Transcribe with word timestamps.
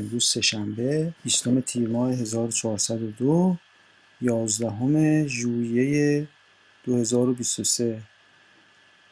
امروز 0.00 0.24
سهشنبه 0.24 1.12
20 1.24 1.60
تیر 1.60 1.88
ماه 1.88 2.10
1402 2.12 3.56
11 4.20 5.26
ژوئیه 5.26 6.28
2023 6.84 8.02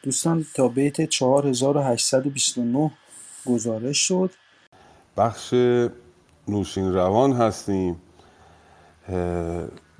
دوستان 0.03 0.45
تا 0.53 0.67
بیت 0.67 1.09
4829 1.09 2.91
گزارش 3.45 3.97
شد. 3.97 4.31
بخش 5.17 5.53
نوشین 6.47 6.93
روان 6.93 7.33
هستیم. 7.33 8.01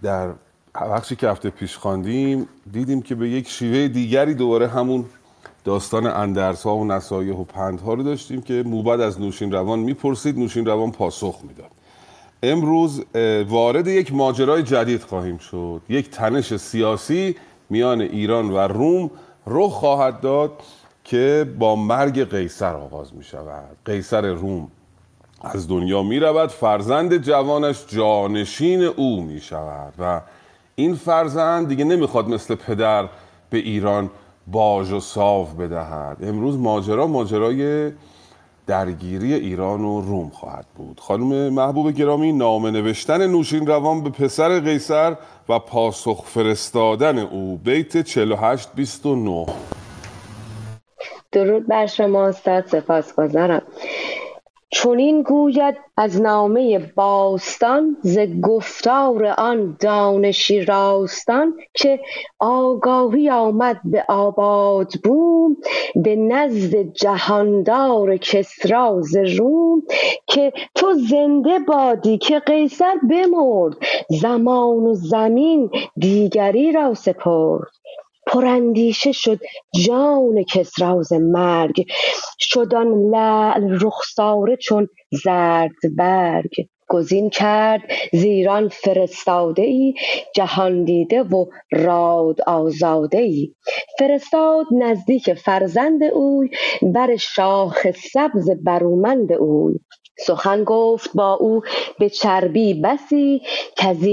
در 0.02 0.34
بخشی 0.76 1.16
که 1.16 1.30
هفته 1.30 1.50
پیش 1.50 1.78
خواندیم 1.78 2.48
دیدیم 2.72 3.02
که 3.02 3.16
به 3.16 3.30
یک 3.30 3.50
شیوه 3.50 3.88
دیگری 3.88 4.34
دوباره 4.34 4.68
همون 4.68 5.06
داستان 5.64 6.08
اندرس 6.08 6.64
ها 6.64 6.76
و 6.76 6.86
نصایح 6.86 7.36
و 7.36 7.44
پندها 7.44 7.94
رو 7.94 8.04
داشتیم 8.04 8.42
که 8.42 8.64
موبد 8.66 9.02
از 9.02 9.22
نوشین 9.22 9.52
روان 9.52 9.80
می‌پرسید 9.80 10.40
نوشین 10.40 10.66
روان 10.66 10.92
پاسخ 10.92 11.40
می‌داد. 11.44 11.72
امروز 12.44 13.04
وارد 13.48 13.88
یک 13.88 14.14
ماجرای 14.14 14.64
جدید 14.64 15.02
خواهیم 15.02 15.38
شد. 15.38 15.82
یک 15.90 16.10
تنش 16.10 16.56
سیاسی 16.56 17.36
میان 17.70 18.02
ایران 18.02 18.52
و 18.52 18.58
روم 18.58 19.12
رخ 19.48 19.72
خواهد 19.72 20.22
داد 20.22 20.52
که 21.04 21.48
با 21.60 21.76
مرگ 21.76 22.30
قیصر 22.30 22.76
آغاز 22.76 23.14
می 23.16 23.24
شود 23.24 23.78
قیصر 23.86 24.34
روم 24.34 24.68
از 25.42 25.68
دنیا 25.68 26.04
می 26.04 26.20
رود 26.20 26.50
فرزند 26.50 27.18
جوانش 27.18 27.86
جانشین 27.88 28.84
او 28.84 29.22
می 29.22 29.42
شود 29.42 29.94
و 30.00 30.22
این 30.76 30.96
فرزند 30.96 31.68
دیگه 31.68 31.84
نمی‌خواد 31.84 32.30
مثل 32.30 32.56
پدر 32.56 33.10
به 33.50 33.58
ایران 33.58 34.10
باج 34.48 34.92
و 34.92 35.00
صاف 35.00 35.54
بدهد. 35.54 36.18
امروز 36.24 36.58
ماجرا 36.58 37.08
ماجرای 37.08 37.92
درگیری 38.68 39.34
ایران 39.34 39.82
و 39.82 40.02
روم 40.02 40.30
خواهد 40.30 40.66
بود. 40.76 41.00
خانم 41.00 41.54
محبوب 41.54 41.92
گرامی 41.92 42.34
نامه 42.34 42.72
نوشتن 42.72 43.28
نوشین 43.28 43.68
روان 43.68 44.04
به 44.04 44.10
پسر 44.10 44.60
قیصر 44.60 45.16
و 45.50 45.60
پاسخ 45.60 46.26
فرستادن 46.26 47.18
او. 47.18 47.58
بیت 47.58 47.98
48 47.98 48.70
29 48.76 49.46
درود 51.32 51.68
بر 51.68 51.86
شما 51.86 52.28
استاد 52.28 52.66
سپاسگزارم. 52.68 53.62
چنین 54.74 55.22
گوید 55.22 55.76
از 55.98 56.22
نامه 56.22 56.80
باستان 56.96 57.98
ز 58.02 58.20
گفتار 58.44 59.26
آن 59.26 59.78
دانشی 59.80 60.66
راستان 60.66 61.54
که 61.74 62.00
آگاهی 62.40 63.30
آمد 63.30 63.82
به 63.86 64.06
آباد 64.10 64.92
بوم 65.04 65.58
به 65.96 66.16
نزد 66.16 66.76
جهاندار 66.94 68.18
کسری 68.18 69.02
ز 69.02 69.16
روم 69.16 69.84
که 70.28 70.54
تو 70.76 70.94
زنده 70.94 71.60
بادی 71.60 72.18
که 72.18 72.40
قیصر 72.40 72.94
بمرد 73.10 73.78
زمان 74.22 74.84
و 74.84 74.94
زمین 74.94 75.70
دیگری 75.98 76.72
را 76.72 76.94
سپرد. 76.94 77.72
پراندیشه 78.28 79.12
شد 79.12 79.40
جان 79.88 80.44
کسری 80.44 81.04
ز 81.04 81.14
مرگ. 81.14 81.86
شد 82.40 82.76
آن 82.76 83.10
لعل 83.12 83.80
رخساره 83.82 84.56
چون 84.58 84.88
برگ. 85.98 86.52
گزین 86.90 87.30
کرد 87.30 87.82
زیران 88.14 88.70
فرستاده 88.70 89.62
ای 89.64 89.94
جهاندیده 90.36 91.24
و 91.24 91.46
راد 91.72 92.42
آزاده 92.42 93.18
ای 93.18 93.54
فرستاد 94.00 94.66
نزدیک 94.80 95.34
فرزند 95.34 96.04
اوی 96.04 96.50
بر 96.82 97.16
شاخ 97.16 97.88
سبز 98.14 98.50
برومند 98.66 99.34
اوی. 99.34 99.80
سخن 100.20 100.64
گفت 100.64 101.10
با 101.14 101.34
او 101.34 101.62
به 102.00 102.10
چربی 102.10 102.74
بسی 102.74 103.42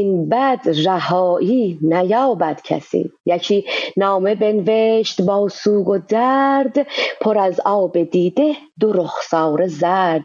این 0.00 0.28
بد 0.28 0.60
رهایی 0.86 1.78
نیابد 1.82 2.60
کسی. 2.64 3.10
یکی 3.26 3.64
نامه 3.96 4.34
بنوشت 4.34 5.22
با 5.22 5.48
سوگ 5.48 5.88
و 5.88 5.98
درد 5.98 6.86
پر 7.20 7.38
از 7.38 7.60
آب 7.64 8.02
دیده 8.02 8.54
دو 8.80 8.92
رخساره 8.92 9.66
زرد. 9.66 10.24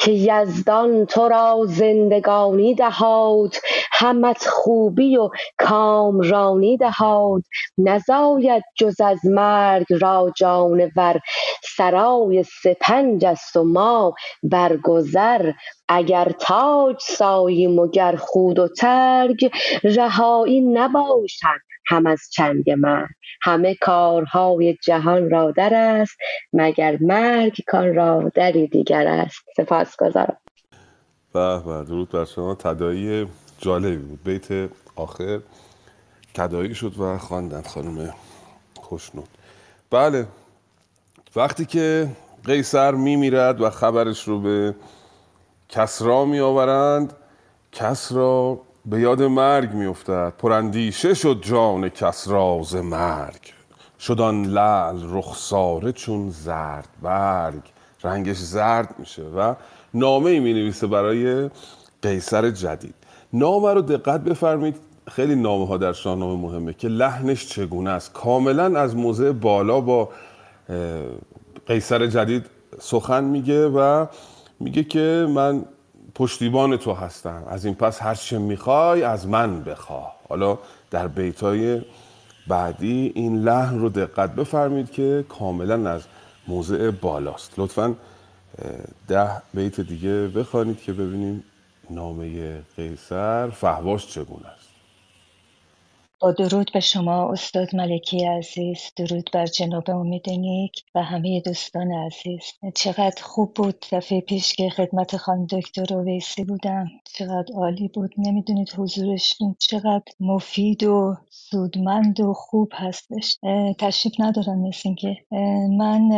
که 0.00 0.12
یزدان 0.12 1.06
تو 1.06 1.28
را 1.28 1.64
زندگانی 1.66 2.74
دهاد 2.74 3.54
همت 3.92 4.46
خوبی 4.46 5.16
و 5.16 5.30
کامرانی 5.58 6.76
دهاد. 6.76 7.42
نزاید 7.78 8.62
جز 8.78 9.00
از 9.00 9.18
مرگ 9.24 9.86
را 10.00 10.32
جانور 10.36 11.20
سرای 11.76 12.44
سپنج 12.62 13.24
است 13.24 13.56
و 13.56 13.64
ما 13.64 14.14
برگذر 15.14 15.52
اگر 15.88 16.32
تاج 16.40 16.96
ساییم 17.00 17.78
و 17.78 17.88
گر 17.88 18.16
خود 18.16 18.58
و 18.58 18.68
ترگ 18.68 19.50
رهایی 19.84 20.60
نباشد 20.60 21.60
هم 21.86 22.06
از 22.06 22.20
چنگ 22.32 22.70
مرگ. 22.70 23.08
همه 23.42 23.74
کارهای 23.74 24.76
جهان 24.84 25.30
را 25.30 25.50
در 25.50 25.74
است 25.74 26.16
مگر 26.52 26.98
مرگ 27.00 27.60
کان 27.66 27.94
را 27.94 28.32
دری 28.34 28.66
دیگر 28.66 29.06
است. 29.06 29.44
سپاسگزارم 29.56 30.36
به 31.32 31.58
به 31.66 31.84
درود 31.84 32.08
بر 32.10 32.24
شما. 32.24 32.54
تدایی 32.54 33.26
جالبی 33.58 33.96
بود. 33.96 34.24
بیت 34.24 34.70
آخر 34.96 35.40
تدایی 36.34 36.74
شد 36.74 36.98
و 36.98 37.18
خواندن 37.18 37.62
خانم 37.62 38.14
خوشنود. 38.80 39.28
بله 39.90 40.26
وقتی 41.36 41.64
که 41.64 42.08
قیصر 42.44 42.90
میمیرد 42.94 43.60
و 43.60 43.70
خبرش 43.70 44.28
رو 44.28 44.40
به 44.40 44.74
کسرا 45.68 46.24
می 46.24 46.40
آورند 46.40 47.12
کسرا 47.72 48.60
به 48.86 49.00
یاد 49.00 49.22
مرگ 49.22 49.72
می 49.72 49.86
افتد 49.86 50.32
پراندیشه 50.38 51.14
شد 51.14 51.38
جان 51.42 51.88
کسرا 51.88 52.60
ز 52.62 52.76
مرگ. 52.76 53.52
شدان 54.00 54.44
لعل 54.44 54.98
رخساره 55.10 55.92
چون 55.92 56.30
زرد 56.30 56.88
برگ. 57.02 57.62
رنگش 58.04 58.36
زرد 58.36 58.94
میشه 58.98 59.22
و 59.22 59.54
نامه 59.94 60.30
ای 60.30 60.40
می 60.40 60.52
نویسه 60.52 60.86
برای 60.86 61.50
قیصر 62.02 62.50
جدید. 62.50 62.94
نامه 63.32 63.74
رو 63.74 63.82
دقت 63.82 64.20
بفرمید 64.20 64.76
خیلی 65.08 65.34
نامه 65.34 65.66
ها 65.66 65.76
در 65.76 65.92
شاهنامه 65.92 66.42
مهمه 66.42 66.72
که 66.72 66.88
لحنش 66.88 67.46
چگونه 67.46 67.90
است. 67.90 68.12
کاملا 68.12 68.80
از 68.80 68.96
موضع 68.96 69.32
بالا 69.32 69.80
با 69.80 70.08
قیصر 71.66 72.06
جدید 72.06 72.46
سخن 72.80 73.24
میگه 73.24 73.68
و 73.68 74.06
میگه 74.60 74.84
که 74.84 75.26
من 75.30 75.64
پشتیبان 76.14 76.76
تو 76.76 76.92
هستم. 76.92 77.44
از 77.48 77.64
این 77.64 77.74
پس 77.74 78.02
هر 78.02 78.14
چه 78.14 78.38
می‌خوای 78.38 79.02
از 79.02 79.26
من 79.26 79.64
بخواه 79.64 80.16
حالا 80.28 80.58
در 80.90 81.08
بیتای 81.08 81.82
بعدی 82.48 83.12
این 83.14 83.42
لحن 83.42 83.78
رو 83.78 83.88
دقت 83.88 84.34
بفرمید 84.34 84.90
که 84.90 85.24
کاملا 85.28 85.90
از 85.90 86.02
موضع 86.48 86.90
بالاست. 86.90 87.58
لطفا 87.58 87.94
ده 89.08 89.30
بیت 89.54 89.80
دیگه 89.80 90.28
بخوانید 90.28 90.82
که 90.82 90.92
ببینیم 90.92 91.44
نامه 91.90 92.58
قیصر 92.76 93.50
فهواش 93.50 94.06
چگونه 94.06 94.46
است. 94.46 94.67
با 96.20 96.32
درود 96.32 96.70
به 96.74 96.80
شما 96.80 97.32
استاد 97.32 97.76
ملکی 97.76 98.24
عزیز. 98.24 98.78
درود 98.96 99.30
بر 99.32 99.46
جناب 99.46 99.90
امید 99.90 100.30
نیک 100.30 100.72
و 100.94 101.02
همه 101.02 101.40
دوستان 101.40 101.92
عزیز. 101.92 102.42
چقدر 102.74 103.22
خوب 103.22 103.54
بود 103.54 103.84
دفعه 103.92 104.20
پیش 104.20 104.52
که 104.52 104.70
خدمت 104.70 105.16
خانم 105.16 105.46
دکتر 105.46 105.96
ویسی 105.96 106.44
بودم. 106.44 106.86
چقدر 107.04 107.54
عالی 107.54 107.88
بود. 107.88 108.14
نمی‌دونید 108.18 108.70
حضورشون 108.76 109.56
چقدر 109.58 110.02
مفید 110.20 110.84
و 110.84 111.16
سودمند 111.30 112.20
و 112.20 112.32
خوب 112.32 112.72
هستش. 112.74 113.38
تشریف 113.78 114.14
ندارم 114.18 114.58
مثل 114.68 114.94
که 114.94 115.16
من 115.78 116.08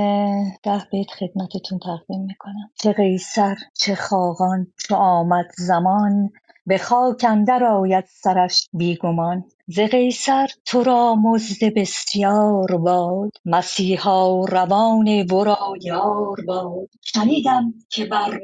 ده 0.63 0.83
بیت 0.91 1.11
خدمتتون 1.11 1.79
تقدیم 1.79 2.21
می‌کنم. 2.25 2.71
چه 2.83 2.93
قیصر 2.93 3.57
چه 3.75 3.95
خاقان 3.95 4.67
چه 4.89 4.95
آمد 4.95 5.47
زمان. 5.57 6.31
به 6.71 6.79
خاک 6.79 7.27
اندر 7.29 7.65
آید 7.65 8.07
سرش 8.25 8.71
بیگمان. 8.75 9.45
ز 9.69 9.81
قیصر 9.81 10.49
تو 10.67 10.85
را 10.85 11.17
مزد 11.17 11.75
بسیار 11.77 12.79
باد. 12.79 13.33
مسیحا 13.47 14.47
روان 14.47 15.27
ورا 15.33 15.59
یار 15.83 16.37
باد. 16.49 16.91
شنیدم 17.03 17.75
که 17.91 18.07
بر 18.07 18.41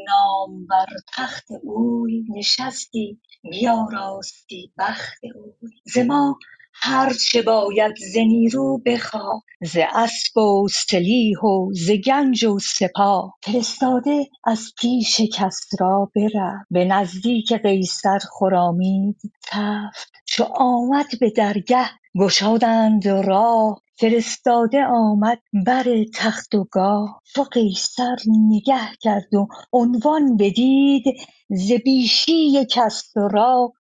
بر 0.70 0.86
تخت 1.16 1.46
اوی 1.64 2.24
نشستی. 2.38 3.20
بیاراستی 3.52 4.72
بخت 4.78 5.20
اوی. 5.36 5.72
ز 5.94 5.98
ما 5.98 6.38
هر 6.80 7.12
چه 7.12 7.42
باید 7.42 7.94
ز 8.12 8.16
نیرو 8.16 8.78
بخواه 8.86 9.42
ز 9.62 9.78
اسب 9.92 10.36
و 10.38 10.68
سلیح 10.68 11.38
و 11.38 11.72
ز 11.74 11.90
گنج 11.90 12.44
و 12.44 12.58
سپاه. 12.58 13.34
فرستاده 13.42 14.26
از 14.44 14.72
پیش 14.80 15.20
کسری 15.20 16.06
برفت 16.16 16.66
به 16.70 16.84
نزدیک 16.84 17.52
قیصر 17.52 18.18
خرامید 18.38 19.16
تفت. 19.48 20.12
چو 20.26 20.44
آمد 20.44 21.06
به 21.20 21.30
درگه 21.30 21.90
گشادند 22.18 23.08
راه 23.08 23.82
فرستاده 23.98 24.84
آمد 24.84 25.38
بر 25.66 26.04
تخت 26.14 26.54
و 26.54 26.64
گاه. 26.64 27.22
چو 27.34 27.42
قیصر 27.42 28.16
نگه 28.26 28.88
کرد 29.00 29.34
و 29.34 29.46
عنوان 29.72 30.36
بدید 30.36 31.04
ز 31.50 31.72
بیشی 31.72 32.64
کسری 32.70 33.22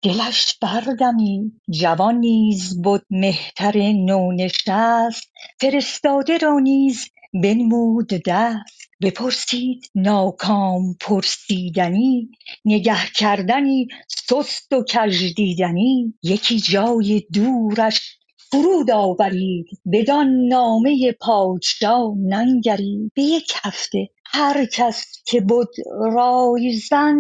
دلش 0.02 0.58
بردمید 0.62 1.62
جوان 1.70 2.16
نیز 2.16 2.82
بد 2.82 3.02
مهتر 3.10 3.78
نونشست. 3.78 5.32
فرستاده 5.60 6.38
را 6.38 6.60
نیز 6.60 7.06
بنمود 7.44 8.08
دست. 8.28 8.86
بپرسید 9.02 9.92
ناکام 9.96 10.94
پرسیدنی. 11.00 12.30
نگه 12.66 12.98
کردنی 13.16 13.88
سست 14.08 14.74
و 14.74 14.84
کژ 14.84 15.34
دیدنی. 15.36 16.14
یکی 16.24 16.60
جای 16.60 17.24
دورش 17.34 18.18
فرود 18.52 18.92
آورید 18.92 19.66
بدان 19.94 20.28
نامه 20.48 21.16
پادشا 21.22 22.14
ننگرید. 22.18 23.12
به 23.16 23.22
یک 23.22 23.54
هفته 23.64 24.10
هر 24.26 24.66
کس 24.66 25.06
که 25.28 25.42
بد 25.42 25.68
رایزن 26.16 27.20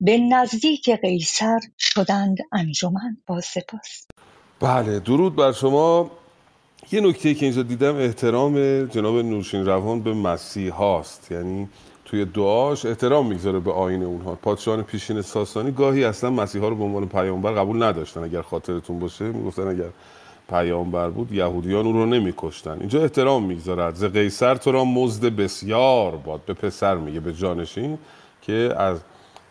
به 0.00 0.18
نزدیک 0.18 0.90
قیصر 0.90 1.58
شدند 1.78 2.38
انجمن. 2.52 3.16
با 3.26 3.40
سپاس. 3.40 4.06
بله 4.60 4.98
درود 5.00 5.36
بر 5.36 5.52
شما. 5.52 6.10
یه 6.92 7.00
نکته 7.00 7.34
که 7.34 7.46
اینجا 7.46 7.62
دیدم 7.62 7.96
احترام 7.96 8.84
جناب 8.86 9.16
نورشین 9.16 9.66
روان 9.66 10.00
به 10.00 10.14
مسیح 10.14 10.72
هاست. 10.72 11.32
یعنی 11.32 11.68
توی 12.04 12.24
دعاش 12.24 12.86
احترام 12.86 13.26
می‌گذاره 13.26 13.60
به 13.60 13.72
آین 13.72 14.02
اونها. 14.02 14.34
پادشاهان 14.34 14.82
پیشین 14.82 15.22
ساسانی 15.22 15.70
گاهی 15.70 16.04
اصلا 16.04 16.30
مسیحا 16.30 16.68
رو 16.68 16.76
به 16.76 16.84
عنوان 16.84 17.08
پیامبر 17.08 17.52
قبول 17.52 17.82
نداشتن. 17.82 18.24
اگر 18.24 18.42
خاطرتون 18.42 18.98
باشه 18.98 19.24
می‌گفتن 19.24 19.68
اگر 19.68 19.88
پیامبر 20.48 21.10
بود 21.10 21.32
یهودیان 21.32 21.86
او 21.86 21.92
رو 21.92 22.06
نمیکشتن. 22.06 22.76
اینجا 22.80 23.02
احترام 23.02 23.44
می‌گذارد. 23.44 23.94
ز 23.94 24.04
قیصر 24.04 24.54
تو 24.54 24.72
را 24.72 24.84
مزد 24.84 25.24
بسیار 25.24 26.16
باد. 26.16 26.40
به 26.46 26.54
پسر 26.54 26.94
میگه 26.94 27.20
به 27.20 27.32
جانشین 27.32 27.98
که 28.42 28.74
از 28.76 29.00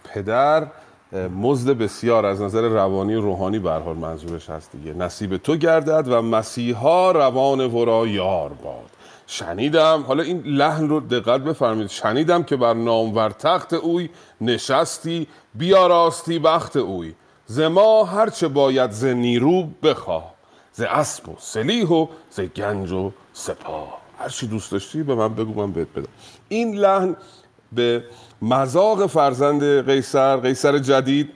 پدر 0.03 0.67
مزد 1.41 1.71
بسیار 1.71 2.25
از 2.25 2.41
نظر 2.41 2.61
روانی 2.61 3.15
روحانی 3.15 3.59
به 3.59 3.71
حال 3.71 3.95
منظورش 3.95 4.49
هست 4.49 4.71
دیگه. 4.71 4.93
نصیب 4.93 5.37
تو 5.37 5.55
گردد 5.55 6.07
و 6.07 6.21
مسیحا 6.21 7.11
روان 7.11 7.59
ورا 7.59 8.07
یار 8.07 8.49
باد. 8.49 8.89
شنیدم 9.27 10.03
حالا 10.07 10.23
این 10.23 10.41
لحن 10.45 10.89
رو 10.89 10.99
دقت 10.99 11.41
بفرمایید. 11.41 11.89
شنیدم 11.89 12.43
که 12.43 12.55
بر 12.55 12.73
نامور 12.73 13.29
تخت 13.29 13.73
اوی 13.73 14.09
نشستی 14.41 15.27
بیاراستی 15.55 16.39
بخت 16.39 16.77
اوی. 16.77 17.13
ز 17.45 17.59
ما 17.59 18.03
هرچه 18.03 18.47
باید 18.47 18.91
ز 18.91 19.05
نیرو 19.05 19.67
بخواه. 19.83 20.33
ز 20.73 20.81
اسب 20.81 21.29
و 21.29 21.35
سلیح 21.39 21.87
و 21.87 22.07
ز 22.29 22.39
گنج 22.39 22.91
و 22.91 23.11
سپاه. 23.33 23.97
هر 24.19 24.29
چی 24.29 24.47
دوست 24.47 24.71
داشتی 24.71 25.03
به 25.03 25.15
من 25.15 25.33
بگو 25.33 25.53
من 25.53 25.71
بهت 25.71 25.87
بدم. 25.95 26.07
این 26.49 26.75
لحن 26.75 27.15
به 27.71 28.03
مذاق 28.41 29.07
فرزند 29.07 29.85
قیصر 29.85 30.37
قیصر 30.37 30.77
جدید 30.77 31.29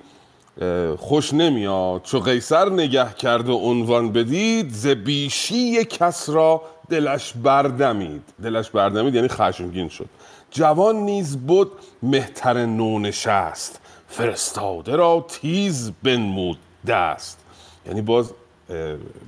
خوش 0.97 1.33
نمیاد. 1.33 2.03
چو 2.03 2.19
قیصر 2.19 2.69
نگه 2.69 3.13
کرد 3.13 3.49
و 3.49 3.55
عنوان 3.55 4.11
بدید 4.11 4.71
ز 4.71 4.87
بیشی 4.87 5.85
کس 5.85 6.29
را 6.29 6.61
دلش 6.89 7.33
بردمید. 7.43 8.23
دلش 8.43 8.69
بردمید 8.69 9.15
یعنی 9.15 9.27
خشمگین 9.27 9.89
شد. 9.89 10.05
جوان 10.51 10.95
نیز 10.95 11.37
بود 11.37 11.71
مهتر 12.03 12.65
نونشست. 12.65 13.79
فرستاده 14.07 14.95
را 14.95 15.25
تیز 15.29 15.91
بنمود 16.03 16.57
دست. 16.87 17.39
یعنی 17.85 18.01
باز 18.01 18.33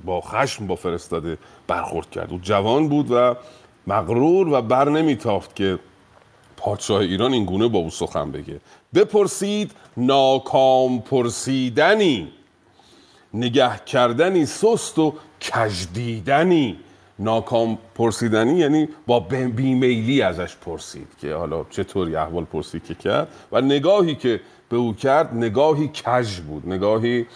با 0.04 0.20
خشم 0.20 0.66
با 0.66 0.74
فرستاده 0.74 1.38
برخورد 1.66 2.10
کرد. 2.10 2.30
او 2.30 2.38
جوان 2.42 2.88
بود 2.88 3.10
و 3.10 3.36
مغرور 3.86 4.48
و 4.48 4.62
بر 4.62 4.88
نمیتافت 4.88 5.56
که 5.56 5.78
پادشاه 6.56 7.00
ایران 7.00 7.32
این 7.32 7.44
گونه 7.44 7.68
با 7.68 7.78
او 7.78 7.90
سخن 7.90 8.32
بگه. 8.32 8.60
بپرسید 8.94 9.72
ناکام 9.96 11.00
پرسیدنی 11.00 12.32
نگه 13.34 13.84
کردنی 13.86 14.46
سست 14.46 14.98
و 14.98 15.14
کج 15.40 15.86
دیدنی. 15.94 16.78
ناکام 17.18 17.78
پرسیدنی 17.94 18.58
یعنی 18.58 18.88
با 19.06 19.20
بیمیلی 19.20 20.22
ازش 20.22 20.56
پرسید 20.56 21.08
که 21.20 21.34
حالا 21.34 21.66
چطوری 21.70 22.16
احوال 22.16 22.44
پرسی 22.44 22.80
که 22.80 22.94
کرد. 22.94 23.28
و 23.52 23.60
نگاهی 23.60 24.14
که 24.14 24.40
به 24.68 24.76
او 24.76 24.94
کرد 24.94 25.34
نگاهی 25.34 25.88
کژ 25.88 26.40
بود 26.40 26.68
نگاهی 26.68 27.20
اه، 27.20 27.26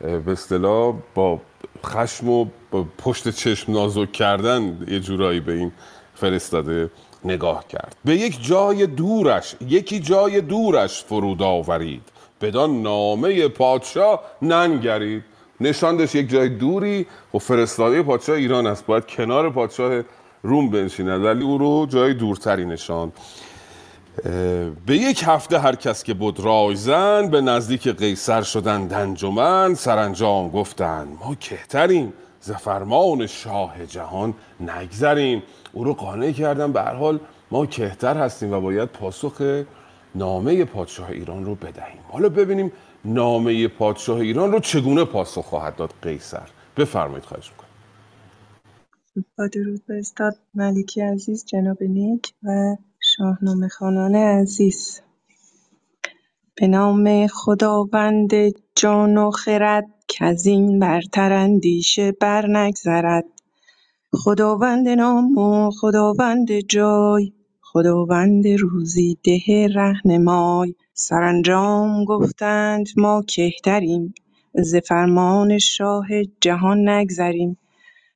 به 0.00 0.32
اصطلاح 0.32 0.94
با 1.14 1.40
خشم 1.86 2.28
و 2.28 2.46
با 2.70 2.86
پشت 2.98 3.28
چشم 3.28 3.72
نازک 3.72 4.12
کردن 4.12 4.86
یه 4.88 5.00
جورایی 5.00 5.40
به 5.40 5.52
این 5.52 5.72
فرستاده 6.14 6.90
نگاه 7.24 7.68
کرد. 7.68 7.96
به 8.04 8.16
یک 8.16 8.46
جای 8.46 8.86
دورش 8.86 9.56
یکی 9.68 10.00
جای 10.00 10.40
دورش 10.40 11.04
فرود 11.04 11.42
آورید. 11.42 12.02
بدان 12.40 12.82
نامه 12.82 13.48
پادشاه 13.48 14.22
ننگرید. 14.42 15.22
نشاندش 15.60 16.14
یک 16.14 16.30
جای 16.30 16.48
دوری. 16.48 17.06
و 17.34 17.38
فرستاده 17.38 18.02
پادشاه 18.02 18.36
ایران 18.36 18.66
است. 18.66 18.86
باید 18.86 19.06
کنار 19.06 19.50
پادشاه 19.50 20.02
روم 20.42 20.70
بنشیند. 20.70 21.24
ولی 21.24 21.44
او 21.44 21.58
رو 21.58 21.86
جای 21.86 22.14
دورتری 22.14 22.64
نشاند. 22.64 23.12
به 24.86 24.96
یک 24.96 25.22
هفته 25.26 25.58
هر 25.58 25.74
کس 25.74 26.02
که 26.02 26.14
بود 26.14 26.40
رایزن 26.40 27.28
به 27.30 27.40
نزدیک 27.40 27.88
قیصر 27.88 28.42
شدند 28.42 28.92
انجمن 28.92 29.74
سرانجام 29.74 30.50
گفتند 30.50 31.18
ما 31.20 31.34
کهتریم 31.34 32.12
ز 32.40 32.50
فرمان 32.50 33.26
شاه 33.26 33.86
جهان 33.86 34.34
نگذریم. 34.60 35.42
او 35.72 35.84
رو 35.84 35.94
قانع 35.94 36.30
کردن 36.32 36.72
به 36.72 36.82
هر 36.82 36.94
حال 36.94 37.20
ما 37.50 37.66
کهتر 37.66 38.16
هستیم 38.16 38.52
و 38.52 38.60
باید 38.60 38.88
پاسخ 38.88 39.64
نامه 40.14 40.64
پادشاه 40.64 41.10
ایران 41.10 41.44
رو 41.44 41.54
بدهیم. 41.54 42.00
حالا 42.08 42.28
ببینیم 42.28 42.72
نامه 43.04 43.68
پادشاه 43.68 44.18
ایران 44.18 44.52
رو 44.52 44.60
چگونه 44.60 45.04
پاسخ 45.04 45.44
خواهد 45.44 45.76
داد 45.76 45.94
قیصر. 46.02 46.48
بفرمایید 46.76 47.24
خواهش 47.24 47.50
می‌کنم. 47.50 47.68
با 49.38 49.46
درود 49.46 49.86
به 49.86 49.98
استاد 49.98 50.32
ملکی 50.54 51.00
عزیز 51.00 51.44
جناب 51.46 51.82
نیک 51.82 52.32
و 52.42 52.76
شاهنامه 53.16 53.68
خوانان 53.68 54.14
عزیز. 54.14 55.00
به 56.54 56.66
نام 56.66 57.26
خداوند 57.26 58.30
جان 58.74 59.16
و 59.16 59.30
خرد 59.30 59.86
کز 60.08 60.46
این 60.46 60.78
برتر 60.78 61.32
اندیشه 61.32 62.12
بر 62.12 62.46
نگذرد. 62.46 63.24
خداوند 64.12 64.88
نام 64.88 65.38
و 65.38 65.70
خداوند 65.70 66.60
جای 66.60 67.32
خداوند 67.62 68.48
روزی 68.48 69.18
ده 69.24 69.68
رهنمای. 69.74 70.74
سرانجام 70.94 72.04
گفتند 72.04 72.88
ما 72.96 73.22
کهتریم 73.22 74.14
ز 74.54 74.76
فرمان 74.76 75.58
شاه 75.58 76.06
جهان 76.40 76.88
نگذریم. 76.88 77.58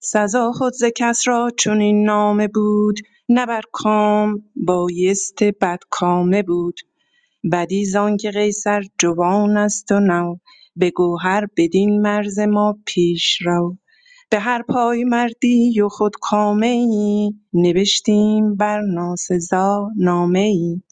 سزا 0.01 0.53
خود 0.53 0.73
ز 0.73 0.85
کس 0.97 1.29
را 1.29 1.51
چنین 1.59 2.05
نامه 2.05 2.49
بود 2.49 3.01
نه 3.31 3.47
بر 3.47 3.63
کام 3.73 4.45
بایست 4.57 5.45
بدکامه 5.45 6.43
بود. 6.43 6.81
بدی 7.53 7.85
زانکه 7.85 8.31
قیصر 8.31 8.83
جوان 9.01 9.57
است 9.57 9.93
و 9.93 10.01
نو 10.01 10.37
به 10.77 10.91
گوهر 10.91 11.47
بدین 11.57 12.03
مرز 12.03 12.39
ما 12.39 12.79
پیشرو 12.87 13.77
به 14.31 14.41
هر 14.41 14.63
پایمردی 14.63 15.81
و 15.81 15.89
خودکامه 15.89 16.67
ای 16.67 17.33
نبشتیم 17.55 18.57
بر 18.57 18.81
ناسزا 18.81 19.91
نامه 19.97 20.39
ای. 20.41 20.83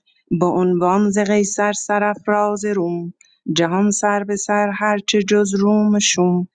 با 0.41 0.49
عنوان 0.51 1.11
ز 1.11 1.19
قیصر 1.19 1.73
سرافراز 1.73 2.65
روم 2.65 3.15
جهان 3.57 3.91
سر 3.91 4.25
به 4.25 4.37
سر 4.37 4.71
هرچه 4.79 5.23
جز 5.23 5.55
روم 5.55 5.99
شوم. 5.99 6.49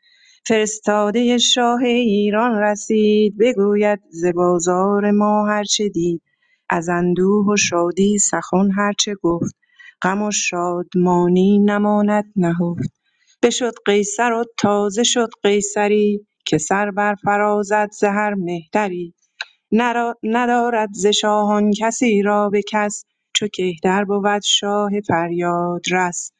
فرستاده 0.47 1.37
شاه 1.37 1.83
ایران 1.83 2.59
رسید 2.63 3.37
بگوید 3.39 3.99
ز 4.11 4.25
بازار 4.35 5.11
ما 5.11 5.47
هرچه 5.47 5.89
دید. 5.89 6.21
از 6.69 6.89
اندوه 6.89 7.47
و 7.53 7.57
شادی 7.57 8.17
سخن 8.19 8.71
هرچه 8.77 9.15
گفت. 9.23 9.55
غم 10.03 10.21
و 10.23 10.31
شادمانی 10.31 11.59
نماند 11.59 12.25
نهفت. 12.35 12.93
بشد 13.43 13.73
قیصر 13.85 14.33
و 14.33 14.43
تازه 14.59 15.03
شد 15.03 15.29
قیصری 15.43 16.27
که 16.45 16.57
سر 16.57 16.91
برفرازد 16.91 17.89
ز 17.99 18.03
هر 18.03 18.33
مهتری. 18.35 19.15
ندارد 20.23 20.89
ز 20.93 21.07
شاهان 21.07 21.71
کسی 21.79 22.21
را 22.21 22.49
به 22.49 22.61
کس 22.71 23.05
چو 23.35 23.47
کهتر 23.47 24.05
بود 24.05 24.41
شاه 24.45 24.91
فریادرس 25.07 26.31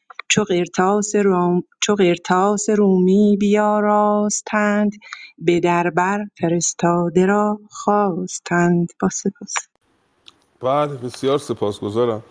چو 1.80 1.94
قرطاس 1.94 2.68
رومی 2.70 3.36
بیاراستند 3.40 4.92
به 5.38 5.60
دربر 5.60 6.20
فرستاده 6.40 7.26
را 7.26 7.60
خواستند. 7.70 8.88
با 9.00 9.08
سپاس. 9.08 9.54
بله 10.60 10.94
بسیار 10.94 11.38
سپاسگزارم. 11.38 12.22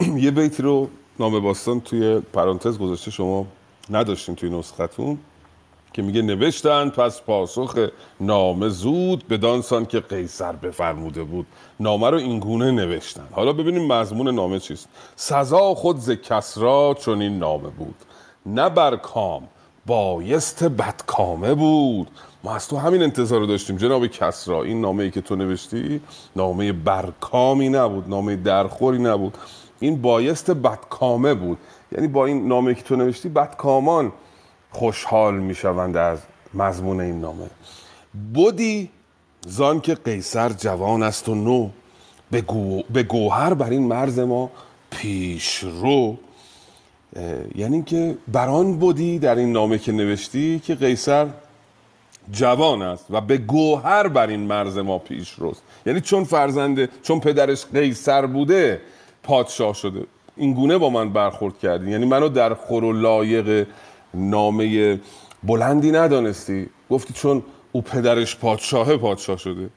یه 0.24 0.30
بیتی 0.30 0.62
رو 0.62 0.90
نام 1.20 1.40
باستان 1.40 1.80
توی 1.80 2.20
پرانتز 2.20 2.78
گذاشته 2.78 3.10
شما 3.10 3.46
نداشتین 3.90 4.34
توی 4.34 4.50
نسختون. 4.50 5.18
که 5.94 6.02
میگه 6.02 6.22
نوشتند 6.22 6.92
پس 6.92 7.22
پاسخ 7.22 7.88
نامه 8.20 8.68
زود 8.68 9.24
به 9.28 9.36
دانسان 9.36 9.86
که 9.86 10.00
قیصر 10.00 10.52
بفرموده 10.52 11.22
بود. 11.22 11.46
نامه 11.80 12.10
رو 12.10 12.18
اینگونه 12.18 12.70
نوشتن. 12.70 13.28
حالا 13.32 13.52
ببینیم 13.52 13.92
مضمون 13.92 14.28
نامه 14.28 14.58
چیست. 14.58 14.88
سزا 15.16 15.74
خود 15.74 15.98
ز 15.98 16.10
کسرا 16.10 16.96
چون 17.00 17.22
این 17.22 17.38
نامه 17.38 17.68
بود. 17.68 17.94
نه 18.46 18.68
بر 18.68 18.96
کام 18.96 19.42
بایست 19.86 20.64
بدکامه 20.64 21.54
بود. 21.54 22.08
ما 22.44 22.54
از 22.54 22.68
تو 22.68 22.76
همین 22.76 23.02
انتظار 23.02 23.40
رو 23.40 23.46
داشتیم 23.46 23.76
جناب 23.76 24.06
کسرا 24.06 24.62
این 24.62 24.80
نامه 24.80 25.04
ای 25.04 25.10
که 25.10 25.20
تو 25.20 25.36
نوشتی 25.36 26.00
نامه 26.36 26.72
برکامی 26.72 27.68
نبود 27.68 28.08
نامه 28.08 28.36
درخوری 28.36 28.98
نبود. 28.98 29.38
این 29.80 30.02
بایست 30.02 30.50
بدکامه 30.50 31.34
بود. 31.34 31.58
یعنی 31.92 32.08
با 32.08 32.26
این 32.26 32.48
نامه 32.48 32.74
که 32.74 32.82
تو 32.82 32.96
نوشتی 32.96 33.28
بدکامان. 33.28 34.12
خوشحال 34.74 35.34
می‌شوند 35.34 35.96
از 35.96 36.18
مضمون 36.54 37.00
این 37.00 37.20
نامه. 37.20 37.46
بودی 38.34 38.90
زان 39.46 39.80
که 39.80 39.94
قیصر 39.94 40.48
جوان 40.48 41.02
است 41.02 41.28
و 41.28 41.34
نو 41.34 41.68
به, 42.30 42.40
گو... 42.40 42.82
به 42.92 43.02
گوهر 43.02 43.54
بر 43.54 43.70
این 43.70 43.82
مرز 43.82 44.18
ما 44.18 44.50
پیش 44.90 45.58
رو. 45.58 46.16
یعنی 47.54 47.82
که 47.82 48.16
بران 48.28 48.78
بودی 48.78 49.18
در 49.18 49.34
این 49.34 49.52
نامه 49.52 49.78
که 49.78 49.92
نوشتی 49.92 50.58
که 50.64 50.74
قیصر 50.74 51.26
جوان 52.30 52.82
است 52.82 53.06
و 53.10 53.20
به 53.20 53.38
گوهر 53.38 54.08
بر 54.08 54.26
این 54.26 54.40
مرز 54.40 54.78
ما 54.78 54.98
پیش 54.98 55.30
روست. 55.30 55.62
یعنی 55.86 56.00
چون 56.00 56.24
فرزنده 56.24 56.88
چون 57.02 57.20
پدرش 57.20 57.66
قیصر 57.66 58.26
بوده 58.26 58.80
پادشاه 59.22 59.74
شده. 59.74 60.06
این 60.36 60.54
گونه 60.54 60.78
با 60.78 60.90
من 60.90 61.12
برخورد 61.12 61.58
کردی 61.58 61.90
یعنی 61.90 62.06
منو 62.06 62.28
در 62.28 62.54
خور 62.54 62.84
و 62.84 62.92
لایق 62.92 63.66
نامه 64.14 65.00
بلندی 65.42 65.92
ندانستی؟ 65.92 66.68
گفتی 66.90 67.14
چون 67.14 67.42
او 67.72 67.82
پدرش 67.82 68.36
پادشاه 68.36 68.96
پادشاه 68.96 69.36
شده. 69.36 69.68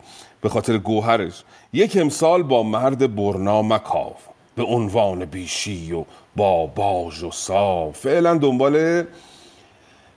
به 0.42 0.50
خاطر 0.50 0.78
گوهرش. 0.78 1.44
یک 1.74 1.98
امسال 2.02 2.44
با 2.44 2.64
مرد 2.64 3.16
برنا 3.16 3.62
مکاو. 3.62 4.14
به 4.56 4.64
عنوان 4.64 5.26
بیشی 5.26 5.94
و 5.94 6.04
با 6.36 6.68
باج 6.68 7.24
و 7.24 7.32
صاف 7.32 7.98
فعلا 7.98 8.38
دنبال 8.38 9.04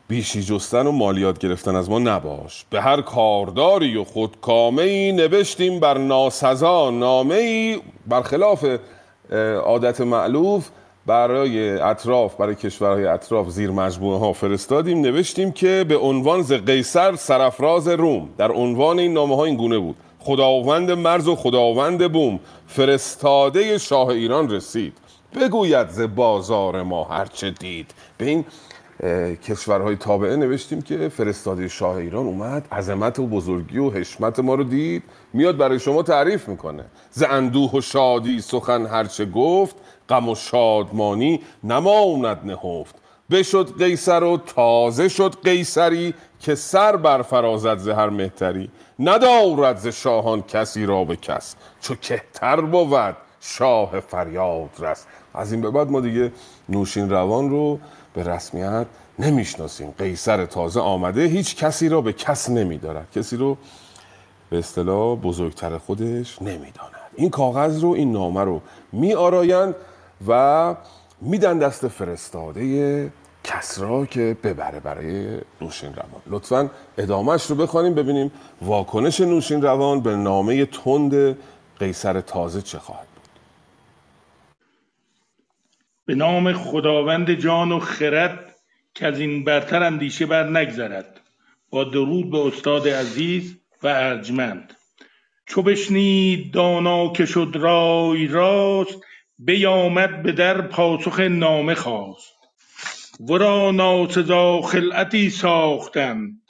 بیشی 0.08 0.42
جستن 0.42 0.86
و 0.86 0.92
مالیات 0.92 1.38
گرفتن 1.38 1.76
از 1.76 1.90
ما 1.90 1.98
نباش. 1.98 2.64
به 2.70 2.80
هر 2.80 3.02
کارداری 3.02 3.96
و 3.96 4.04
خودکامه 4.04 4.82
ای 4.82 5.12
نوشتیم 5.12 5.80
بر 5.80 5.98
ناسزا. 5.98 6.90
نامه 6.90 7.34
ای 7.34 7.80
برخلاف 8.06 8.66
عادت 9.64 10.00
معلوف 10.00 10.68
برای 11.06 11.70
اطراف 11.70 12.34
برای 12.34 12.54
کشورهای 12.54 13.04
اطراف 13.06 13.48
زیر 13.48 13.70
مجموعه 13.70 14.18
ها 14.18 14.32
فرستادیم 14.32 15.00
نوشتیم 15.00 15.52
که 15.52 15.84
به 15.88 15.96
عنوان 15.96 16.42
ز 16.42 16.52
قیصر 16.52 17.16
سرفراز 17.16 17.88
روم. 17.88 18.28
در 18.38 18.52
عنوان 18.52 18.98
این 18.98 19.12
نامه 19.12 19.36
ها 19.36 19.44
این 19.44 19.56
گونه 19.56 19.78
بود. 19.78 19.96
خداوند 20.18 20.90
مرز 20.90 21.28
و 21.28 21.36
خداوند 21.36 22.12
بوم. 22.12 22.40
فرستاده 22.66 23.78
شاه 23.78 24.08
ایران 24.08 24.50
رسید. 24.50 24.92
بگوید 25.34 25.88
ز 25.88 26.00
بازار 26.00 26.82
ما 26.82 27.04
هرچه 27.04 27.50
دید. 27.50 27.94
به 28.18 28.24
این 28.26 28.44
کشورهای 29.48 29.96
تابعه 29.96 30.36
نوشتیم 30.36 30.82
که 30.82 31.08
فرستاده 31.08 31.68
شاه 31.68 31.96
ایران 31.96 32.26
اومد 32.26 32.68
عظمت 32.72 33.18
و 33.18 33.26
بزرگی 33.26 33.78
و 33.78 33.90
حشمت 33.90 34.38
ما 34.38 34.54
رو 34.54 34.64
دید. 34.64 35.02
میاد 35.32 35.56
برای 35.56 35.78
شما 35.78 36.02
تعریف 36.02 36.48
می‌کنه. 36.48 36.84
ز 37.10 37.22
اندوه 37.22 37.72
و 37.72 37.80
شادی 37.80 38.40
سخن 38.40 38.86
هرچه 38.86 39.24
گفت. 39.24 39.76
غم 40.10 40.28
و 40.28 40.34
شادمانی 40.34 41.40
نماند 41.64 42.40
نهفت. 42.44 42.94
بشد 43.30 43.78
قیصر 43.78 44.24
و 44.24 44.36
تازه 44.36 45.08
شد 45.08 45.34
قیصری 45.44 46.14
که 46.40 46.54
سر 46.54 46.96
برفرازد 46.96 47.78
ز 47.78 47.88
هر 47.88 48.08
مهتری. 48.08 48.70
ندارد 48.98 49.76
ز 49.76 49.86
شاهان 49.86 50.42
کسی 50.42 50.86
را 50.86 51.04
به 51.04 51.16
کس. 51.16 51.56
چو 51.80 51.94
کهتر 51.94 52.60
بود 52.60 53.16
شاه 53.40 54.00
فریاد 54.00 54.70
رست 54.78 55.08
از 55.34 55.52
این 55.52 55.60
به 55.60 55.70
بعد 55.70 55.90
ما 55.90 56.00
دیگه 56.00 56.32
نوشین 56.68 57.10
روان 57.10 57.50
رو 57.50 57.78
به 58.14 58.22
رسمیت 58.22 58.86
نمی‌شناسیم. 59.18 59.94
قیصر 59.98 60.46
تازه 60.46 60.80
آمده 60.80 61.24
هیچ 61.24 61.56
کسی 61.56 61.88
را 61.88 62.00
به 62.00 62.12
کس 62.12 62.50
نمیدارد. 62.50 63.06
کسی 63.16 63.36
رو 63.36 63.56
به 64.50 64.58
اصطلاح 64.58 65.16
بزرگتر 65.16 65.78
خودش 65.78 66.42
نمی‌داند. 66.42 66.90
این 67.14 67.30
کاغذ 67.30 67.82
رو 67.82 67.90
این 67.90 68.12
نامه 68.12 68.44
رو 68.44 68.60
می 68.92 69.14
آرایند 69.14 69.74
و 70.28 70.76
میدن 71.20 71.58
دست 71.58 71.88
فرستاده 71.88 73.12
کسرا 73.44 74.06
که 74.06 74.36
ببره 74.44 74.80
برای 74.80 75.38
نوشین 75.60 75.94
روان. 75.94 76.22
لطفا 76.26 76.70
ادامهش 76.98 77.46
رو 77.46 77.56
بخوانیم 77.56 77.94
ببینیم 77.94 78.32
واکنش 78.62 79.20
نوشین 79.20 79.62
روان 79.62 80.00
به 80.00 80.16
نامه 80.16 80.66
تند 80.66 81.38
قیصر 81.78 82.20
تازه 82.20 82.62
چه 82.62 82.78
خواهد 82.78 83.06
بود. 83.14 83.28
به 86.06 86.14
نام 86.14 86.52
خداوند 86.52 87.34
جان 87.34 87.72
و 87.72 87.78
خرد 87.78 88.56
که 88.94 89.06
از 89.06 89.20
این 89.20 89.44
برتر 89.44 89.82
اندیشه 89.82 90.26
بر 90.26 90.48
نگذرد 90.48 91.20
با 91.70 91.84
درود 91.84 92.30
به 92.30 92.38
استاد 92.46 92.88
عزیز 92.88 93.56
و 93.82 93.86
ارجمند. 93.88 94.76
چو 95.46 95.62
بشنید 95.62 96.54
دانا 96.54 97.12
که 97.12 97.26
شد 97.26 97.52
رای 97.54 98.26
راست 98.26 99.00
بیامد 99.44 100.22
به 100.22 100.32
در 100.32 100.60
پاسخ 100.60 101.20
نامه 101.20 101.74
خواست. 101.74 102.34
ورا 103.28 103.70
ناسزا 103.70 104.60
خلعتی 104.60 105.30
ساختند. 105.30 106.40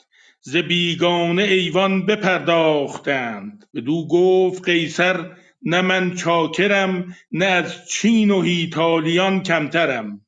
ز 0.41 0.57
بیگانه 0.57 1.43
ایوان 1.43 2.05
بپرداختند. 2.05 3.65
بدو 3.75 4.07
گفت 4.07 4.65
قیصر 4.65 5.29
نه 5.63 5.81
من 5.81 6.15
چاکرم 6.15 7.15
نه 7.31 7.45
از 7.45 7.87
چین 7.87 8.31
و 8.31 8.41
هیتالیان 8.41 9.43
کمترم. 9.43 10.21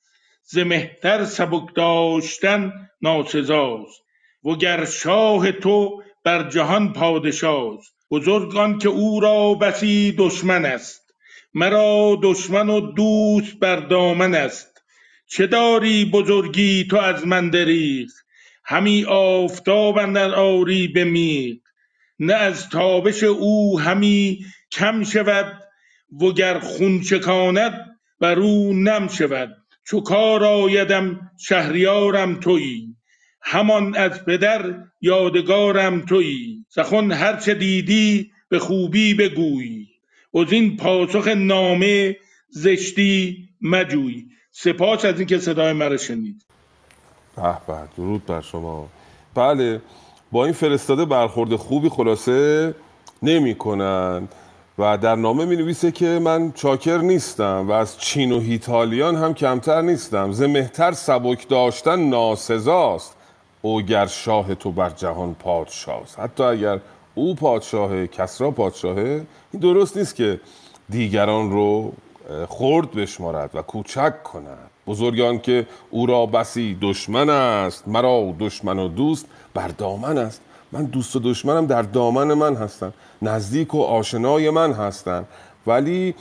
ز 0.44 0.58
مهتر 0.58 1.26
سبک 1.26 1.76
داشتن 1.76 2.74
ناسزاست. 3.02 4.02
وگر 4.44 4.86
شاه 4.86 5.52
تو 5.52 6.04
بر 6.24 6.50
جهان 6.50 6.94
پادشاست. 6.94 7.96
بزرگ 8.12 8.58
آن 8.58 8.78
که 8.78 8.90
او 8.90 9.20
را 9.20 9.54
بسی 9.54 10.16
دشمن 10.18 10.66
است. 10.66 11.03
مرا 11.54 12.20
دشمن 12.24 12.70
و 12.70 12.82
دوست 12.94 13.60
بر 13.60 13.76
دامن 13.76 14.36
است. 14.36 14.84
چه 15.28 15.48
داری 15.48 16.06
بزرگی 16.06 16.88
تو 16.90 16.98
از 16.98 17.28
من 17.28 17.50
دریغ؟ 17.50 18.10
همی 18.66 19.06
آفتاب 19.06 19.98
اندر 19.98 20.36
آری 20.36 20.88
به 20.88 21.04
میغ. 21.04 21.58
نه 22.20 22.34
از 22.34 22.70
تابش 22.70 23.24
او 23.24 23.80
همی 23.80 24.46
کم 24.72 25.04
شود 25.04 25.64
وگر 26.22 26.60
خون 26.60 27.02
چکاند 27.02 27.98
بر 28.20 28.40
او 28.40 28.74
نم 28.74 29.08
شود. 29.08 29.58
چو 29.88 30.02
کار 30.02 30.44
آیدم 30.44 31.32
شهریارم 31.40 32.40
تویی 32.40 32.96
همان 33.42 33.96
از 33.96 34.26
پدر 34.26 34.76
یادگارم 35.02 36.06
تویی. 36.06 36.66
سخن 36.70 37.12
هرچه 37.12 37.54
دیدی 37.54 38.32
به 38.50 38.60
خوبی 38.60 39.14
بگوی 39.14 39.93
از 40.36 40.52
این 40.52 40.78
پاسخ 40.78 41.28
نامه 41.28 42.18
زشتی 42.50 43.50
مجوی. 43.62 44.26
سپاس 44.52 45.06
از 45.06 45.20
اینکه 45.20 45.38
صدای 45.38 45.74
مرا 45.74 45.98
شنید. 45.98 46.46
به 47.36 47.58
به 47.68 47.76
درود 47.98 48.26
بر 48.26 48.42
شما. 48.42 48.90
بله 49.36 49.82
با 50.32 50.46
این 50.46 50.54
فرستاده 50.54 51.06
برخورد 51.06 51.56
خوبی 51.56 51.90
خلاصه 51.90 52.76
نمی 53.24 53.56
کنند 53.56 54.36
و 54.78 54.98
در 54.98 55.16
نامه 55.16 55.46
می 55.46 55.56
نویسه 55.56 55.92
که 55.92 56.06
من 56.06 56.52
چاکر 56.52 56.98
نیستم 56.98 57.66
و 57.68 57.72
از 57.72 58.00
چین 58.00 58.32
و 58.32 58.40
هیتالیان 58.40 59.16
هم 59.16 59.34
کمتر 59.34 59.82
نیستم. 59.82 60.32
ز 60.32 60.42
مهتر 60.42 60.92
سبک 60.92 61.48
داشتن 61.48 62.00
ناسزاست. 62.00 63.16
او 63.62 63.82
گر 63.82 64.06
شاه 64.06 64.56
تو 64.56 64.72
بر 64.72 64.90
جهان 64.90 65.34
پادشاست. 65.34 66.20
حتی 66.20 66.44
اگر 66.44 66.80
او 67.16 67.36
پادشاه 67.36 68.08
کسرا 68.08 68.52
پادشاهه 68.52 69.26
این 69.52 69.62
درست 69.62 69.98
نیست 69.98 70.16
که 70.16 70.40
دیگران 70.90 71.52
رو 71.52 71.94
خرد 72.50 72.92
بشمارد 72.92 73.50
و 73.54 73.62
کوچک 73.62 74.24
کند. 74.24 74.70
بزرگان 74.88 75.40
که 75.40 75.68
او 75.90 76.06
را 76.06 76.26
بسی 76.26 76.78
دشمن 76.82 77.30
است 77.30 77.88
مرا 77.88 78.36
دشمن 78.40 78.80
و 78.80 78.88
دوست 78.88 79.26
بر 79.54 79.68
دامن 79.68 80.18
است. 80.18 80.42
من 80.72 80.84
دوست 80.84 81.16
و 81.16 81.20
دشمنم 81.20 81.66
در 81.66 81.82
دامن 81.82 82.34
من 82.34 82.56
هستن 82.56 82.94
نزدیک 83.22 83.76
و 83.76 83.82
آشنای 83.82 84.50
من 84.50 84.74
هستن 84.74 85.26
ولی 85.68 86.16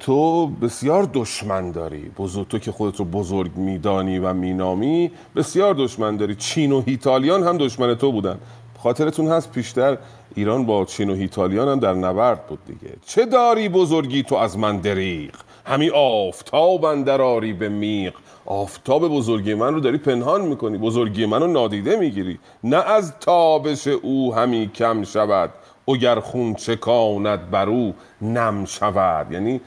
تو 0.00 0.46
بسیار 0.46 1.10
دشمن 1.14 1.70
داری. 1.70 2.10
بزرگ 2.18 2.48
تو 2.48 2.58
که 2.58 2.72
خودت 2.72 2.96
رو 2.96 3.04
بزرگ 3.04 3.56
میدانی 3.56 4.18
و 4.18 4.32
مینامی 4.32 5.10
بسیار 5.36 5.74
دشمن 5.74 6.16
داری. 6.16 6.34
چین 6.34 6.72
و 6.72 6.80
هیتالیان 6.80 7.42
هم 7.42 7.58
دشمن 7.58 7.94
تو 7.94 8.12
بودن. 8.12 8.38
خاطرتون 8.82 9.28
هست 9.28 9.52
پیشتر 9.52 9.98
ایران 10.34 10.66
با 10.66 10.84
چین 10.84 11.10
و 11.10 11.14
هیتالیان 11.14 11.68
هم 11.68 11.78
در 11.78 11.94
نبرد 11.94 12.46
بود 12.46 12.58
دیگه. 12.66 12.94
چه 13.06 13.24
داری 13.26 13.68
بزرگی 13.68 14.22
تو 14.22 14.34
از 14.34 14.58
من 14.58 14.76
دریغ؟ 14.76 15.30
همی 15.66 15.90
آفتاب 15.90 16.84
اندر 16.84 17.22
آری 17.22 17.52
به 17.52 17.68
میغ. 17.68 18.12
آفتاب 18.46 19.08
بزرگی 19.08 19.54
من 19.54 19.74
رو 19.74 19.80
داری 19.80 19.98
پنهان 19.98 20.40
می‌کنی 20.40 20.78
بزرگی 20.78 21.26
من 21.26 21.40
رو 21.40 21.46
نادیده 21.46 21.96
می‌گیری. 21.96 22.38
نه 22.64 22.76
از 22.76 23.12
تابش 23.20 23.86
او 23.86 24.34
همی 24.34 24.70
کم 24.74 25.04
شود. 25.04 25.50
اگر 25.88 26.20
خون 26.20 26.54
چکاند 26.54 27.50
بر 27.50 27.68
او 27.68 27.94
نم 28.22 28.64
شود. 28.64 29.32
یعنی 29.32 29.60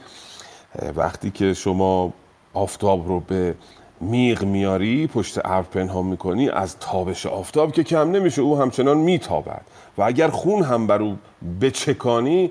وقتی 0.96 1.30
که 1.30 1.54
شما 1.54 2.12
آفتاب 2.54 3.08
رو 3.08 3.20
به 3.20 3.54
میغ 4.02 4.44
میاری 4.44 5.06
پشت 5.06 5.38
ابر 5.44 5.62
پنهان 5.62 6.06
می‌کنی 6.06 6.48
از 6.48 6.78
تابش 6.78 7.26
آفتاب 7.26 7.72
که 7.72 7.84
کم 7.84 8.10
نمیشه 8.10 8.42
او 8.42 8.58
همچنان 8.58 8.96
میتابد. 8.96 9.62
و 9.98 10.02
اگر 10.02 10.28
خون 10.28 10.62
هم 10.62 10.86
بر 10.86 11.02
او 11.02 11.18
بچکانی 11.60 12.50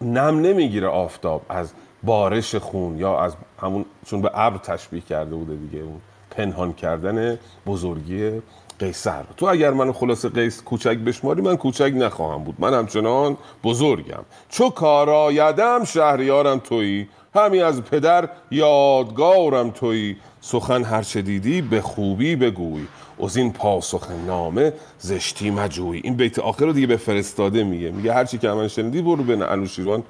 نم 0.00 0.40
نمی‌گیره 0.40 0.88
آفتاب 0.88 1.42
از 1.48 1.72
بارش 2.02 2.54
خون 2.54 2.98
یا 2.98 3.20
از 3.20 3.36
همون 3.62 3.84
چون 4.06 4.22
به 4.22 4.30
ابر 4.34 4.58
تشبیه 4.58 5.00
کرده 5.00 5.36
بوده 5.36 5.56
دیگه 5.56 5.78
اون 5.78 6.00
پنهان 6.30 6.72
کردن 6.72 7.38
بزرگی 7.66 8.42
قیصر. 8.78 9.22
تو 9.36 9.46
اگر 9.46 9.70
منو 9.70 9.92
خلاص 9.92 10.26
قیس 10.26 10.62
کوچک 10.62 10.96
بشماری 10.96 11.42
من 11.42 11.56
کوچک 11.56 11.92
نخواهم 11.94 12.44
بود. 12.44 12.54
من 12.58 12.74
همچنان 12.74 13.36
بزرگم. 13.64 14.24
چو 14.48 14.70
کارایدم 14.70 15.84
شهریارم 15.84 16.58
تویی. 16.58 17.08
همی 17.34 17.60
از 17.60 17.82
پدر 17.82 18.28
یادگارم 18.50 19.70
تویی 19.70 20.16
سخن 20.40 20.84
هرچه 20.84 21.22
دیدی 21.22 21.62
به 21.62 21.80
خوبی 21.80 22.36
بگوی. 22.36 22.86
از 23.22 23.36
این 23.36 23.52
پاسخ 23.52 24.10
نامه 24.26 24.72
زشتی 24.98 25.50
مجوی. 25.50 26.00
این 26.04 26.14
بیت 26.14 26.38
آخر 26.38 26.64
رو 26.64 26.72
دیگه 26.72 26.86
به 26.86 26.96
فرستاده 26.96 27.64
میگه 27.64 27.90
میگه 27.90 28.14
هرچی 28.14 28.38
که 28.38 28.48
من 28.48 28.68
شنیدی 28.68 29.02
برو 29.02 29.24
به 29.24 29.52
انوشیروان 29.52 30.02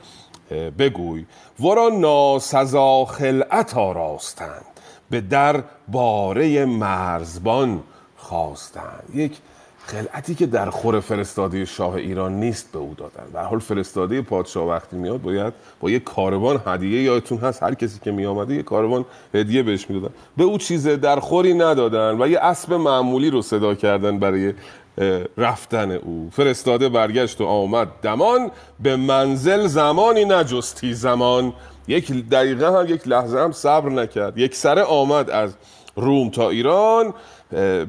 بگوی. 0.79 1.27
ورا 1.61 1.89
ناسزا 1.89 3.05
خلعت 3.05 3.77
آراستند 3.77 4.65
به 5.11 5.21
در 5.21 5.63
باره 5.89 6.65
مرزبان 6.65 7.83
خواستند. 8.17 9.05
یک 9.15 9.33
خلعتی 9.91 10.35
که 10.35 10.47
در 10.47 10.71
خور 10.71 11.01
فرستاده 11.01 11.65
شاه 11.65 11.95
ایران 11.95 12.33
نیست 12.41 12.73
به 12.73 12.79
او 12.79 12.95
دادن. 12.97 13.25
به 13.33 13.41
حال 13.41 13.59
فرستاده 13.59 14.23
پادشاه 14.23 14.69
وقتی 14.69 14.97
میاد 14.97 15.23
باید 15.23 15.53
با 15.81 15.91
یک 15.91 16.05
کاروان 16.05 16.63
هدیه 16.67 17.03
یادتون 17.03 17.39
هست. 17.39 17.63
هر 17.63 17.75
کسی 17.75 17.99
که 18.03 18.11
میآمده 18.11 18.55
یک 18.55 18.65
کاروان 18.65 19.05
هدیه 19.35 19.63
بهش 19.63 19.91
می‌دادن. 19.91 20.15
به 20.37 20.45
او 20.45 20.59
چیز 20.59 20.89
در 20.89 21.21
خوری 21.21 21.55
ندادن 21.55 22.23
و 22.23 22.29
یه 22.29 22.39
اسب 22.41 22.73
معمولی 22.73 23.31
رو 23.31 23.43
صدا 23.43 23.75
کردن 23.75 24.19
برای 24.19 24.55
رفتن 25.37 25.91
او. 25.91 26.29
فرستاده 26.33 26.89
برگشت 26.89 27.41
و 27.41 27.45
آمد. 27.45 27.89
دمان 28.03 28.51
به 28.81 28.97
منزل 28.97 29.67
زمانی 29.67 30.25
نجستی 30.25 30.95
زمان. 30.95 31.53
یک 31.89 32.29
دقیقه 32.29 32.79
هم 32.79 32.87
یک 32.89 33.09
لحظه 33.09 33.39
هم 33.39 33.53
صبر 33.53 33.89
نکرد. 33.89 34.39
یک 34.39 34.55
سره 34.55 34.83
آمد 34.83 35.31
از 35.31 35.55
روم 35.97 36.31
تا 36.31 36.51
ایران. 36.51 37.15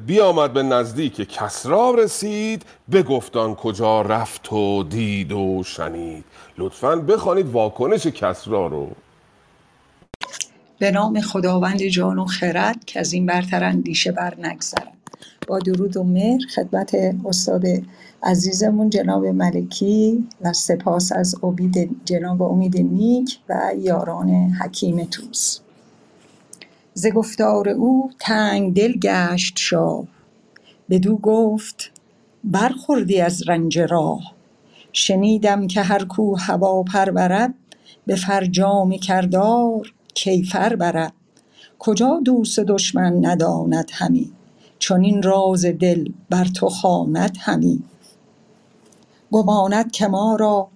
بیامد 0.06 0.54
به 0.54 0.64
نزدیک 0.64 1.16
کسرا 1.30 1.92
رسید 1.92 2.66
بگفتان 2.92 3.56
کجا 3.56 4.02
رفت 4.02 4.54
و 4.54 4.84
دید 4.84 5.32
و 5.32 5.64
شنید. 5.64 6.24
لطفا 6.58 6.96
بخوانید 6.96 7.50
واکنش 7.50 8.08
کسرا 8.08 8.68
رو. 8.68 8.88
به 10.80 10.92
نام 10.92 11.22
خداوند 11.22 11.82
جان 11.82 12.20
و 12.20 12.26
خرد 12.26 12.86
که 12.86 13.00
از 13.00 13.14
این 13.14 13.26
برتر 13.26 13.64
اندیشه 13.64 14.12
بر 14.12 14.36
نگذرد. 14.40 14.94
با 15.48 15.60
درود 15.60 15.98
و 15.98 16.04
مهر 16.04 16.40
خدمت 16.56 16.96
استاد 17.26 17.64
عزیزمون 18.24 18.90
جناب 18.90 19.26
ملکی 19.26 20.28
و 20.42 20.54
سپاس 20.54 21.12
از 21.12 21.36
امید 21.44 22.02
جناب 22.06 22.42
امید 22.42 22.78
نیک 22.78 23.40
و 23.50 23.60
یاران 23.78 24.30
حکیم 24.30 25.04
توس. 25.04 25.61
ز 26.94 27.08
گفتار 27.08 27.70
او 27.70 28.12
تنگ 28.20 28.74
دل 28.74 29.00
گشت 29.00 29.54
شاه. 29.58 30.04
بدو 30.90 31.18
گفت 31.18 31.92
برخوردی 32.44 33.22
از 33.22 33.50
رنج 33.50 33.80
راه. 33.80 34.34
شنیدم 34.94 35.68
که 35.68 35.82
هر 35.82 36.06
کو 36.06 36.36
هوا 36.36 36.84
پرورد 36.84 37.54
به 38.06 38.16
فرجام 38.16 38.98
کردار 38.98 39.94
کیفر 40.14 40.76
برد. 40.76 41.14
کجا 41.80 42.22
دوست 42.26 42.60
دشمن 42.60 43.26
نداند 43.26 43.90
همی 43.94 44.32
چنین 44.80 45.24
راز 45.24 45.66
دل 45.66 46.10
بر 46.30 46.46
تو 46.46 46.70
خواند 46.70 47.38
همی. 47.40 47.84
گماند 49.32 49.92
که 49.92 50.08
ما 50.08 50.36
را 50.36 50.68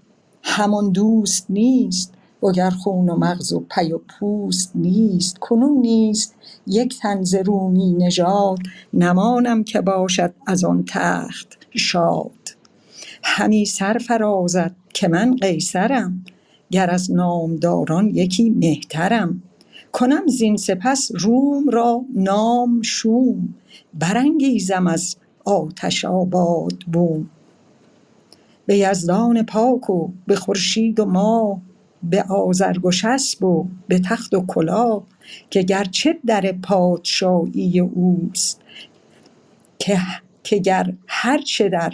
همان 0.43 0.91
دوست 0.91 1.45
نیست 1.49 2.13
وگر 2.45 2.69
خون 2.69 3.09
و 3.09 3.15
مغز 3.17 3.53
و 3.53 3.59
پی 3.59 3.91
و 3.91 3.97
پوست 3.97 4.71
نیست 4.75 5.37
کنون 5.37 5.77
نیست 5.77 6.35
یک 6.67 6.99
تن 6.99 7.23
ز 7.23 7.35
رومی 7.35 7.93
نژاد 7.93 8.59
نمانم 8.93 9.63
که 9.63 9.81
باشد 9.81 10.33
از 10.47 10.63
آن 10.63 10.83
تخت 10.87 11.57
شاد. 11.71 12.31
همی 13.23 13.65
سرفرازد 13.65 14.75
که 14.93 15.07
من 15.07 15.35
قیصرم 15.35 16.25
گر 16.71 16.89
از 16.89 17.11
نامداران 17.11 18.09
یکی 18.09 18.49
مهترم. 18.49 19.43
کنم 19.91 20.27
زین 20.27 20.57
سپس 20.57 21.11
روم 21.13 21.69
را 21.69 22.01
نام 22.15 22.81
شوم 22.81 23.55
برانگیزم 23.93 24.87
از 24.87 25.15
آتش 25.45 26.05
آباد 26.05 26.83
بوم. 26.93 27.29
به 28.65 28.77
یزدان 28.77 29.43
پاک 29.43 29.89
و 29.89 30.09
به 30.27 30.35
خورشید 30.35 30.99
و 30.99 31.05
ماه 31.05 31.61
به 32.09 32.23
آزرگ 32.23 32.85
و 32.85 33.63
به 33.87 33.99
تخت 33.99 34.33
و 34.33 34.45
کلاه 34.47 35.03
که 35.49 35.61
گرچه 35.61 36.17
در 36.25 36.51
پادشاهی 36.63 37.79
اوست 37.79 38.61
که 39.79 39.99
که 40.43 40.57
گر 40.57 40.93
هر 41.07 41.41
چه 41.41 41.69
در 41.69 41.93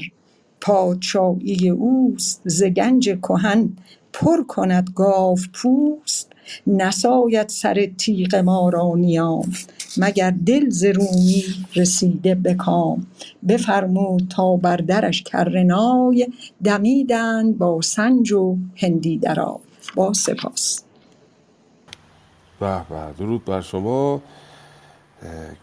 پادشاهی 0.62 1.69
اوست 1.69 2.41
ز 2.45 2.63
گنج 2.63 3.10
کهن 3.10 3.69
پر 4.13 4.43
کند 4.43 4.89
گاو 4.95 5.38
پوست 5.54 6.32
نساید 6.67 7.50
سر 7.50 7.86
تیغ 7.97 8.36
ما 8.36 8.69
را 8.69 8.93
نیام 8.95 9.52
مگر 9.97 10.34
دل 10.45 10.69
ز 10.69 10.84
رومی 10.84 11.43
رسیده 11.76 12.36
به 12.36 12.54
کام. 12.54 13.08
بفرمود 13.47 14.28
تا 14.30 14.56
بر 14.56 14.78
درش 14.78 15.24
کرنای 15.24 16.28
دمیدند 16.63 17.58
با 17.58 17.82
سنج 17.82 18.32
و 18.32 18.58
هندی 18.76 19.17
درای. 19.17 19.71
با 19.96 20.13
سپاس. 20.13 20.84
به 22.60 22.86
به 22.89 23.13
درود 23.17 23.46
بر 23.46 23.62
شما. 23.62 24.22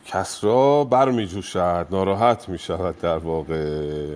کسرا 0.06 0.84
برمی 0.84 1.26
جوشد 1.26 1.86
ناراحت 1.90 2.48
می 2.48 2.58
شود 2.58 2.98
در 2.98 3.18
واقع. 3.18 4.14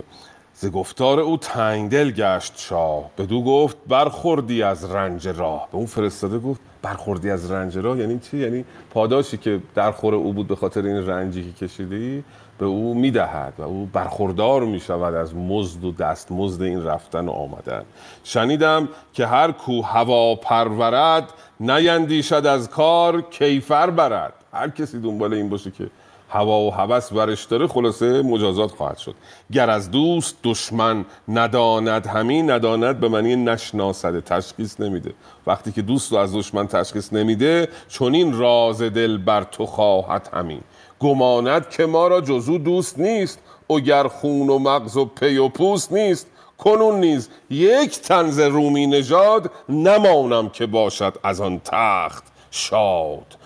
ز 0.63 0.67
گفتار 0.67 1.21
او 1.21 1.37
تنگدل 1.37 2.11
گشت 2.11 2.53
شاه. 2.57 3.11
بدو 3.19 3.45
گفت 3.45 3.77
برخوردی 3.89 4.63
از 4.63 4.91
رنج 4.91 5.29
راه. 5.29 5.69
به 5.73 5.77
اون 5.77 5.87
فرستاده 5.87 6.39
گفت 6.39 6.61
برخوردی 6.83 7.31
از 7.31 7.51
رنج 7.51 7.79
راه 7.79 7.99
یعنی 7.99 8.19
چی؟ 8.19 8.39
یعنی 8.39 8.65
پاداشی 8.91 9.37
که 9.37 9.61
در 9.75 9.93
خور 9.93 10.15
او 10.15 10.33
بود 10.33 10.49
به 10.49 10.57
خاطر 10.57 10.83
این 10.83 11.07
رنجی 11.07 11.53
که 11.53 11.67
کشیدی 11.67 12.25
به 12.59 12.67
او 12.67 12.95
می‌دهد 12.95 13.53
و 13.59 13.63
او 13.63 13.89
برخوردار 13.93 14.65
می 14.65 14.81
شود 14.81 15.15
از 15.15 15.35
مزد 15.35 15.85
و 15.85 15.93
دست 15.93 16.33
مزد 16.33 16.63
این 16.63 16.85
رفتن 16.85 17.29
و 17.29 17.31
آمدن. 17.31 17.83
شنیدم 18.25 18.89
که 19.13 19.27
هر 19.27 19.53
کو 19.53 19.83
هوا 19.83 20.35
پرورد 20.35 21.29
نیندیشد 21.61 22.47
از 22.47 22.71
کار 22.71 23.23
کیفر 23.23 23.91
برد. 23.91 24.33
هر 24.53 24.69
کسی 24.69 25.01
دنبال 25.01 25.35
این 25.35 25.49
باشه 25.49 25.71
که 25.71 25.91
هوا 26.33 26.61
و 26.61 26.71
هوس 26.71 27.13
برش 27.13 27.45
داره 27.45 27.67
خلاصه 27.67 28.23
مجازات 28.23 28.71
خواهد 28.71 28.99
شد. 28.99 29.15
گر 29.53 29.71
از 29.71 29.91
دوست 29.91 30.37
دشمن 30.45 31.05
نداند 31.29 32.07
همین 32.07 32.51
نداند 32.51 33.01
به 33.01 33.09
معنی 33.09 33.37
نشناسده 33.37 34.21
تشخیص 34.21 34.81
نمیده. 34.81 35.15
وقتی 35.47 35.73
که 35.73 35.83
دوست 35.83 36.13
رو 36.13 36.19
از 36.19 36.37
دشمن 36.37 36.67
تشخیص 36.67 37.13
نمیده 37.13 37.69
چون 37.89 38.15
این 38.15 38.39
راز 38.39 38.83
دل 38.83 39.19
بر 39.19 39.45
تو 39.45 39.67
خواهد 39.67 40.29
همین 40.33 40.61
گماند 41.01 41.71
که 41.71 41.87
ما 41.87 42.09
را 42.09 42.21
جزو 42.21 42.59
دوست 42.59 42.99
نیست. 42.99 43.39
اگر 43.71 44.09
خون 44.09 44.51
و 44.51 44.59
مغز 44.59 44.97
و 44.97 45.05
پی 45.05 45.37
و 45.37 45.49
پوست 45.49 45.93
نیست. 45.93 46.27
کنون 46.59 47.01
نیز 47.01 47.29
یک 47.51 48.01
تنز 48.01 48.39
رومی 48.39 48.87
نژاد 48.87 49.51
نمانم 49.69 50.49
که 50.49 50.67
باشد 50.67 51.19
از 51.23 51.41
آن 51.41 51.61
تخت 51.65 52.25
شاد. 52.51 53.37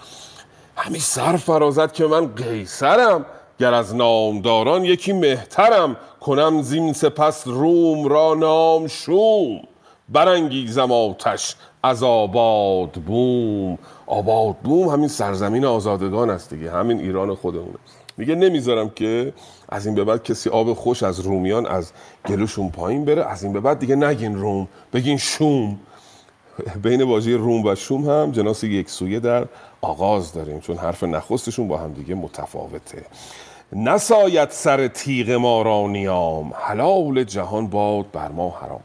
همی 0.76 0.98
سر 0.98 1.36
فرازد 1.36 1.92
که 1.92 2.06
من 2.06 2.26
قیصرم 2.26 3.26
گر 3.58 3.74
از 3.74 3.94
نامداران 3.94 4.84
یکی 4.84 5.12
مهترم 5.12 5.96
کنم 6.20 6.62
زین 6.62 6.92
سپس 6.92 7.46
روم 7.46 8.08
را 8.08 8.34
نام 8.34 8.86
شوم. 8.86 9.60
برانگیزم 10.08 10.92
آتش 10.92 11.54
از 11.82 12.02
آباد 12.02 12.92
بوم. 12.92 13.78
آباد 14.06 14.56
بوم 14.56 14.88
همین 14.88 15.08
سرزمین 15.08 15.64
آزادگان 15.64 16.30
است 16.30 16.50
دیگه 16.50 16.70
همین 16.70 17.00
ایران 17.00 17.34
خودمونه 17.34 17.78
میگه 18.16 18.34
نمی‌ذارم 18.34 18.90
که 18.90 19.32
از 19.68 19.86
این 19.86 19.94
به 19.94 20.04
بعد 20.04 20.22
کسی 20.22 20.50
آب 20.50 20.72
خوش 20.72 21.02
از 21.02 21.20
رومیان 21.20 21.66
از 21.66 21.92
گلوشون 22.28 22.70
پایین 22.70 23.04
بره 23.04 23.24
از 23.24 23.44
این 23.44 23.52
به 23.52 23.60
بعد 23.60 23.78
دیگه 23.78 23.96
نگین 23.96 24.38
روم 24.38 24.68
بگین 24.92 25.16
شوم. 25.16 25.78
بین 26.82 27.02
واژه 27.02 27.36
روم 27.36 27.64
و 27.64 27.74
شوم 27.74 28.10
هم 28.10 28.32
جناس 28.32 28.64
یک 28.64 28.90
سویه 28.90 29.20
در 29.20 29.46
آغاز 29.80 30.32
داریم 30.32 30.60
چون 30.60 30.76
حرف 30.76 31.02
نخستشون 31.02 31.68
با 31.68 31.76
هم 31.76 31.92
دیگه 31.92 32.14
متفاوته. 32.14 33.04
نساید 33.72 34.50
سر 34.50 34.88
تیغ 34.88 35.30
ما 35.30 35.62
را 35.62 35.86
نیام. 35.86 36.52
حلال 36.54 37.24
جهان 37.24 37.66
باد 37.66 38.10
بر 38.10 38.28
ما 38.28 38.50
حرام. 38.50 38.80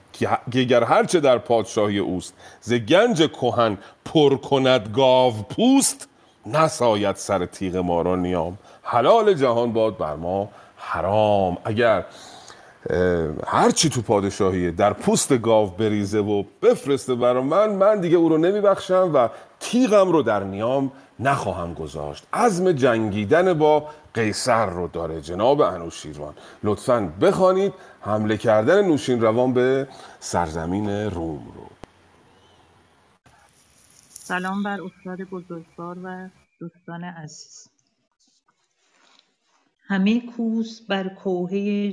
گگر 0.54 0.84
هرچه 0.84 1.20
در 1.20 1.38
پادشاهی 1.38 1.98
اوست 1.98 2.34
ز 2.62 2.74
گنج 2.74 3.32
کهن 3.32 3.78
پر 4.06 4.38
کند 4.38 4.92
گاو 4.96 5.34
پوست 5.34 6.08
نساید 6.46 7.16
سر 7.16 7.46
تیغ 7.46 7.78
ما 7.78 8.02
را 8.02 8.16
نیام. 8.16 8.58
حلال 8.84 9.34
جهان 9.34 9.74
باد 9.74 9.98
بر 9.98 10.16
ما 10.16 10.50
حرام. 10.78 11.58
اگر 11.66 12.06
هرچی 13.48 13.90
تو 13.90 14.02
پادشاهیه 14.02 14.72
در 14.72 14.94
پوست 14.94 15.38
گاو 15.38 15.70
بریزه 15.70 16.20
و 16.20 16.44
بفرسته 16.62 17.16
برا 17.16 17.42
من 17.42 17.70
من 17.70 18.00
دیگه 18.00 18.18
او 18.18 18.30
رو 18.30 18.38
نمیبخشم 18.38 19.12
و 19.14 19.30
تیغم 19.60 20.12
رو 20.12 20.22
در 20.22 20.44
نیام 20.44 20.92
نخواهم 21.20 21.74
گذاشت. 21.74 22.28
عزم 22.34 22.72
جنگیدن 22.72 23.54
با 23.54 23.90
قیصر 24.14 24.66
رو 24.66 24.88
داره 24.88 25.22
جناب 25.22 25.62
انوشیروان. 25.62 26.34
لطفا 26.64 27.14
بخوانید 27.22 27.74
حمله 28.02 28.38
کردن 28.38 28.86
نوشین 28.86 29.22
روان 29.22 29.54
به 29.54 29.88
سرزمین 30.20 30.90
روم 30.90 31.52
رو. 31.56 31.68
سلام 34.10 34.64
بر 34.64 34.78
استاد 34.82 35.22
بزرگوار 35.22 35.98
و 36.04 36.30
دوستان 36.60 37.04
عزیز. 37.04 37.68
همه 39.92 40.20
کوس 40.20 40.82
بر 40.88 41.08
کوهه 41.08 41.92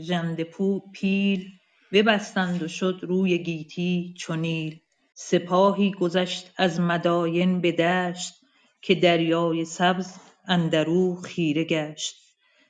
ژندپو 0.00 0.80
پیل 0.92 1.46
ببستند 1.92 2.62
و 2.62 2.68
شد 2.68 3.00
روی 3.02 3.38
گیتی 3.38 4.14
چونیل 4.18 4.80
سپاهی 5.14 5.90
گذشت 5.90 6.50
از 6.56 6.80
مداین 6.80 7.60
به 7.60 7.72
دشت 7.72 8.34
که 8.82 8.94
دریای 8.94 9.64
سبز 9.64 10.14
اندرو 10.48 11.16
خیره 11.16 11.64
گشت. 11.64 12.16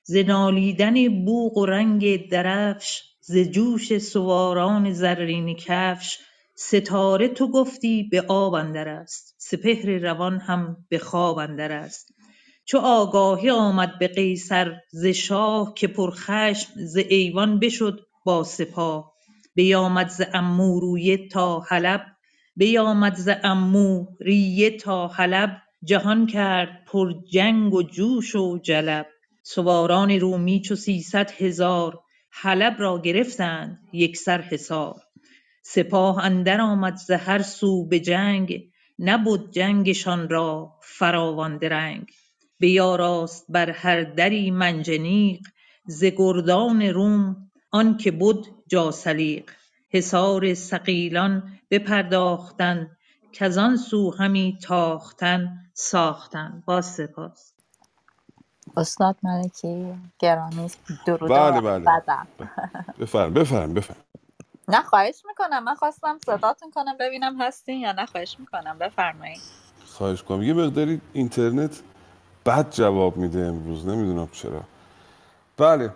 ز 0.02 0.16
نالیدن 0.16 1.24
بوق 1.24 1.58
و 1.58 1.66
رنگ 1.66 2.28
درفش 2.28 3.02
ز 3.20 3.38
جوش 3.38 3.98
سواران 3.98 4.92
زرین 4.92 5.54
کفش 5.54 6.18
ستاره 6.54 7.28
تو 7.28 7.50
گفتی 7.50 8.02
به 8.02 8.24
آب 8.28 8.54
اندر 8.54 8.88
است. 8.88 9.34
سپهر 9.38 9.98
روان 9.98 10.38
هم 10.38 10.76
به 10.88 10.98
خواب 10.98 11.38
اندر 11.38 11.72
است. 11.72 12.17
چو 12.70 12.78
آگاهی 12.78 13.50
آمد 13.50 13.98
به 13.98 14.08
قیصر 14.08 14.80
ز 14.90 15.06
شاه 15.06 15.74
که 15.74 15.86
پرخشم 15.88 16.72
ز 16.76 16.96
ایوان 16.96 17.58
بشد 17.58 18.00
با 18.24 18.44
سپاه. 18.44 19.12
بیامد 19.54 20.08
ز 20.08 20.20
عمورویه 20.20 21.28
تا 21.28 21.60
حلب 21.60 22.06
بیامد 22.56 23.14
ز 23.14 23.28
عموریه 23.28 24.76
تا 24.76 25.08
حلب 25.08 25.62
جهان 25.84 26.26
کرد 26.26 26.84
پر 26.86 27.12
جنگ 27.32 27.74
و 27.74 27.82
جوش 27.82 28.36
و 28.36 28.58
جلب. 28.58 29.06
سواران 29.42 30.10
رومی 30.10 30.60
چو 30.60 30.76
سیصد 30.76 31.30
هزار 31.30 32.00
حلب 32.30 32.76
را 32.78 33.00
گرفتند 33.00 33.78
یکسر 33.92 34.40
حصار. 34.40 34.94
سپاه 35.62 36.24
اندر 36.24 36.60
آمد 36.60 36.96
ز 36.96 37.10
هر 37.10 37.42
سو 37.42 37.86
به 37.86 38.00
جنگ 38.00 38.60
نبد 38.98 39.50
جنگشان 39.50 40.28
را 40.28 40.72
فراوان 40.82 41.58
درنگ. 41.58 42.10
بیاراست 42.58 43.46
بر 43.48 43.70
هر 43.70 44.02
دری 44.04 44.50
منجنیق 44.50 45.40
ز 45.86 46.04
گردان 46.04 46.82
روم 46.82 47.50
آنکه 47.70 48.10
بد 48.10 48.44
جاثلیق 48.68 49.50
حصار 49.90 50.54
ثقیلان 50.54 51.58
بپرداختند 51.70 52.96
کزان 53.32 53.76
سو 53.76 54.10
همی 54.10 54.58
تاختن 54.62 55.58
ساختن 55.74 56.62
با 56.66 56.80
سپاس. 56.82 57.52
استاد 58.76 59.16
ملکی 59.22 59.94
گرامی 60.18 60.70
درود 61.06 61.30
بله 61.30 61.60
بله. 61.60 61.86
بفرم 63.00 63.34
بفرم 63.34 63.74
بفرم. 63.74 63.96
نه 64.68 64.82
خواهش 64.82 65.22
می‌کنم. 65.28 65.64
من 65.64 65.74
خواستم 65.74 66.18
صداتون 66.26 66.70
کنم 66.70 66.96
ببینم 67.00 67.42
هستین 67.42 67.80
یا 67.80 67.92
نه 67.92 68.06
خواهش 68.06 68.36
می‌کنم. 68.40 68.78
بفرمایید. 68.78 69.40
خواهش 69.86 70.22
کنم 70.22 70.42
یه 70.42 70.54
مقداری 70.54 71.00
اینترنت 71.12 71.82
بد 72.48 72.66
جواب 72.70 73.16
میده 73.16 73.46
امروز 73.46 73.86
نمی‌دونم 73.88 74.28
چرا. 74.32 74.60
بله 75.56 75.90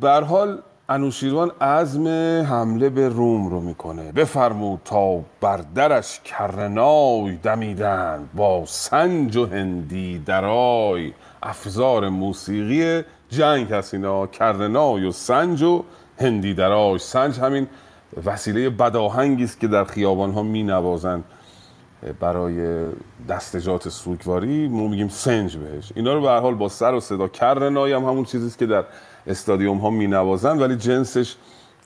به 0.00 0.10
هر 0.10 0.20
حال 0.20 0.58
انوشیروان 0.88 1.50
عزم 1.60 2.08
حمله 2.48 2.88
به 2.88 3.08
روم 3.08 3.48
رو 3.48 3.60
می‌کنه. 3.60 4.12
بفرمود 4.12 4.80
تا 4.84 5.20
بر 5.40 5.56
درش 5.74 6.20
کرنای 6.24 7.36
دمیدند 7.42 8.28
با 8.34 8.64
سنج 8.66 9.36
و 9.36 9.46
هندی 9.46 10.18
درای 10.18 11.12
افزار 11.42 12.08
موسیقی 12.08 13.02
جنگ 13.30 13.72
هست 13.72 13.94
اینا 13.94 14.26
کرنای 14.26 15.04
و 15.04 15.12
سنج 15.12 15.62
و 15.62 15.84
هندی 16.18 16.54
درای. 16.54 16.98
سنج 16.98 17.40
همین 17.40 17.66
وسیله 18.24 18.70
بداهنگی 18.70 19.44
است 19.44 19.60
که 19.60 19.68
در 19.68 19.84
خیابان 19.84 20.32
ها 20.32 20.42
می 20.42 20.62
نوازند 20.62 21.24
برای 22.20 22.86
دستجات 23.28 23.88
سوگواری 23.88 24.68
ما 24.68 24.88
میگیم 24.88 25.08
سنج 25.08 25.56
بهش. 25.56 25.92
اینا 25.94 26.14
رو 26.14 26.20
به 26.20 26.28
هر 26.28 26.40
حال 26.40 26.54
با 26.54 26.68
سر 26.68 26.94
و 26.94 27.00
صدا 27.00 27.28
کرنای 27.28 27.92
هم 27.92 28.04
همون 28.04 28.24
چیزیست 28.24 28.58
که 28.58 28.66
در 28.66 28.84
استادیوم 29.26 29.78
ها 29.78 29.90
می 29.90 30.06
نوازن 30.06 30.58
ولی 30.58 30.76
جنسش 30.76 31.36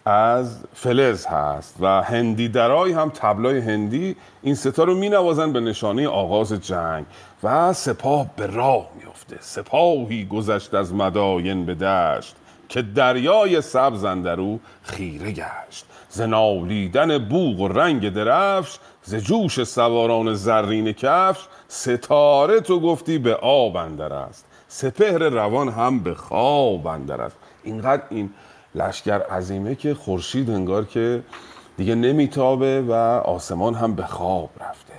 از 0.04 0.64
فلز 0.74 1.26
هست 1.26 1.76
و 1.80 2.02
هندی 2.02 2.48
درای 2.48 2.92
هم 2.92 3.10
تبلای 3.14 3.58
هندی 3.58 4.16
این 4.42 4.54
ستا 4.54 4.84
رو 4.84 4.94
می 4.94 5.08
نوازن 5.08 5.52
به 5.52 5.60
نشانه 5.60 6.08
آغاز 6.08 6.52
جنگ 6.52 7.06
و 7.42 7.72
سپاه 7.72 8.26
به 8.36 8.46
راه 8.46 8.88
میفته 9.00 9.36
سپاهی 9.40 10.24
گذشت 10.24 10.74
از 10.74 10.94
مداین 10.94 11.66
به 11.66 11.74
دشت 11.74 12.36
که 12.68 12.82
دریای 12.82 13.60
سبز 13.60 14.04
اندرو 14.04 14.58
خیره 14.82 15.32
گشت. 15.32 15.86
ز 16.08 16.20
نالیدن 16.20 17.18
بوق 17.18 17.60
و 17.60 17.68
رنگ 17.68 18.08
درفش 18.08 18.78
ز 19.04 19.14
جوش 19.14 19.64
سواران 19.64 20.34
زرین 20.34 20.92
کفش 20.92 21.40
ستاره 21.68 22.60
تو 22.60 22.80
گفتی 22.80 23.18
به 23.18 23.34
آب 23.34 23.76
اندر 23.76 24.12
است. 24.12 24.46
سپهر 24.68 25.18
روان 25.18 25.68
هم 25.68 25.98
به 25.98 26.14
خواب 26.14 26.86
اندر 26.86 27.20
است. 27.20 27.36
اینقدر 27.64 28.02
این 28.10 28.30
لشکر 28.74 29.22
عظیمه 29.22 29.74
که 29.74 29.94
خورشید 29.94 30.50
انگار 30.50 30.84
که 30.84 31.22
دیگه 31.76 31.94
نمیتابه 31.94 32.82
و 32.82 32.92
آسمان 33.24 33.74
هم 33.74 33.94
به 33.94 34.02
خواب 34.02 34.50
رفته. 34.60 34.92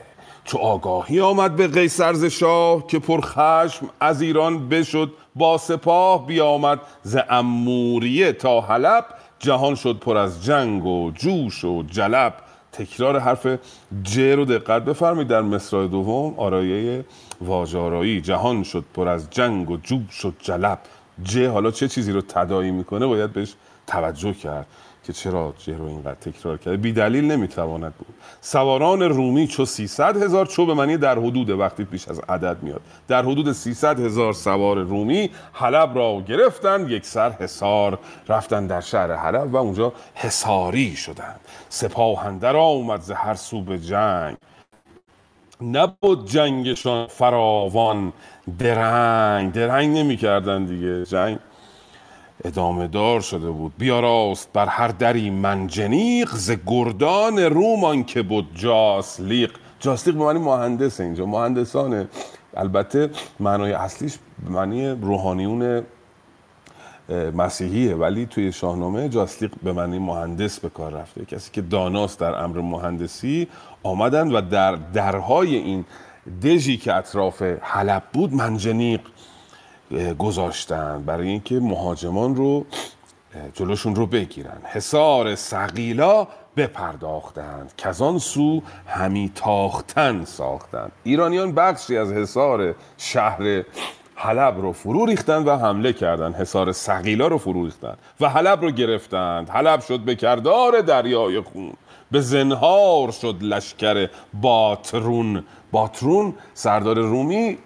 چو 0.44 0.58
آگاهی 0.58 1.20
آمد 1.20 1.56
به 1.56 1.68
قیصر 1.68 2.14
ز 2.14 2.26
شاه 2.26 2.88
که 2.88 3.00
پر 3.00 3.22
خشم 3.22 3.90
از 4.00 4.22
ایران 4.22 4.70
بشد 4.70 5.12
با 5.36 5.58
سپاه 5.58 6.28
بیامد 6.28 6.80
ز 7.04 7.18
اموریه 7.30 8.34
تا 8.34 8.62
حلب. 8.62 9.06
جهان 9.40 9.76
شد 9.76 10.00
پر 10.00 10.18
از 10.18 10.46
جنگ 10.46 10.86
و 10.86 11.12
جوش 11.12 11.66
و 11.66 11.84
جلب. 11.84 12.34
تکرار 12.74 13.20
حرف 13.20 13.48
ج 14.04 14.20
رو 14.20 14.46
دقت 14.46 14.86
بفرمایید. 14.86 15.28
در 15.28 15.42
مصرع 15.42 15.88
دوم 15.88 16.34
آرایه 16.38 17.06
واژه 17.42 18.22
جهان 18.22 18.64
شد 18.64 18.86
پر 18.94 19.08
از 19.08 19.30
جنگ 19.30 19.70
و 19.70 19.78
جوش 19.78 20.26
و 20.26 20.32
جلب. 20.40 20.80
ج 21.24 21.40
حالا 21.40 21.72
چه 21.72 21.88
چیزی 21.88 22.12
رو 22.12 22.22
تدایی 22.22 22.72
می‌کنه؟ 22.72 23.06
باید 23.06 23.34
بهش 23.34 23.54
توجه 23.88 24.34
کرد. 24.34 24.68
که 25.04 25.14
چرا 25.14 25.54
رو 25.68 25.86
اینقدر 25.86 26.14
تکرار 26.14 26.58
کرده؟ 26.58 26.78
بی 26.78 26.94
دلیل 26.94 27.32
نمی‌تواند 27.32 27.94
بود. 27.96 28.16
سواران 28.42 29.02
رومی 29.02 29.48
چو 29.48 29.66
300 29.66 30.24
هزار 30.24 30.46
چو 30.46 30.66
به 30.66 30.74
معنی 30.74 30.98
در 30.98 31.20
حدود 31.20 31.50
وقتی 31.50 31.84
پیش 31.84 32.08
از 32.08 32.20
عدد 32.30 32.64
میاد. 32.64 32.82
در 33.08 33.24
حدود 33.24 33.52
300 33.52 34.00
هزار 34.00 34.34
سوار 34.34 34.78
رومی 34.78 35.30
حلب 35.54 35.98
را 35.98 36.22
گرفتند 36.28 36.90
یک 36.90 37.06
سر 37.06 37.32
حصار 37.32 38.00
رفتن 38.28 38.68
در 38.68 38.82
شهر 38.82 39.16
حلب 39.16 39.54
و 39.54 39.58
اونجا 39.58 39.94
حصاری 40.16 40.96
شدند. 40.96 41.40
سپاهندر 41.70 42.56
آمد 42.56 43.02
ز 43.02 43.12
هر 43.12 43.36
سو 43.36 43.62
به 43.62 43.80
جنگ. 43.80 44.38
نبود 45.62 46.30
جنگشان 46.30 47.08
فراوان. 47.08 48.14
درنگ 48.60 49.52
درنگ 49.52 49.98
نمی 49.98 50.18
کردن 50.18 50.66
دیگه. 50.66 51.06
جنگ 51.06 51.40
ادامه 52.46 52.88
دار 52.88 53.22
شده 53.22 53.50
بود. 53.52 53.74
بیاراست 53.78 54.50
بر 54.54 54.66
هر 54.66 54.88
دری 54.88 55.30
منجنیق 55.30 56.30
ز 56.30 56.52
گردان 56.68 57.40
رومان 57.40 58.04
که 58.04 58.22
بود 58.22 58.48
جاسلیق 58.56 59.52
جاسلیق 59.80 60.16
به 60.16 60.24
معنی 60.24 60.40
مهندس 60.40 61.00
اینجا. 61.00 61.26
مهندسانه 61.26 62.08
البته 62.58 63.10
معنای 63.40 63.74
اصلیش 63.74 64.18
به 64.46 64.52
معنی 64.52 64.90
روحانیون 64.90 65.84
مسیحیه 67.36 67.96
ولی 67.96 68.26
توی 68.26 68.52
شاهنامه 68.52 69.10
جاسلیق 69.10 69.52
به 69.64 69.74
معنی 69.74 70.00
مهندس 70.00 70.60
به 70.60 70.70
کار 70.70 70.94
رفته. 70.94 71.26
کسی 71.26 71.52
که 71.52 71.62
داناست 71.62 72.20
در 72.20 72.44
امر 72.44 72.62
مهندسی 72.62 73.48
آمدن 73.84 74.32
و 74.32 74.42
در 74.42 74.76
درهای 74.76 75.56
این 75.56 75.86
دژی 76.44 76.78
که 76.78 76.94
اطراف 76.94 77.42
حلب 77.62 78.04
بود 78.14 78.34
منجنیق 78.34 79.02
گذاشتن 80.20 81.04
برای 81.06 81.28
اینکه 81.28 81.60
مهاجمان 81.60 82.36
رو 82.36 82.66
جلوشون 83.54 83.96
رو 83.96 84.06
بگیرن. 84.06 84.62
حصار 84.64 85.36
سقیلا 85.36 86.28
بپرداختند. 86.58 87.74
که 87.78 87.90
آن 88.04 88.20
سو 88.20 88.62
همی 88.88 89.32
تاختن 89.36 90.26
ساختند 90.26 90.92
ایرانیان 91.04 91.52
بخشی 91.52 91.98
از 91.98 92.12
حصار 92.12 92.76
شهر 92.98 93.64
حلب 94.16 94.62
رو 94.62 94.72
فرو 94.72 95.06
ریختند 95.06 95.48
و 95.48 95.56
حمله 95.56 95.94
کردند 95.94 96.36
حصار 96.36 96.72
سقیلا 96.72 97.28
رو 97.28 97.38
فرو 97.38 97.66
ریختند 97.66 97.98
و 98.22 98.30
حلب 98.30 98.62
رو 98.62 98.72
گرفتند. 98.72 99.50
حلب 99.50 99.82
شد 99.82 100.00
به 100.00 100.16
کردار 100.16 100.82
دریای 100.82 101.42
خون. 101.42 101.74
به 102.12 102.22
زنهار 102.22 103.12
شد 103.12 103.36
لشکر 103.42 104.10
باترون. 104.42 105.44
باترون 105.72 106.34
سردار 106.54 107.00
رومی 107.00 107.58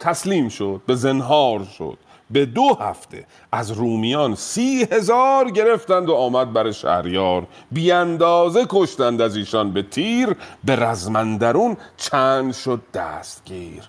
تسلیم 0.00 0.48
شد 0.48 0.80
به 0.86 0.94
زنهار 0.94 1.64
شد. 1.78 1.98
به 2.30 2.46
دو 2.46 2.78
هفته 2.80 3.24
از 3.52 3.70
رومیان 3.70 4.34
سی 4.34 4.88
هزار 4.92 5.50
گرفتند 5.50 6.08
و 6.08 6.14
آمد 6.14 6.52
بر 6.52 6.70
شهریار. 6.70 7.46
بیاندازه 7.72 8.66
کشتند 8.68 9.20
از 9.20 9.36
ایشان 9.36 9.72
به 9.72 9.82
تیر 9.82 10.36
به 10.64 10.76
رزمندرون 10.76 11.76
چند 11.96 12.52
شد 12.52 12.80
دستگیر. 12.94 13.82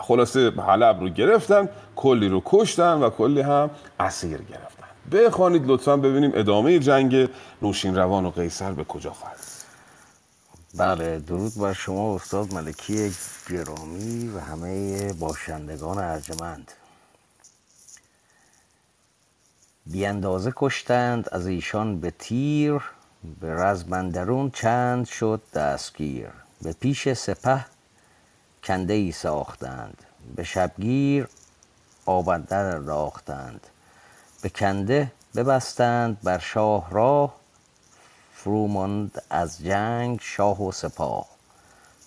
خلاصه 0.00 0.50
حلب 0.50 1.00
رو 1.00 1.08
گرفتن 1.08 1.68
کلی 1.96 2.28
رو 2.28 2.42
کشتن 2.44 3.02
و 3.02 3.10
کلی 3.10 3.40
هم 3.40 3.70
اسیر 4.00 4.38
گرفتن 4.38 4.86
بخوانید 5.12 5.62
لطفا 5.66 5.96
ببینیم 5.96 6.32
ادامه 6.34 6.78
جنگ 6.78 7.28
نوشین 7.62 7.96
روان 7.96 8.26
و 8.26 8.30
قیصر 8.30 8.72
به 8.72 8.84
کجا 8.84 9.10
خواهد 9.10 9.45
بله 10.76 11.18
درود 11.18 11.54
بر 11.54 11.72
شما 11.72 12.14
استاد 12.14 12.54
ملکی 12.54 13.12
گرامی 13.50 14.28
و 14.28 14.40
همه 14.40 15.12
باشندگان 15.12 15.98
ارجمند. 15.98 16.72
بیاندازه 19.86 20.52
کشتند 20.56 21.28
از 21.32 21.46
ایشان 21.46 22.00
به 22.00 22.10
تیر 22.18 22.82
به 23.40 23.54
رزمندرون 23.54 24.50
چند 24.50 25.06
شد 25.06 25.42
دستگیر. 25.54 26.28
به 26.62 26.72
پیش 26.72 27.12
سپه 27.12 27.64
کنده 28.64 28.92
ای 28.92 29.12
ساختند 29.12 30.02
به 30.36 30.44
شبگیر 30.44 31.28
آبندر 32.06 32.76
راختند 32.76 33.66
به 34.42 34.48
کنده 34.48 35.12
ببستند 35.36 36.20
بر 36.22 36.38
شاه 36.38 36.90
راه 36.90 37.34
فروماند 38.36 39.22
از 39.30 39.58
جنگ 39.64 40.18
شاه 40.22 40.62
و 40.62 40.72
سپاه. 40.72 41.26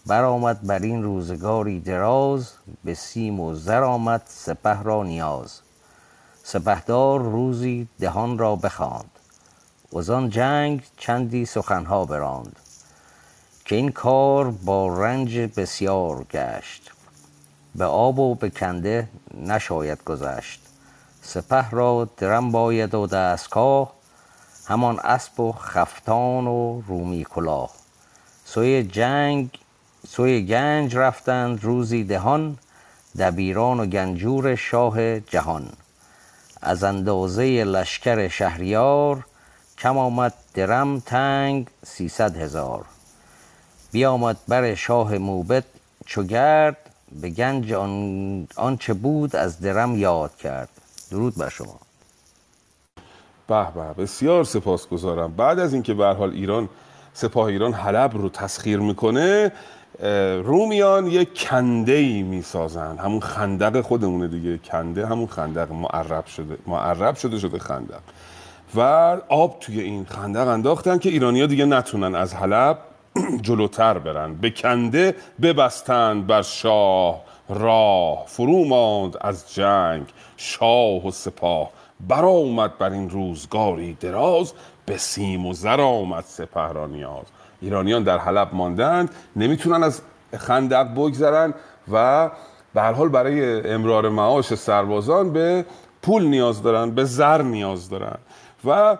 برآمد 0.05 0.61
بر 0.61 0.79
این 0.79 1.03
روزگاری 1.03 1.79
دراز 1.79 2.51
به 2.83 2.93
سیم 2.93 3.39
و 3.39 3.55
زر 3.55 3.83
آمد 3.83 4.21
سپه 4.25 4.83
را 4.83 5.03
نیاز. 5.03 5.59
سپهدار 6.43 7.19
روزی 7.21 7.87
دهان 7.99 8.37
را 8.37 8.55
بخواند. 8.55 9.09
وزان 9.93 10.29
جنگ 10.29 10.83
چندی 10.97 11.45
سخنها 11.45 12.05
براند. 12.05 12.59
که 13.65 13.75
این 13.75 13.91
کار 13.91 14.51
با 14.51 14.87
رنج 14.87 15.37
بسیار 15.37 16.23
گشت. 16.23 16.91
به 17.75 17.85
آب 17.85 18.19
و 18.19 18.35
به 18.35 18.49
کنده 18.49 19.07
نشاید 19.37 20.03
گذشت. 20.03 20.61
سپه 21.21 21.69
را 21.69 22.09
درم 22.17 22.51
باید 22.51 22.95
و 22.95 23.07
دستگاه 23.07 23.98
همان 24.69 24.99
اسب 24.99 25.39
و 25.39 25.51
خفتان 25.51 26.47
و 26.47 26.81
رومی 26.87 27.23
کلاه. 27.23 27.69
سوی 28.45 28.83
جنگ 28.83 29.49
سوی 30.07 30.45
گنج 30.45 30.95
رفتند 30.95 31.63
روزی 31.63 32.03
دهان 32.03 32.57
دبیران 33.19 33.79
و 33.79 33.85
گنجور 33.85 34.55
شاه 34.55 35.19
جهان. 35.19 35.69
از 36.61 36.83
اندازه 36.83 37.63
لشکر 37.63 38.27
شهریار 38.27 39.25
کم 39.77 39.97
آمد 39.97 40.33
درم 40.53 40.99
تنگ 40.99 41.67
سیصد 41.85 42.37
هزار. 42.37 42.85
بیامد 43.91 44.37
بر 44.47 44.75
شاه 44.75 45.17
موبد 45.17 45.65
چو 46.05 46.23
گرد 46.23 46.77
به 47.21 47.29
گنج 47.29 47.73
آن 47.73 48.47
آنچه 48.55 48.93
بود 48.93 49.35
از 49.35 49.59
درم 49.59 49.97
یاد 49.97 50.37
کرد. 50.37 50.69
درود 51.11 51.35
بر 51.35 51.49
شما. 51.49 51.88
به 53.49 53.71
به. 53.71 54.03
بسیار 54.03 54.43
سپاسگزارم. 54.43 55.33
بعد 55.37 55.59
از 55.59 55.73
اینکه 55.73 55.93
به 55.93 56.05
حال 56.05 56.31
ایران 56.31 56.69
سپاه 57.13 57.45
ایران 57.45 57.73
حلب 57.73 58.17
رو 58.17 58.29
تسخیر 58.29 58.79
می‌کنه 58.79 59.51
رومیان 60.43 61.07
یک 61.07 61.39
کنده 61.39 61.91
ای 61.91 62.21
می‌سازن. 62.23 62.97
همون 62.97 63.19
خندق 63.19 63.81
خودمونه 63.81 64.27
دیگه. 64.27 64.57
کنده 64.57 65.05
همون 65.07 65.27
خندق. 65.27 65.71
معرب 65.71 66.25
شده 66.25 66.57
معرب 66.67 67.15
شده 67.15 67.39
شده 67.39 67.59
خندق. 67.59 67.99
و 68.75 68.81
آب 69.29 69.59
توی 69.59 69.79
این 69.79 70.05
خندق 70.05 70.47
انداختن 70.47 70.97
که 70.97 71.09
ایرانیا 71.09 71.45
دیگه 71.45 71.65
نتونن 71.65 72.15
از 72.15 72.35
حلب 72.35 72.77
جلوتر 73.41 73.97
برن. 73.97 74.35
به 74.35 74.49
کنده 74.49 75.15
ببستند 75.41 76.27
بر 76.27 76.41
شاه 76.41 77.21
راه. 77.49 78.23
فرو 78.27 78.65
ماند 78.65 79.17
از 79.21 79.53
جنگ 79.53 80.05
شاه 80.37 81.07
و 81.07 81.11
سپاه. 81.11 81.69
برآمد 82.07 82.77
بر 82.77 82.91
این 82.91 83.09
روزگاری 83.09 83.93
دراز 83.93 84.53
به 84.85 84.97
سیم 84.97 85.45
و 85.45 85.53
زر 85.53 85.81
آمد 85.81 86.23
سپه 86.23 86.71
را 86.73 86.87
نیاز. 86.87 87.25
ایرانیان 87.61 88.03
در 88.03 88.17
حلب 88.17 88.49
ماندند 88.53 89.09
نمی‌تونن 89.35 89.83
از 89.83 90.01
خندق 90.37 90.93
بگذرن 90.93 91.53
و 91.91 92.29
به 92.73 92.81
هر 92.81 92.91
حال 92.91 93.09
برای 93.09 93.69
امرار 93.69 94.09
معاش 94.09 94.55
سربازان 94.55 95.33
به 95.33 95.65
پول 96.01 96.23
نیاز 96.23 96.61
دارن 96.61 96.91
به 96.91 97.03
زر 97.03 97.41
نیاز 97.41 97.89
دارن. 97.89 98.17
و 98.65 98.97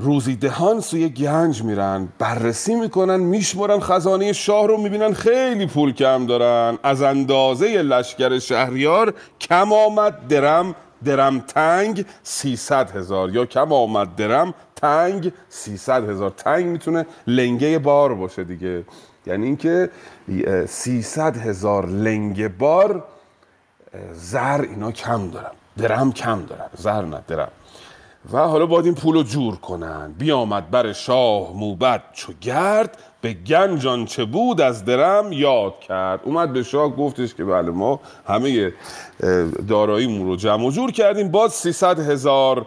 روزی 0.00 0.36
دهان 0.36 0.80
سوی 0.80 1.08
گنج 1.08 1.62
میرن 1.62 2.08
بررسی 2.18 2.74
می‌کنن 2.74 3.16
میشمرن 3.16 3.80
خزانه 3.80 4.32
شاه 4.32 4.66
رو 4.66 4.76
می‌بینن 4.76 5.12
خیلی 5.12 5.66
پول 5.66 5.92
کم 5.92 6.26
دارن. 6.26 6.78
از 6.82 7.02
اندازه 7.02 7.82
لشکر 7.82 8.38
شهریار 8.38 9.14
کم 9.40 9.72
آمد 9.72 10.28
درم 10.28 10.74
درم 11.04 11.40
تنگ 11.40 12.04
300 12.22 12.90
هزار. 12.90 13.30
یا 13.30 13.44
کم 13.44 13.72
آمد 13.72 14.16
درم 14.16 14.54
تنگ 14.76 15.32
300 15.48 16.10
هزار. 16.10 16.30
تنگ 16.30 16.66
می‌تونه 16.66 17.06
لنگه 17.26 17.78
بار 17.78 18.14
باشه 18.14 18.44
دیگه. 18.44 18.84
یعنی 19.26 19.46
اینکه 19.46 19.90
300 20.68 21.36
هزار 21.36 21.86
لنگه 21.86 22.48
بار 22.48 23.04
زر 24.12 24.60
اینا 24.60 24.92
کم 24.92 25.30
دارن 25.30 25.50
درم 25.78 26.12
کم 26.12 26.46
دارن 26.46 26.68
زر 26.76 27.02
نه 27.04 27.20
درم. 27.28 27.50
و 28.32 28.38
حالا 28.38 28.66
باید 28.66 28.84
این 28.84 28.94
پول 28.94 29.14
رو 29.14 29.22
جور 29.22 29.56
کنن. 29.56 30.12
بیامد 30.18 30.70
بر 30.70 30.92
شاه 30.92 31.52
موبت 31.56 32.02
چو 32.12 32.32
گرد. 32.40 32.98
به 33.20 33.32
گنجان 33.32 34.04
چه 34.04 34.24
بود 34.24 34.60
از 34.60 34.84
درم 34.84 35.32
یاد 35.32 35.80
کرد. 35.80 36.20
اومد 36.24 36.52
به 36.52 36.62
شاه 36.62 36.96
گفتش 36.96 37.34
که 37.34 37.44
بله 37.44 37.70
ما 37.70 38.00
همه 38.28 38.72
داراییمون 39.68 40.26
رو 40.26 40.36
جمع 40.36 40.66
و 40.66 40.70
جور 40.70 40.92
کردیم. 40.92 41.28
باز 41.28 41.52
300 41.52 41.98
هزار 41.98 42.66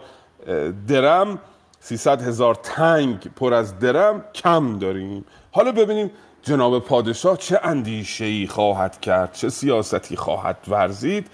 درم 0.88 1.38
300 1.80 2.22
هزار 2.22 2.54
تنگ 2.54 3.18
پر 3.36 3.54
از 3.54 3.78
درم 3.78 4.24
کم 4.34 4.78
داریم. 4.78 5.24
حالا 5.50 5.72
ببینیم 5.72 6.10
جناب 6.42 6.78
پادشاه 6.78 7.36
چه 7.36 7.60
اندیشه 7.62 8.24
ای 8.24 8.46
خواهد 8.46 9.00
کرد 9.00 9.32
چه 9.32 9.48
سیاستی 9.48 10.16
خواهد 10.16 10.56
ورزید. 10.68 11.26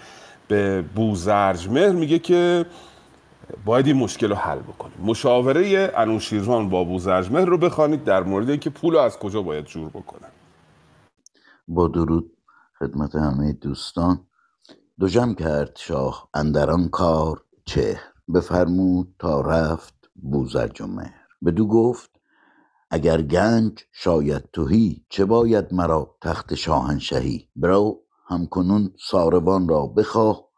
به 0.47 0.81
بوزرج 0.95 1.69
مهر 1.69 1.91
میگه 1.91 2.19
که 2.19 2.65
باید 3.65 3.87
این 3.87 3.95
مشکل 3.95 4.29
رو 4.29 4.35
حل 4.35 4.59
بکنیم. 4.59 4.97
مشاوره 5.03 5.91
انوشیروان 5.95 6.69
با 6.69 6.83
بوزرجمهر 6.83 7.45
رو 7.45 7.57
بخوانید 7.57 8.03
در 8.03 8.23
مورد 8.23 8.49
اینکه 8.49 8.69
پول 8.69 8.95
از 8.97 9.19
کجا 9.19 9.41
باید 9.41 9.65
جور 9.65 9.89
بکنن. 9.89 10.29
با 11.67 11.87
درود 11.87 12.37
خدمت 12.79 13.15
همه 13.15 13.53
دوستان. 13.53 14.27
دو 14.99 15.07
جمع 15.07 15.33
کرد 15.33 15.77
شاه 15.77 16.29
اندران 16.33 16.89
کار 16.89 17.43
چه 17.65 17.99
بفرمود 18.33 19.15
تا 19.19 19.41
رفت 19.41 20.09
بوزرج 20.15 20.81
و 20.81 20.87
مهر 20.87 21.27
بدو 21.45 21.67
گفت 21.67 22.11
اگر 22.91 23.21
گنج 23.21 23.79
شاید 23.91 24.49
توهی 24.53 25.05
چه 25.09 25.25
باید 25.25 25.73
مرا 25.73 26.15
تخت 26.21 26.55
شاهنشهی؟ 26.55 27.49
برو 27.55 28.03
همکنون 28.27 28.93
ساربان 29.09 29.67
را 29.67 29.87
بخواه 29.87 30.50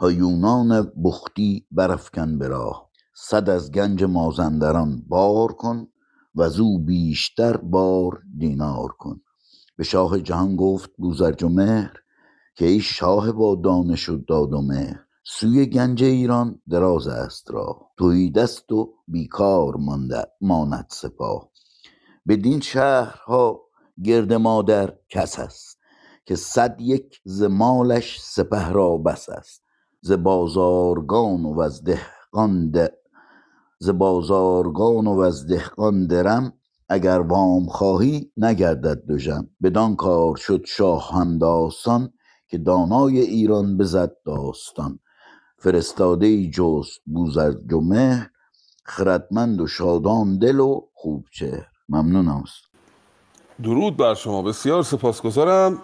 هیونان 0.00 0.92
بختی 1.04 1.66
برافکن 1.70 2.38
به 2.38 2.48
راه. 2.48 2.90
صد 3.14 3.50
از 3.50 3.72
گنج 3.72 4.04
مازندران 4.04 5.02
بار 5.08 5.52
کن 5.52 5.86
وزو 6.34 6.78
بیشتر 6.78 7.56
بار 7.56 8.22
دینار 8.38 8.88
کن. 8.88 9.20
به 9.76 9.84
شاه 9.84 10.20
جهان 10.20 10.56
گفت 10.56 10.90
بوزرج 10.98 11.42
و 11.42 11.48
مهر 11.48 11.96
که 12.56 12.66
ای 12.66 12.80
شاه 12.80 13.32
با 13.32 13.54
دانش 13.54 14.08
و 14.08 14.16
داد 14.16 14.52
و 14.52 14.62
مهر 14.62 15.00
سوی 15.24 15.66
گنج 15.66 16.04
ایران 16.04 16.60
دراز 16.70 17.06
است 17.08 17.50
راه. 17.50 17.90
تهیدست 17.98 18.72
و 18.72 18.94
بیکار 19.08 19.76
مانده 19.76 20.26
ماند 20.40 20.86
سپاه. 20.90 21.50
بدین 22.28 22.60
شهرها 22.60 23.60
گرد 24.04 24.32
مادر 24.32 24.94
کس 25.08 25.38
است 25.38 25.78
که 26.26 26.36
صد 26.36 26.76
یک 26.80 27.20
ز 27.24 27.42
مالش 27.42 28.20
سپه 28.20 28.68
را 28.68 28.96
بس 28.96 29.28
است. 29.28 29.65
ز 30.06 30.12
بازارگان 30.12 31.44
و 31.44 31.60
از 31.60 31.84
دهقان 31.84 32.70
ده 32.70 32.90
ز 33.78 33.90
بازارگان 33.90 35.06
و 35.06 35.18
از 35.20 35.46
دهقان 35.46 36.06
درم 36.06 36.52
اگر 36.88 37.20
وام 37.20 37.66
خواهی 37.66 38.32
نگردد 38.36 39.02
دژم. 39.06 39.48
بدان 39.62 39.96
کار 39.96 40.36
شد 40.36 40.64
شاه 40.66 41.14
همداستان 41.14 42.12
که 42.48 42.58
دانای 42.58 43.20
ایران 43.20 43.76
بزد 43.76 44.16
داستان. 44.26 44.98
فرستاده 45.58 46.26
ای 46.26 46.50
جست 46.50 47.00
بوزرج 47.06 47.72
و 47.72 47.80
خردمند 48.84 49.60
و 49.60 49.66
شادان 49.66 50.38
دل 50.38 50.60
و 50.60 50.80
خوب 50.94 51.24
چهر. 51.32 51.66
ممنونم. 51.88 52.44
درود 53.62 53.96
بر 53.96 54.14
شما. 54.14 54.42
بسیار 54.42 54.82
سپاسگزارم. 54.82 55.82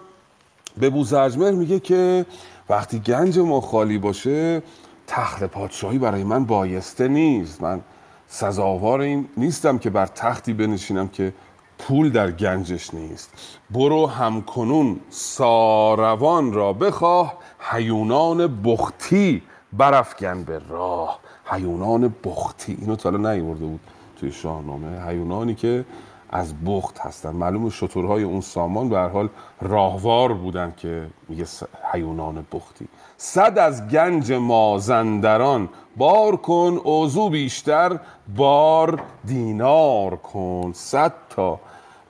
به 0.77 0.89
بوزرجمهر 0.89 1.51
میگه 1.51 1.79
که 1.79 2.25
وقتی 2.69 2.99
گنج 2.99 3.39
ما 3.39 3.61
خالی 3.61 3.97
باشه 3.97 4.63
تخت 5.07 5.43
پادشاهی 5.43 5.97
برای 5.97 6.23
من 6.23 6.45
بایسته 6.45 7.07
نیست. 7.07 7.61
من 7.61 7.81
سزاوار 8.27 9.01
این 9.01 9.29
نیستم 9.37 9.77
که 9.77 9.89
بر 9.89 10.05
تختی 10.05 10.53
بنشینم 10.53 11.07
که 11.07 11.33
پول 11.77 12.09
در 12.09 12.31
گنجش 12.31 12.93
نیست. 12.93 13.31
برو 13.71 14.07
همکنون 14.07 14.99
ساروان 15.09 16.53
را 16.53 16.73
بخواه 16.73 17.37
هیونان 17.71 18.61
بختی 18.61 19.41
برافکن 19.73 20.43
به 20.43 20.61
راه. 20.69 21.19
هیونان 21.45 22.15
بختی 22.23 22.77
اینو 22.81 22.95
تا 22.95 23.11
حالا 23.11 23.33
نیورده 23.33 23.65
بود 23.65 23.79
توی 24.19 24.31
شاهنامه. 24.31 25.07
هیونانی 25.07 25.55
که 25.55 25.85
از 26.33 26.53
بخت 26.65 26.99
هستن. 26.99 27.29
معلومه 27.29 27.69
شترهای 27.69 28.23
اون 28.23 28.41
سامان 28.41 28.89
به 28.89 28.97
هر 28.97 29.07
حال 29.07 29.29
راهوار 29.61 30.33
بودن 30.33 30.73
که 30.77 31.07
میگه 31.29 31.45
هیونان 31.93 32.45
بختی. 32.53 32.87
صد 33.17 33.57
از 33.57 33.87
گنج 33.87 34.31
مازندران 34.31 35.69
بار 35.97 36.35
کن 36.35 36.79
اوزو 36.83 37.29
بیشتر 37.29 37.99
بار 38.35 39.03
دینار 39.25 40.15
کن. 40.15 40.71
صد 40.73 41.13
تا 41.29 41.59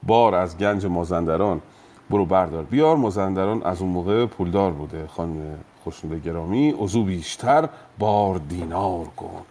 بار 0.04 0.36
از 0.36 0.58
گنج 0.58 0.86
مازندران. 0.86 1.62
برو 2.10 2.26
بردار. 2.26 2.64
بیار 2.64 2.96
مازندران 2.96 3.64
از 3.64 3.82
اون 3.82 3.90
موقع 3.90 4.26
پولدار 4.26 4.72
بوده. 4.72 5.08
خانم 5.08 5.58
خوشنود 5.84 6.24
گرامی 6.24 6.70
اوزو 6.70 7.04
بیشتر 7.04 7.70
بار 8.00 8.36
دینار 8.36 9.06
کن. 9.06 9.42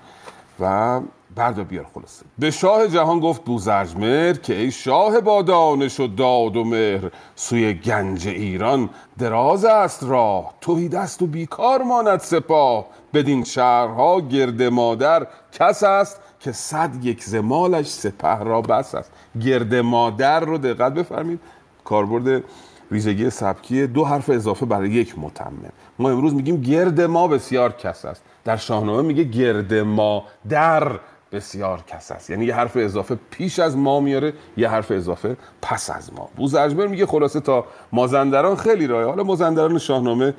و 0.60 1.00
بردار 1.34 1.64
بیار 1.64 1.86
خلاصه. 1.94 2.24
به 2.38 2.50
شاه 2.50 2.88
جهان 2.88 3.20
گفت 3.20 3.44
بوزرجمهر 3.44 4.32
که 4.32 4.54
ای 4.54 4.70
شاه 4.70 5.20
با 5.20 5.42
دانش 5.42 6.00
و 6.00 6.06
داد 6.06 6.56
و 6.56 6.64
مهر 6.64 7.10
سوی 7.34 7.74
گنج 7.74 8.28
ایران 8.28 8.90
دراز 9.18 9.64
است 9.64 10.04
راه. 10.04 10.54
توهی 10.60 10.88
دست 10.88 11.22
و 11.22 11.26
بیکار 11.26 11.82
ماند 11.82 12.20
سپاه. 12.20 12.86
بدین 13.14 13.44
شهرها 13.44 14.20
گرد 14.20 14.62
مادر 14.62 15.26
کس 15.52 15.82
است 15.82 16.20
که 16.40 16.52
صد 16.52 17.04
یک 17.04 17.24
زمالش 17.24 17.86
سپه 17.86 18.38
را 18.38 18.60
بس 18.60 18.94
است. 18.94 19.12
گرد 19.40 19.74
مادر 19.74 20.40
رو 20.40 20.58
دقت 20.58 20.94
بفرمید 20.94 21.40
کاربرد 21.84 22.44
ویژگی 22.90 23.30
سبکی 23.30 23.86
دو 23.86 24.04
حرف 24.04 24.30
اضافه 24.30 24.66
برای 24.66 24.90
یک 24.90 25.18
متمم. 25.18 25.72
ما 25.98 26.10
امروز 26.10 26.34
میگیم 26.34 26.60
گرد 26.60 27.00
ما 27.00 27.28
بسیار 27.28 27.72
کس 27.72 28.04
است. 28.04 28.22
در 28.44 28.56
شاهنامه 28.56 29.02
میگه 29.02 29.24
گرد 29.24 29.74
ما 29.74 30.24
در 30.48 31.00
بسیار 31.32 31.82
کس 31.86 32.12
است. 32.12 32.30
یعنی 32.30 32.44
یه 32.44 32.54
حرف 32.54 32.76
اضافه 32.76 33.18
پیش 33.30 33.58
از 33.58 33.76
ما 33.76 34.00
میاره 34.00 34.32
یه 34.56 34.68
حرف 34.68 34.90
اضافه 34.90 35.36
پس 35.62 35.90
از 35.90 36.12
ما. 36.12 36.28
بوزرجمهر 36.36 36.86
میگه 36.86 37.06
خلاصه 37.06 37.40
تا 37.40 37.64
مازندران 37.92 38.56
خیلی 38.56 38.86
راه 38.86 39.04
حالا 39.04 39.22
مازندران 39.22 39.78
شاهنامه 39.78 40.34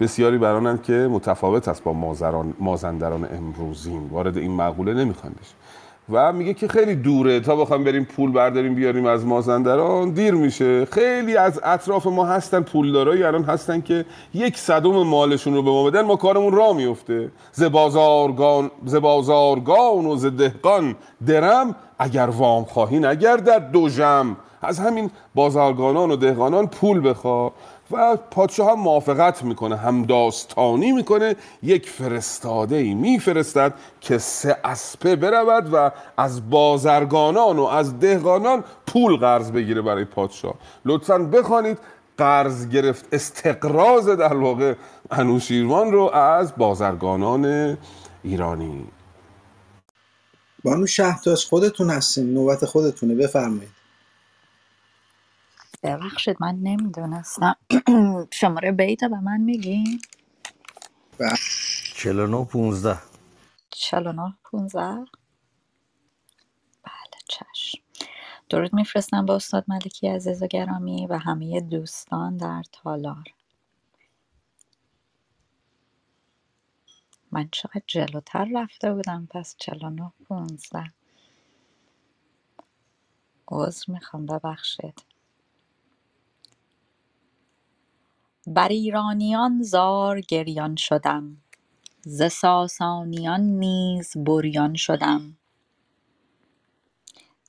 بسیاری 0.00 0.38
برانند 0.38 0.82
که 0.82 0.92
متفاوت 0.92 1.68
است 1.68 1.82
با 1.82 1.92
مازران 1.92 2.54
مازندران 2.60 3.28
امروزین 3.36 4.08
وارد 4.08 4.36
این 4.38 4.56
مقوله 4.56 4.94
نمی‌خوایم 4.94 5.36
و 6.10 6.32
میگه 6.32 6.54
که 6.54 6.68
خیلی 6.68 6.94
دوره 6.94 7.40
تا 7.40 7.56
بخوایم 7.56 7.84
بریم 7.84 8.04
پول 8.04 8.32
برداریم 8.32 8.74
بیاریم 8.74 9.06
از 9.06 9.26
مازندران 9.26 10.10
دیر 10.10 10.34
میشه. 10.34 10.84
خیلی 10.84 11.36
از 11.36 11.60
اطراف 11.64 12.06
ما 12.06 12.26
هستن 12.26 12.62
پولدارایی 12.62 13.22
الان 13.22 13.44
هستن 13.44 13.80
که 13.80 14.04
یک 14.34 14.58
صدم 14.58 15.02
مالشون 15.02 15.54
رو 15.54 15.62
به 15.62 15.70
ما 15.70 15.84
بدن 15.84 16.02
ما 16.02 16.16
کارمون 16.16 16.52
را 16.52 16.72
میفته. 16.72 17.30
ز 17.52 17.62
بازارگان 17.62 18.70
ز 18.84 18.94
بازارگان 18.94 20.06
و 20.06 20.16
ز 20.16 20.26
دهقان 20.26 20.96
درم 21.26 21.76
اگر 21.98 22.26
وام 22.26 22.64
خواهی 22.64 22.98
نگردد 22.98 23.70
دو 23.70 23.88
جم. 23.88 24.36
از 24.62 24.78
همین 24.78 25.10
بازارگانان 25.34 26.10
و 26.10 26.16
دهقانان 26.16 26.66
پول 26.66 27.10
بخوا. 27.10 27.52
و 27.90 28.16
پادشاه 28.16 28.70
هم 28.70 28.80
موافقت 28.80 29.44
می‌کنه 29.44 29.76
هم 29.76 30.02
داستانی 30.02 30.92
می‌کنه. 30.92 31.36
یک 31.62 31.90
فرستاده 31.90 32.76
ای 32.76 32.94
میفرستد 32.94 33.74
که 34.00 34.18
سه 34.18 34.56
اسپه 34.64 35.16
برود 35.16 35.68
و 35.72 35.90
از 36.16 36.50
بازرگانان 36.50 37.58
و 37.58 37.64
از 37.64 38.00
دهقانان 38.00 38.64
پول 38.86 39.16
قرض 39.16 39.50
بگیره 39.50 39.82
برای 39.82 40.04
پادشاه. 40.04 40.54
لطفا 40.84 41.18
بخوانید 41.18 41.78
قرض 42.18 42.68
گرفت 42.68 43.04
استقراض 43.12 44.08
در 44.08 44.34
واقع 44.36 44.74
انوشیروان 45.10 45.92
رو 45.92 46.10
از 46.14 46.52
بازرگانان 46.56 47.76
ایرانی. 48.22 48.84
بانو 50.64 50.86
شهرتاش 50.86 51.46
خودتون 51.46 51.90
هستین 51.90 52.34
نوبت 52.34 52.64
خودتونه 52.64 53.14
بفرمایید. 53.14 53.77
ببخشید 55.82 56.36
من 56.40 56.56
نمی‌دونستم. 56.62 57.56
شماره 58.32 58.72
بیت 58.72 59.04
به 59.04 59.20
من 59.20 59.40
میگین؟ 59.40 60.00
49 61.94 62.44
15 62.44 62.98
49 63.70 64.34
15 64.44 64.80
بله 66.84 67.18
چشم. 67.28 67.82
درود 68.50 68.74
میفرستم 68.74 69.26
با 69.26 69.36
استاد 69.36 69.64
ملکی 69.68 70.08
عزیز 70.08 70.42
و 70.42 70.46
گرامی 70.46 71.06
و 71.06 71.18
همه 71.18 71.60
دوستان 71.60 72.36
در 72.36 72.62
تالار. 72.72 73.24
من 77.32 77.48
چقدر 77.52 77.82
جلوتر 77.86 78.48
رفته 78.54 78.94
بودم 78.94 79.28
پس 79.30 79.56
49 79.58 80.12
15 80.28 80.92
عذر 83.48 83.92
می‌خوام 83.92 84.26
ببخشید. 84.26 85.02
بر 88.54 88.68
ایرانیان 88.68 89.62
زار 89.62 90.20
گریان 90.20 90.76
شدم. 90.76 91.36
ز 92.00 92.22
ساسانیان 92.22 93.40
نیز 93.40 94.12
بریان 94.16 94.74
شدم. 94.74 95.36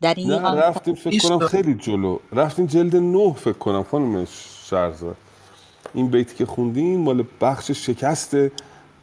در 0.02 0.20
نه 0.20 0.42
رفتیم 0.42 0.96
فکر 0.96 1.30
کنم 1.30 1.48
خیلی 1.48 1.76
جلو. 1.76 2.20
رفتیم 2.32 2.66
جلد 2.66 2.96
نه 2.96 3.34
فکر 3.34 3.54
کنم 3.54 3.84
خانم 3.84 4.26
شهرزاد. 4.70 5.18
این 5.94 6.08
بیتی 6.08 6.36
که 6.36 6.46
خوندیم 6.46 7.00
مال 7.00 7.24
بخش 7.42 7.72
شکست 7.72 8.38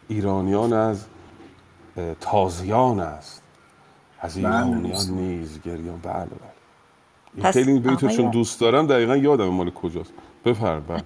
ایرانیان 0.09 0.73
از 0.73 1.05
اه، 1.97 2.15
تازیان 2.15 3.01
است. 3.01 3.43
از 4.21 4.37
ایرانیان 4.37 5.11
نیز 5.11 5.61
گریان. 5.63 5.99
بله 5.99 6.25
بله. 6.25 6.29
این 7.35 7.45
پس 7.45 7.55
خیلی 7.55 7.73
این 7.73 7.83
بیت 7.83 8.03
رو 8.03 8.09
چون 8.09 8.31
دوست 8.31 8.61
دارم 8.61 8.87
دقیقا 8.87 9.17
یادم 9.17 9.49
مال 9.49 9.71
کجاست. 9.71 10.13
بفرم 10.45 10.85
بله 10.89 11.05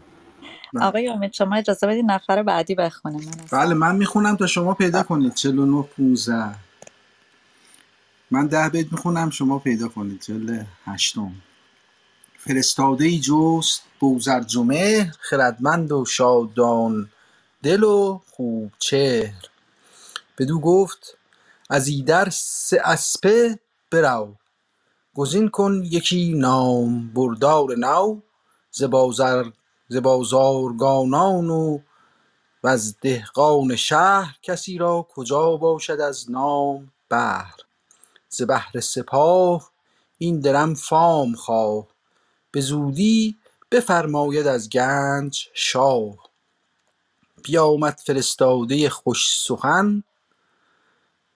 آقای 0.80 1.08
امید 1.08 1.32
شما 1.32 1.56
اجازه 1.56 1.86
بدید 1.86 2.04
نفر 2.04 2.42
بعدی 2.42 2.74
بخونه. 2.74 3.16
من 3.16 3.44
بله 3.52 3.74
من 3.74 3.96
می‌خونم 3.96 4.36
تا 4.36 4.46
شما 4.46 4.74
پیدا 4.74 5.02
کنید. 5.02 5.34
49 5.34 5.82
15 5.82 6.54
من 8.30 8.46
ده 8.46 8.68
بیت 8.68 8.92
می‌خونم 8.92 9.30
شما 9.30 9.58
پیدا 9.58 9.88
کنید. 9.88 10.22
جلد 10.22 10.66
هشتم. 10.84 11.32
فرستاده 12.38 13.04
ای 13.04 13.20
جست 13.20 13.82
بوزرج 14.00 14.56
و 14.56 14.64
مهر 14.64 15.16
خردمند 15.20 15.92
و 15.92 16.04
شادان 16.04 17.10
دل 17.62 17.82
و 17.82 18.20
خوب 18.30 18.72
چهر. 18.78 19.34
بدو 20.38 20.60
گفت 20.60 21.18
از 21.70 21.88
ایدر 21.88 22.28
سه 22.30 22.80
اسپه 22.84 23.58
برو 23.90 24.34
گزین 25.14 25.48
کن 25.48 25.82
یکی 25.84 26.34
نام 26.34 27.08
بردار 27.14 27.74
نو. 27.78 28.20
ز 28.70 28.82
بازر 28.82 29.44
ز 29.92 29.96
بازارگانان 29.96 31.50
و 31.50 31.78
وز 32.64 32.94
دهقان 33.02 33.76
شهر 33.76 34.36
کسی 34.42 34.78
را 34.78 35.06
کجا 35.14 35.56
باشد 35.56 36.00
از 36.00 36.30
نام 36.30 36.92
بهر 37.08 37.54
ز 38.28 38.42
بهر 38.42 38.80
سپاه 38.80 39.70
این 40.18 40.40
درم 40.40 40.74
فام 40.74 41.34
خواه 41.34 41.86
به 42.50 42.60
زودی 42.60 43.36
بفرماید 43.70 44.46
از 44.46 44.70
گنج 44.70 45.48
شاه. 45.54 46.16
بیامد 47.44 48.00
فرستاده 48.06 48.90
خوش 48.90 49.40
سخن 49.40 50.02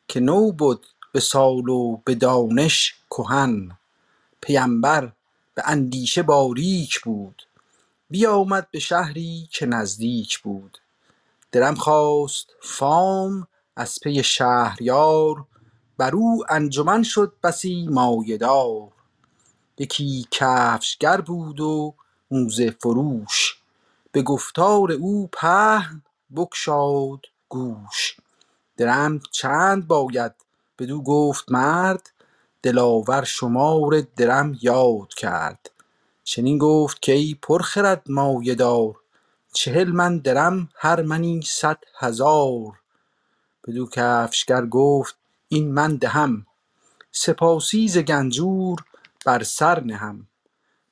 که 0.09 0.21
نو 0.21 0.53
بد 0.53 0.81
به 1.13 1.21
سال 1.21 1.69
و 1.69 1.97
به 2.05 2.15
دانش 2.15 2.95
کهن. 3.11 3.79
پیمبر 4.41 5.13
به 5.55 5.63
اندیشه 5.67 6.23
باریک 6.23 7.01
بود 7.01 7.43
بیامد 8.15 8.69
به 8.71 8.79
شهری 8.79 9.49
که 9.51 9.67
نزدیک 9.67 10.39
بود. 10.39 10.79
درم 11.53 11.75
خواست 11.75 12.47
فام 12.63 13.47
از 13.77 13.99
پی 14.03 14.23
شهریار 14.23 15.47
بر 15.99 16.15
او 16.15 16.45
انجمن 16.49 17.03
شد 17.03 17.33
بسی 17.43 17.89
مایه 17.91 18.39
یکی 19.79 20.27
کفشگر 20.31 21.21
بود 21.21 21.61
و 21.61 21.95
موزه 22.31 22.71
فروش 22.71 23.63
به 24.13 24.23
گفتار 24.23 24.93
او 24.93 25.29
پهن 25.33 26.03
بگشاد 26.37 27.21
گوش. 27.49 28.17
درم 28.77 29.21
چند 29.33 29.87
باید؟ 29.87 30.33
بدو 30.79 31.03
گفت 31.03 31.45
مرد 31.53 32.11
دلاور 32.63 33.25
شمار 33.25 34.01
درم 34.17 34.59
یاد 34.63 35.15
کرد. 35.15 35.74
چنین 36.25 36.59
گفت 36.59 37.07
کای 37.07 37.35
پرخرد 37.43 38.03
مایه 38.09 38.55
دار 38.55 38.95
چهل 39.53 39.89
من 39.89 40.19
درم 40.19 40.69
هر 40.75 41.03
منی 41.03 41.43
صد 41.43 41.79
هزار. 41.99 42.81
بدو 43.65 43.87
کفشگر 43.93 44.67
گفت 44.67 45.17
این 45.49 45.73
من 45.75 45.97
دهم. 45.97 46.47
سپاسی 47.13 47.89
ز 47.89 47.99
گنجور 47.99 48.85
بر 49.27 49.43
سر 49.43 49.81
نهم. 49.81 50.27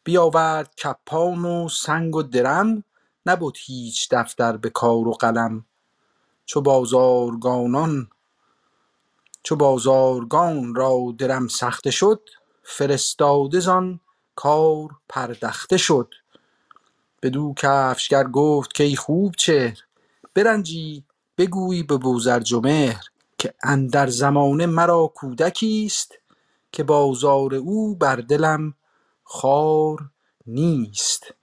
بیاورد 0.04 0.74
کپان 0.74 1.44
و 1.44 1.68
سنگ 1.68 2.16
و 2.16 2.22
درم 2.22 2.84
نبد 3.26 3.52
هیچ 3.56 4.08
دفتر 4.10 4.56
به 4.56 4.70
کار 4.70 5.08
و 5.08 5.12
قلم. 5.12 5.64
چو 6.46 6.60
بازارگانان 6.60 8.10
چو 9.42 9.56
بازارگان 9.56 10.74
را 10.74 11.14
درم 11.18 11.48
سخته 11.48 11.90
شد 11.90 12.28
فرستاده 12.62 13.60
زان 13.60 14.00
کار 14.36 14.90
پردخته 15.08 15.76
شد 15.76 16.14
بدو 17.22 17.54
کفشگر 17.56 18.24
گفت 18.24 18.76
کای 18.76 18.96
خوب 18.96 19.34
چهر 19.38 19.78
برنجی 20.34 21.04
بگوی 21.38 21.82
به 21.82 21.96
بوزرج 21.96 22.52
و 22.52 22.60
مهر 22.60 23.04
که 23.38 23.54
اندر 23.62 24.06
زمانه 24.06 24.66
مرا 24.66 25.12
کودکی 25.14 25.84
است 25.86 26.12
که 26.72 26.82
بازار 26.82 27.54
او 27.54 27.94
بر 27.94 28.16
دلم 28.16 28.74
خوار 29.24 29.98
نیست 30.46 31.34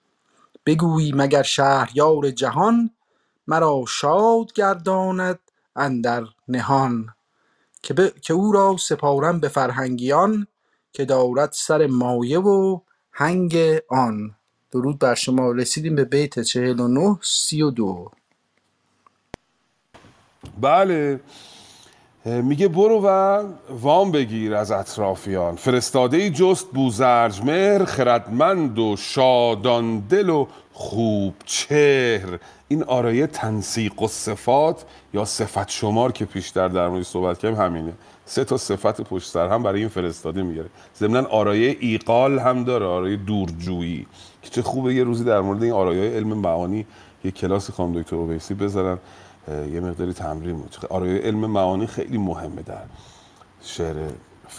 بگویی 0.66 1.12
مگر 1.16 1.44
شهریار 1.44 2.32
جهان 2.32 2.92
مرا 3.48 3.84
شاد 3.88 4.54
گرداند 4.54 5.40
اندر 5.76 6.24
نهان 6.48 7.14
که. 7.82 8.14
که 8.22 8.34
او 8.34 8.52
را 8.52 8.78
سپارم 8.78 9.40
به 9.40 9.48
فرهنگیان 9.48 10.48
که 10.92 11.06
دارد 11.06 11.50
سر 11.52 11.88
مایه 11.88 12.40
و 12.40 12.80
هنگ 13.12 13.58
آن. 13.90 14.36
درود 14.72 15.00
بر 15.00 15.16
شما. 15.16 15.52
رسیدیم 15.52 15.96
به 15.96 16.06
بیت 16.06 16.40
چهل 16.40 16.80
و 16.80 16.88
نه 16.88 17.20
سی 17.22 17.62
و 17.62 17.72
دو. 17.72 18.12
بله. 20.62 21.20
میگه 22.26 22.68
برو 22.68 23.02
و 23.06 23.44
وام 23.70 24.12
بگیر 24.12 24.56
از 24.56 24.72
اطرافیان. 24.72 25.56
فرستاده 25.56 26.30
جست 26.30 26.68
بوزرج 26.68 27.42
مهر 27.42 27.86
خردمند 27.86 28.80
و 28.80 28.96
شادان 28.98 30.00
دل 30.00 30.30
و 30.30 30.48
خوب 30.74 31.36
چهر. 31.46 32.40
این 32.68 32.84
آرایه 32.84 33.28
تنسیق 33.28 34.02
و 34.02 34.08
صفات 34.08 34.86
یا 35.14 35.26
صفت 35.26 35.70
شمار 35.70 36.12
که 36.12 36.26
پیشتر 36.26 36.68
در 36.68 36.88
موردش 36.88 37.08
صحبت 37.08 37.40
کردیم 37.40 37.60
همینه. 37.60 37.94
سه 38.30 38.44
تا 38.44 38.58
صفت 38.58 39.02
پشت 39.02 39.32
سر 39.32 39.48
هم 39.48 39.64
برای 39.64 39.80
این 39.80 39.90
فرستاده 39.90 40.44
می‌گیره. 40.44 40.70
ضمن 41.00 41.26
آرایه 41.26 41.78
ایقال 41.80 42.40
هم 42.40 42.64
داره 42.64 42.86
آرایه 42.86 43.18
دورجویی. 43.18 44.06
که 44.42 44.50
چه 44.50 44.62
خوبه 44.62 44.94
یه 44.94 45.04
روزی 45.04 45.24
در 45.24 45.42
مورد 45.42 45.64
این 45.64 45.74
آرایه 45.74 46.12
علم 46.12 46.34
معانی 46.34 46.86
یه 47.24 47.32
کلاسی 47.32 47.74
خانم 47.74 48.02
دکتر 48.02 48.16
اویسی 48.16 48.54
بذارن 48.54 48.98
یه 49.48 49.80
مقداری 49.80 50.14
تمرین 50.14 50.58
بود 50.58 50.76
آرایه 50.90 51.22
علم 51.22 51.46
معانی 51.46 51.88
خیلی 51.88 52.18
مهمه 52.18 52.62
در 52.62 52.84
شعر 53.62 53.96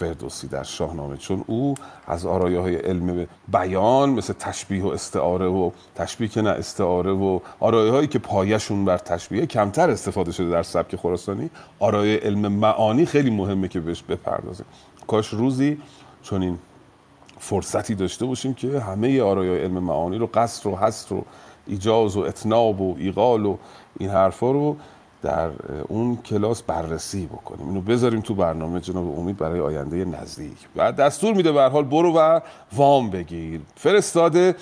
فردوسی 0.01 0.47
در 0.47 0.63
شاهنامه 0.63 1.17
چون 1.17 1.43
او 1.47 1.75
از 2.07 2.25
آرایه 2.25 2.59
های 2.59 2.75
علم 2.75 3.27
بیان 3.47 4.09
مثل 4.09 4.33
تشبیه 4.33 4.83
و 4.83 4.87
استعاره 4.87 5.45
و 5.45 5.71
تشبیه 5.95 6.27
که 6.27 6.41
نه 6.41 6.49
استعاره 6.49 7.11
و 7.11 7.39
آرایه 7.59 7.91
هایی 7.91 8.07
که 8.07 8.19
پایشون 8.19 8.85
بر 8.85 8.97
تشبیه 8.97 9.45
کمتر 9.45 9.89
استفاده 9.89 10.31
شده 10.31 10.49
در 10.49 10.63
سبک 10.63 10.95
خراسانی 10.95 11.49
آرایه 11.79 12.17
علم 12.17 12.47
معانی 12.47 13.05
خیلی 13.05 13.29
مهمه 13.29 13.67
که 13.67 13.79
بهش 13.79 14.03
بپردازیم 14.03 14.65
کاش 15.07 15.27
روزی 15.27 15.77
چون 16.23 16.41
این 16.41 16.59
فرصتی 17.39 17.95
داشته 17.95 18.25
باشیم 18.25 18.53
که 18.53 18.79
همه 18.79 19.21
آرایه 19.21 19.63
علم 19.63 19.79
معانی 19.79 20.17
رو 20.17 20.29
قصر 20.33 20.69
و 20.69 20.75
حصر 20.75 21.15
و 21.15 21.25
ایجاز 21.67 22.17
و 22.17 22.19
اتناب 22.19 22.81
و 22.81 22.95
ایقال 22.97 23.45
و 23.45 23.57
این 23.99 24.09
حرفا 24.09 24.51
رو 24.51 24.77
در 25.23 25.49
اون 25.87 26.17
کلاس 26.17 26.61
بررسی 26.61 27.25
بکنیم. 27.25 27.67
اینو 27.67 27.81
بذاریم 27.81 28.21
تو 28.21 28.35
برنامه 28.35 28.79
جناب 28.79 29.19
امید 29.19 29.37
برای 29.37 29.59
آینده 29.59 30.05
نزدیک. 30.05 30.57
بعد 30.75 30.95
دستور 30.95 31.33
میده 31.33 31.51
به 31.51 31.61
حال 31.61 31.83
برو 31.83 32.13
و 32.13 32.39
وام 32.73 33.09
بگیر. 33.09 33.61
فرستاده 33.75 34.55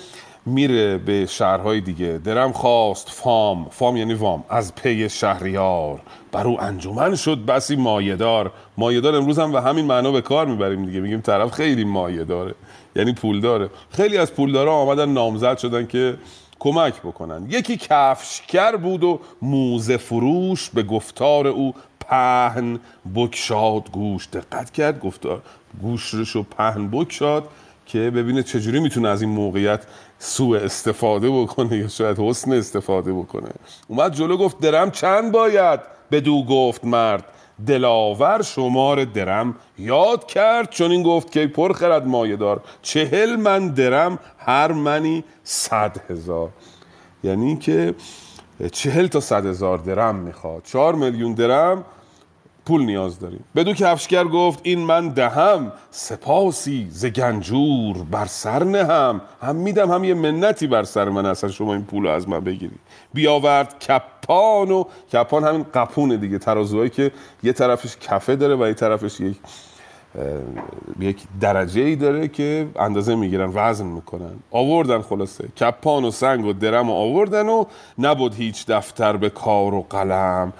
میره 0.46 0.98
به 0.98 1.26
شهرهای 1.26 1.80
دیگه. 1.80 2.20
درم 2.24 2.52
خواست 2.52 3.10
فام. 3.10 3.68
فام 3.70 3.96
یعنی 3.96 4.14
وام. 4.14 4.44
از 4.48 4.74
پی 4.74 5.08
شهریار. 5.08 6.00
بر 6.32 6.46
او 6.46 6.62
انجمن 6.62 7.14
شد 7.14 7.44
بسی 7.44 7.76
مایدار. 7.76 8.52
مایدار 8.76 9.14
امروز 9.14 9.38
هم 9.38 9.52
به 9.52 9.60
همین 9.60 9.84
معنا 9.84 10.12
به 10.12 10.20
کار 10.20 10.46
می‌بریم 10.46 10.86
دیگه. 10.86 11.00
میگیم 11.00 11.20
طرف 11.20 11.50
خیلی 11.50 11.84
مایه 11.84 12.24
داره 12.24 12.54
یعنی 12.96 13.12
پول 13.12 13.40
داره 13.40 13.70
خیلی 13.90 14.18
از 14.18 14.32
پولدارا 14.32 14.74
آمدن 14.74 15.08
نامزد 15.08 15.58
شدن 15.58 15.86
که 15.86 16.18
کمک 16.60 17.00
بکنن. 17.00 17.46
یکی 17.48 17.76
کفشگر 17.76 18.76
بود 18.76 19.04
و 19.04 19.20
موزه 19.42 19.96
فروش 19.96 20.70
به 20.70 20.82
گفتار 20.82 21.46
او 21.46 21.74
پهن 22.00 22.78
بکشاد. 23.14 23.90
گوش 23.90 24.28
دقت 24.32 24.70
کرد 24.70 25.00
گفتار 25.00 25.42
گوشش 25.82 26.30
رو 26.30 26.42
پهن 26.42 26.88
بکشاد 26.90 27.48
که 27.86 27.98
ببینه 27.98 28.42
چجوری 28.42 28.80
می‌تونه 28.80 29.08
از 29.08 29.22
این 29.22 29.30
موقعیت 29.30 29.82
سوء 30.18 30.58
استفاده 30.58 31.30
بکنه 31.30 31.76
یا 31.76 31.88
شاید 31.88 32.18
حسن 32.18 32.52
استفاده 32.52 33.12
بکنه. 33.12 33.48
اومد 33.88 34.14
جلو 34.14 34.36
گفت 34.36 34.60
درم 34.60 34.90
چند 34.90 35.32
باید؟ 35.32 35.80
بدو 36.10 36.44
گفت 36.44 36.84
مرد. 36.84 37.24
دلاور 37.66 38.42
شمار 38.42 39.04
درم 39.04 39.54
یاد 39.78 40.26
کرد 40.26 40.70
چون 40.70 40.90
این 40.90 41.02
گفت 41.02 41.32
که 41.32 41.46
پر 41.46 41.72
خرد 41.72 42.06
مایه 42.06 42.36
دار. 42.36 42.62
چهل 42.82 43.36
من 43.36 43.68
درم 43.68 44.18
هر 44.38 44.72
منی 44.72 45.24
صد 45.44 45.96
هزار. 46.10 46.48
یعنی 47.24 47.56
که 47.56 47.94
چهل 48.72 49.06
تا 49.06 49.20
صد 49.20 49.46
هزار 49.46 49.78
درم 49.78 50.16
می‌خواد. 50.16 50.62
چهار 50.64 50.94
میلیون 50.94 51.34
درم 51.34 51.84
پول 52.70 52.84
نیاز 52.84 53.18
داریم. 53.18 53.44
بدو 53.56 53.72
که 53.72 53.88
افشگر 53.88 54.24
گفت 54.24 54.60
این 54.62 54.78
من 54.78 55.08
دهم 55.08 55.72
سپاسی 55.90 56.86
ز 56.90 57.06
گنجور 57.06 57.96
بر 58.10 58.26
سر 58.26 58.64
نهم. 58.64 59.20
هم 59.42 59.56
میدم 59.56 59.90
هم 59.90 60.04
یه 60.04 60.14
منتی 60.14 60.66
بر 60.66 60.82
سر 60.82 61.08
من 61.08 61.26
اصلا 61.26 61.50
شما 61.50 61.74
این 61.74 61.84
پول 61.84 62.06
از 62.06 62.28
من 62.28 62.40
بگیری 62.40 62.76
بیاورد 63.14 63.78
کپان 63.78 64.70
و 64.70 64.84
کپان 65.12 65.44
همین 65.44 65.66
قپونه 65.74 66.16
دیگه. 66.16 66.38
ترازوهایی 66.38 66.90
که 66.90 67.12
یه 67.42 67.52
طرفش 67.52 67.96
کفه 67.96 68.36
داره 68.36 68.56
و 68.56 68.66
یه 68.66 68.74
طرفش 68.74 69.20
یک 69.20 69.36
یک 71.00 71.22
درجه 71.40 71.80
ای 71.80 71.96
داره 71.96 72.28
که 72.28 72.68
اندازه 72.78 73.14
می‌گیرن 73.14 73.50
وزن 73.54 73.86
می‌کنن. 73.86 74.32
آوردن 74.50 75.02
خلاصه. 75.02 75.48
کپان 75.48 76.04
و 76.04 76.10
سنگ 76.10 76.44
و 76.44 76.52
درم 76.52 76.90
آوردن 76.90 77.48
و 77.48 77.64
نبود 77.98 78.34
هیچ 78.34 78.66
دفتر 78.66 79.16
به 79.16 79.30
کار 79.30 79.74
و 79.74 79.86
قلم. 79.90 80.52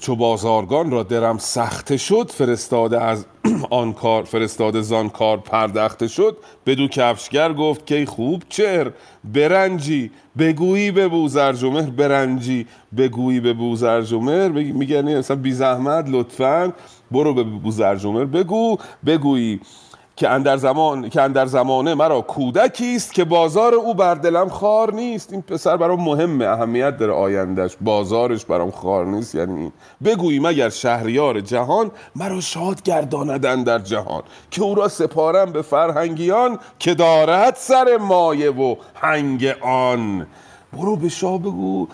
چو 0.00 0.16
بازارگان 0.16 0.90
را 0.90 1.02
درم 1.02 1.38
سخته 1.38 1.96
شد 1.96 2.30
فرستاده 2.30 3.00
از 3.00 3.26
آن 3.70 3.92
کار 3.92 4.22
فرستاده 4.22 4.80
زان 4.80 5.08
کار 5.08 5.36
پردخته 5.36 6.08
شد. 6.08 6.36
بدو 6.66 6.88
کفشگر 6.88 7.52
گفت 7.52 7.86
که 7.86 8.06
خوب 8.06 8.42
چهر 8.48 8.90
برنجی 9.24 10.10
بگویی 10.38 10.90
به 10.90 11.08
بوزرجمهر 11.08 11.90
برنجی 11.90 12.66
بگویی 12.96 13.40
به 13.40 13.52
بوزرجمهر 13.52 14.48
میگه 14.48 14.94
یعنی 14.94 15.14
اصلا 15.14 15.36
بی 15.36 15.52
زحمت 15.52 16.04
لطفا 16.08 16.72
برو 17.10 17.34
به 17.34 17.42
بوزرجمهر 17.42 18.24
بگو 18.24 18.76
بگویی. 19.06 19.60
که 20.16 20.28
اندر 20.28 20.56
زمان 20.56 21.08
که 21.08 21.22
اندر 21.22 21.46
زمانه 21.46 21.94
مرا 21.94 22.20
کودکی 22.20 22.96
است 22.96 23.14
که 23.14 23.24
بازار 23.24 23.74
او 23.74 23.94
بر 23.94 24.14
دلم 24.14 24.48
خار 24.48 24.94
نیست. 24.94 25.32
این 25.32 25.42
پسر 25.42 25.76
برام 25.76 26.00
مهمه 26.00 26.44
اهمیت 26.44 26.96
داره 26.96 27.12
آیندهش 27.12 27.76
بازارش 27.80 28.44
برام 28.44 28.70
خار 28.70 29.06
نیست 29.06 29.34
یعنی 29.34 29.60
این. 29.60 29.72
بگویی 30.04 30.38
مگر 30.38 30.68
شهریار 30.68 31.40
جهان 31.40 31.90
مرا 32.16 32.40
شاد 32.40 32.82
گرداند 32.82 33.64
در 33.64 33.78
جهان 33.78 34.22
که 34.50 34.62
او 34.62 34.74
را 34.74 34.88
سپارم 34.88 35.52
به 35.52 35.62
فرهنگیان 35.62 36.58
که 36.78 36.94
دارد 36.94 37.54
سر 37.54 37.96
مایه 37.96 38.50
و 38.50 38.76
هنگ 38.94 39.44
آن. 39.60 40.26
برو 40.72 40.96
به 40.96 41.08
شاه 41.08 41.38
بگو 41.38 41.88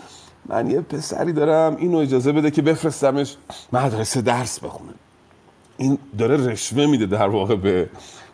من 0.47 0.71
یه 0.71 0.81
پسری 0.81 1.33
دارم 1.33 1.77
اینو 1.77 1.99
اجازه 1.99 2.33
بده 2.33 2.51
که 2.51 2.63
بفرستمش 2.63 3.37
مدرسه 3.73 4.21
درس 4.21 4.61
بخونه. 4.61 4.93
این 5.81 5.99
داره 6.19 6.37
رشوه 6.37 6.87
میده 6.87 7.07
در 7.07 7.29
واقع 7.29 7.57
به 7.57 7.89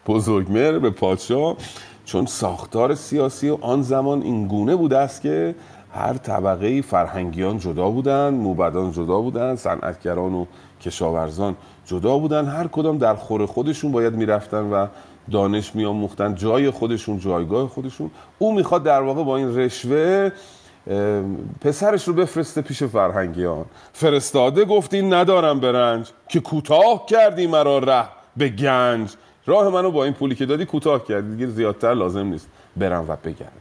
بزرگمر 0.06 0.78
به 0.78 0.90
پادشاه 0.90 1.56
چون 2.04 2.26
ساختار 2.26 2.94
سیاسی 2.94 3.50
آن 3.50 3.82
زمان 3.82 4.22
این 4.22 4.48
گونه 4.48 4.76
بوده 4.76 4.98
است 4.98 5.22
که 5.22 5.54
هر 5.94 6.12
طبقه 6.12 6.82
فرهنگیان 6.82 7.58
جدا 7.58 7.90
بودن 7.90 8.34
موبدان 8.34 8.92
جدا 8.92 9.20
بودن 9.20 9.56
صنعتگران 9.56 10.34
و 10.34 10.46
کشاورزان 10.80 11.56
جدا 11.86 12.18
بودن 12.18 12.46
هر 12.46 12.66
کدام 12.66 12.98
در 12.98 13.14
خور 13.14 13.46
خودشون 13.46 13.92
باید 13.92 14.14
می‌رفتن 14.14 14.62
و 14.70 14.86
دانش 15.30 15.74
میآموختن 15.74 16.34
جای 16.34 16.70
خودشون 16.70 17.18
جایگاه 17.18 17.68
خودشون. 17.68 18.10
او 18.38 18.54
می‌خواد 18.54 18.82
در 18.82 19.00
واقع 19.02 19.24
با 19.24 19.36
این 19.36 19.56
رشوه 19.56 20.30
پسرش 21.60 22.08
رو 22.08 22.14
بفرسته 22.14 22.62
پیش 22.62 22.82
فرهنگیان. 22.82 23.64
فرستاده 23.92 24.64
گفتی 24.64 25.02
ندارم 25.02 25.60
برنج 25.60 26.10
که 26.28 26.40
کوتاه 26.40 27.06
کردی 27.06 27.46
مرا 27.46 27.78
ره 27.78 28.04
به 28.36 28.48
گنج. 28.48 29.14
راه 29.46 29.68
منو 29.68 29.90
با 29.90 30.04
این 30.04 30.12
پولی 30.12 30.34
که 30.34 30.46
دادی 30.46 30.64
کوتاه 30.64 31.04
کردی 31.04 31.36
دیگه 31.36 31.46
زیادتر 31.46 31.94
لازم 31.94 32.26
نیست 32.26 32.48
برم 32.76 33.04
و 33.08 33.16
بگردم. 33.24 33.52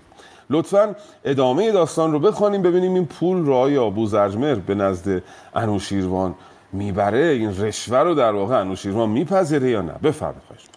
لطفا 0.49 0.95
ادامه 1.26 1.71
داستان 1.71 2.11
رو 2.11 2.19
بخوانیم 2.19 2.61
ببینیم 2.61 2.93
این 2.93 3.05
پول 3.05 3.45
را 3.45 3.69
یا 3.69 3.89
بوزرجمر 3.89 4.55
به 4.55 4.76
نزد 4.76 5.21
انوشیروان 5.55 6.36
می‌بره 6.73 7.19
این 7.19 7.61
رشوه 7.61 7.97
رو 7.97 8.13
در 8.13 8.32
واقع 8.32 8.59
انوشیروان 8.59 9.09
میپذیره 9.09 9.69
یا 9.69 9.82
نه. 9.82 9.93
بفرمایید. 10.03 10.74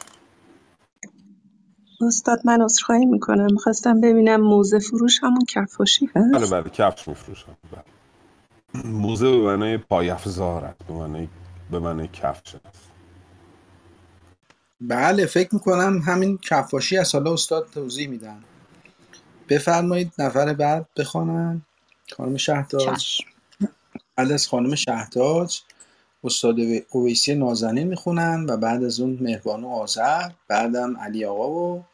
استاد 2.07 2.41
من 2.45 2.63
عذرخواهی 2.63 3.07
می‌کنم. 3.07 3.47
می‌خواستم 3.53 4.01
ببینم 4.01 4.41
موزه 4.41 4.79
فروش 4.79 5.23
همون 5.23 5.45
کفاشی 5.49 6.11
هست؟ 6.17 6.35
بله 6.35 6.47
بله 6.47 6.71
کفش 6.71 7.09
میفروشن 7.09 7.53
بله. 7.73 7.83
موزه 8.85 9.31
به 9.31 9.37
معنای 9.37 9.79
پایافزار 9.79 10.75
به 10.89 10.95
معنای 10.95 11.29
به 11.71 11.79
معنای 11.79 12.09
کفش 12.09 12.55
است. 12.55 12.91
بله 14.81 15.27
فکر 15.27 15.55
می‌کنم 15.55 16.03
همین 16.07 16.39
کفاشی 16.39 16.99
از 16.99 17.15
حالا 17.15 17.33
استاد 17.33 17.69
توضیح 17.75 18.09
میدن. 18.09 18.45
بفرمایید 19.49 20.13
نفر 20.19 20.55
بعد 20.55 20.87
بخوانن. 20.97 21.63
خانم 22.17 22.37
شهداج 22.37 22.97
چشم. 22.97 23.25
بعد 24.17 24.33
از 24.33 24.49
خانم 24.49 24.75
شهداج 24.75 25.61
استاد 26.25 26.57
اویسی 26.91 27.35
نازنین 27.35 27.89
می‌خونن 27.89 28.47
و 28.49 28.57
بعد 28.57 28.85
از 28.85 29.01
اون 29.01 29.19
مهربانو 29.21 29.69
آذر 29.69 30.31
بعدم 30.49 30.97
علی 30.99 31.25
آقا 31.25 31.51
و 31.51 31.85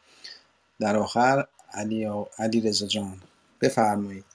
در 0.79 0.97
آخر 0.97 1.47
علی, 1.73 2.05
آ... 2.07 2.23
علی 2.39 2.61
رضا 2.61 2.87
جان. 2.87 3.21
بفرمایید. 3.61 4.25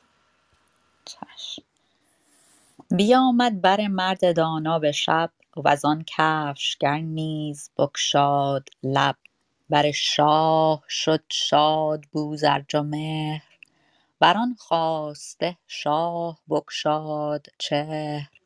چشم. 1.07 1.63
بیامد 2.91 3.63
بر 3.63 3.89
مرد 3.89 4.37
دانا 4.37 4.79
به 4.79 4.93
شب 4.93 5.31
وزان 5.65 6.05
کفشگر 6.07 6.99
نیز 6.99 7.71
بگشاد 7.79 8.69
لب. 8.85 9.17
بر 9.71 9.91
شاه 9.93 10.85
شد 10.89 11.25
شاد 11.31 12.05
بوزرجمهر 12.13 13.43
بران 14.21 14.57
خواسته 14.59 15.59
شاه 15.69 16.41
بگشاد 16.51 17.47
چهر. 17.59 18.40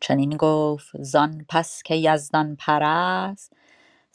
چنین 0.00 0.36
گفت 0.36 1.02
زان 1.02 1.46
پس 1.48 1.82
که 1.82 1.94
یزدان 1.94 2.56
پرست 2.56 3.52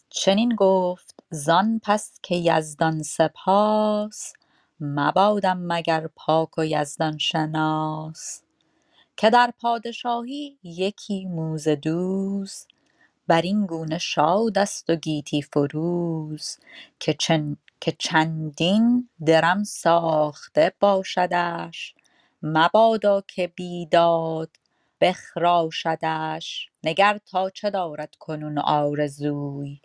چنین 0.09 0.55
گفت 0.55 1.15
زان 1.29 1.81
پس 1.83 2.19
که 2.23 2.35
یزدان 2.35 3.03
سپاس 3.03 4.33
مبادم 4.79 5.57
مگر 5.57 6.07
پاک 6.15 6.57
و 6.57 6.65
یزدان 6.65 7.17
شناس. 7.17 8.41
که 9.17 9.29
در 9.29 9.53
پادشاهی 9.61 10.57
یکی 10.63 11.25
موزه 11.25 11.75
دوز 11.75 12.67
برین 13.27 13.65
گونه 13.65 13.97
شاد 13.97 14.57
است 14.57 14.89
و 14.89 14.95
گیتی 14.95 15.41
فروز. 15.41 16.57
که 16.99 17.13
چن 17.13 17.57
که 17.81 17.91
چندین 17.99 19.09
درم 19.25 19.63
ساخته 19.63 20.73
باشدش 20.79 21.95
مبادا 22.43 23.21
که 23.27 23.47
بیداد 23.47 24.49
بخراشدش 25.05 26.71
نگر 26.85 27.19
تا 27.27 27.51
چه 27.51 27.71
دارد 27.71 28.15
کنون 28.19 28.59
آرزوی؟ 28.59 29.81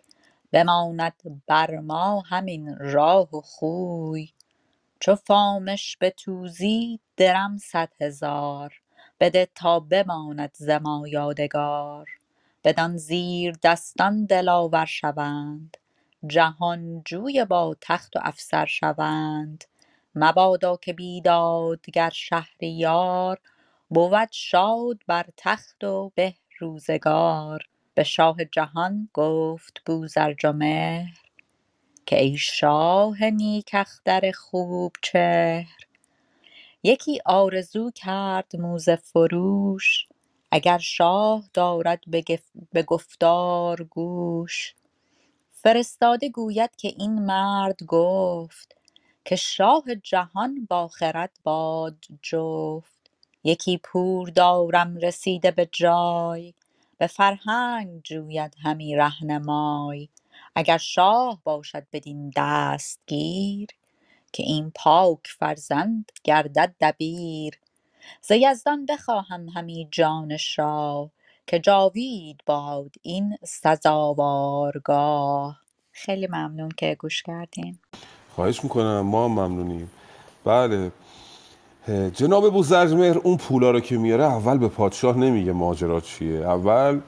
بماند 0.53 1.43
بر 1.47 1.79
ما 1.79 2.21
همین 2.21 2.77
راه 2.79 3.35
و 3.37 3.41
خوی. 3.41 4.29
چو 5.01 5.15
فامش 5.15 5.97
بتوزی 6.01 7.01
درم 7.17 7.57
صد 7.57 7.89
هزار 8.01 8.73
بده 9.21 9.49
تا 9.55 9.81
بماند 9.81 10.51
ز 10.55 10.69
ما 10.69 11.07
یادگار. 11.07 12.09
بدان 12.65 12.97
زیردستان 12.97 14.25
دلاور 14.25 14.85
شوند 14.85 15.77
جهانجوی 16.27 17.45
با 17.45 17.77
تخت 17.81 18.17
و 18.17 18.19
افسر 18.23 18.67
شوند. 18.67 19.65
مبادا 20.15 20.77
که 20.77 20.93
بیدادگر 20.93 22.11
شهریار 22.11 23.39
بود 23.91 24.29
شاد 24.31 24.99
بر 25.07 25.27
تخت 25.37 25.85
و 25.85 26.11
به 26.15 26.35
روزگار 26.59 27.61
به 27.95 28.03
شاه 28.05 28.45
جهان 28.45 29.09
گفت 29.15 29.83
بوزرجمهر 29.87 31.19
که 32.07 32.21
ای 32.21 32.37
شاه 32.37 33.25
نیک 33.29 33.71
اختر 33.73 34.31
خوب 34.31 34.93
چهر. 35.03 35.77
یکی 36.83 37.21
آرزو 37.25 37.91
کرد 37.95 38.57
موزه 38.57 38.95
فروش 38.95 40.07
اگر 40.51 40.77
شاه 40.77 41.49
دارد 41.53 42.01
به 42.73 42.83
گفتار 42.83 43.83
گوش. 43.83 44.75
فرستاده 45.51 46.29
گوید 46.29 46.77
که 46.77 46.87
این 46.87 47.13
مرد 47.25 47.83
گفت 47.85 48.75
که 49.25 49.37
شاه 49.37 49.83
جهان 50.03 50.65
با 50.69 50.87
خرد 50.87 51.39
باد 51.43 52.05
جفت. 52.21 52.90
یکی 53.43 53.77
پور 53.77 54.29
دارم 54.29 54.97
رسیده 54.97 55.51
به 55.51 55.69
جای 55.71 56.53
به 56.97 57.07
فرهنگ 57.07 58.01
جوید 58.03 58.55
همی 58.63 58.95
رهنمای. 58.95 60.09
اگر 60.55 60.77
شاه 60.77 61.41
باشد 61.43 61.87
بدین 61.93 62.31
دستگیر 62.35 63.67
که 64.33 64.43
این 64.43 64.71
پاک 64.75 65.27
فرزند 65.39 66.11
گردد 66.23 66.75
دبیر. 66.81 67.59
ز 68.21 68.31
یزدان 68.31 68.85
بخواهم 68.85 69.49
همی 69.49 69.87
جان 69.91 70.37
شاه 70.37 71.09
که 71.47 71.59
جاوید 71.59 72.41
باد 72.45 72.95
این 73.01 73.37
سزاوارگاه. 73.43 74.81
خیلی 75.91 76.27
ممنون 76.27 76.69
که 76.77 76.95
گوش 76.99 77.23
کردین. 77.23 77.79
خواهش 78.29 78.63
می‌کنم 78.63 79.01
ما 79.01 79.27
ممنونیم. 79.27 79.91
بله. 80.45 80.91
جناب 82.13 82.53
بوزرجمهر 82.53 83.17
اون 83.17 83.37
پولا 83.37 83.71
رو 83.71 83.79
که 83.79 83.97
میاره 83.97 84.23
اول 84.23 84.57
به 84.57 84.67
پادشاه 84.67 85.17
نمیگه 85.17 85.51
ماجرا 85.51 86.01
چیه. 86.01 86.39
اول 86.39 86.99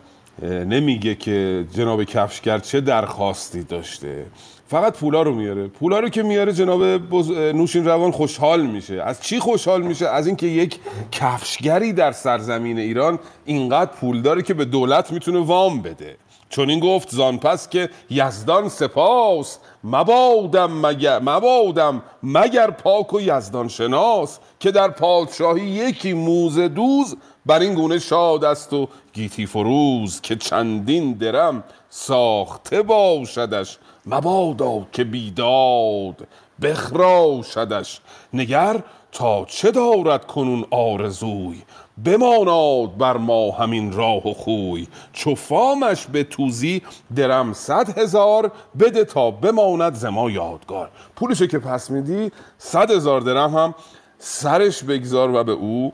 نمیگه 0.44 1.16
که 1.16 1.66
جناب 1.74 2.04
کفشگر 2.04 2.60
چه 2.60 2.82
درخواستی 2.82 3.64
داشته. 3.64 4.26
فقط 4.68 4.94
پولا 4.94 5.22
رو 5.22 5.36
میاره. 5.36 5.68
پولا 5.68 6.00
رو 6.00 6.10
که 6.10 6.24
میاره 6.24 6.54
جناب 6.54 7.10
بز... 7.10 7.32
نوشین 7.32 7.86
روان 7.86 8.12
خوشحال 8.12 8.66
میشه. 8.66 9.02
از 9.02 9.22
چی 9.22 9.40
خوشحال 9.40 9.82
میشه؟ 9.82 10.08
از 10.08 10.28
اینکه 10.28 10.48
یک 10.48 10.80
کفشگری 11.12 11.94
در 11.94 12.12
سرزمین 12.12 12.80
ایران 12.80 13.20
اینقدر 13.46 13.92
پول 13.92 14.22
داره 14.22 14.42
که 14.42 14.54
به 14.54 14.66
دولت 14.66 15.12
می‌تونه 15.12 15.40
وام 15.40 15.82
بده. 15.82 16.16
چون 16.54 16.70
این 16.70 16.80
گفت 16.80 17.10
زان 17.10 17.38
پس 17.38 17.70
که 17.70 17.90
یزدان 18.10 18.70
سپاس. 18.70 19.58
مبادم 19.84 20.86
مگر 20.86 21.20
مبادم 21.20 22.04
مگر 22.24 22.72
پاک 22.72 23.14
و 23.14 23.22
یزدان 23.22 23.68
شناس 23.68 24.40
که 24.60 24.72
در 24.72 24.88
پادشاهی 24.88 25.66
یکی 25.66 26.14
موزه 26.14 26.68
دوز 26.68 27.18
بر 27.46 27.60
این 27.60 27.74
گونه 27.74 28.00
شاد 28.00 28.44
است 28.44 28.74
و 28.74 28.88
گیتی 29.14 29.46
فروز 29.46 30.22
که 30.22 30.36
چندین 30.36 31.14
درم 31.14 31.64
ساخته 31.90 32.82
باشدش. 32.82 33.78
مبادا 34.06 34.88
که 34.92 35.04
بیداد 35.04 36.28
بخراشدش. 36.62 38.00
نگر 38.34 38.84
تا 39.14 39.46
چه 39.46 39.72
دارد 39.72 40.28
کنون 40.28 40.66
آرزوی؟ 40.72 41.62
بماناد 42.06 42.98
بر 42.98 43.18
ما 43.18 43.52
همین 43.52 43.92
راه 43.92 44.30
و 44.30 44.34
خوی. 44.34 44.88
چو 45.14 45.36
فامش 45.36 46.06
به 46.06 46.24
توزی 46.24 46.82
درم 47.16 47.54
صد 47.54 47.98
هزار 47.98 48.52
بده 48.80 49.06
تا 49.06 49.32
بماند 49.32 49.94
ز 49.94 50.06
ما 50.06 50.30
یادگار. 50.30 50.90
پولشو 51.16 51.46
که 51.46 51.60
پس 51.60 51.92
میدی 51.92 52.32
صد 52.58 52.92
هزار 52.92 53.22
درم 53.22 53.58
هم 53.58 53.76
سرش 54.20 54.84
بگذار 54.84 55.36
و 55.36 55.44
به 55.44 55.52
او 55.52 55.94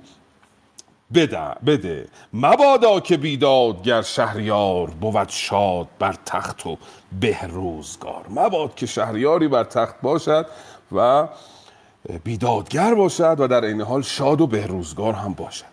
بده 1.13 1.55
بده. 1.65 2.07
مبادا 2.34 2.99
که 2.99 3.17
بیدادگر 3.17 4.01
شهریار 4.01 4.89
بود 4.89 5.30
شاد 5.30 5.88
بر 5.99 6.15
تخت 6.26 6.65
و 6.65 6.78
به 7.20 7.47
روزگار 7.47 8.26
مباد 8.30 8.76
که 8.76 8.86
شهریاری 8.86 9.47
بر 9.47 9.63
تخت 9.63 9.95
باشد 10.01 10.45
و 10.91 11.28
بیدادگر 12.24 12.93
باشد 12.95 13.36
و 13.39 13.47
در 13.47 13.66
این 13.66 13.82
حال 13.82 14.02
شاد 14.02 14.41
و 14.41 14.47
بهروزگار 14.47 15.14
هم 15.14 15.34
باشد. 15.34 15.66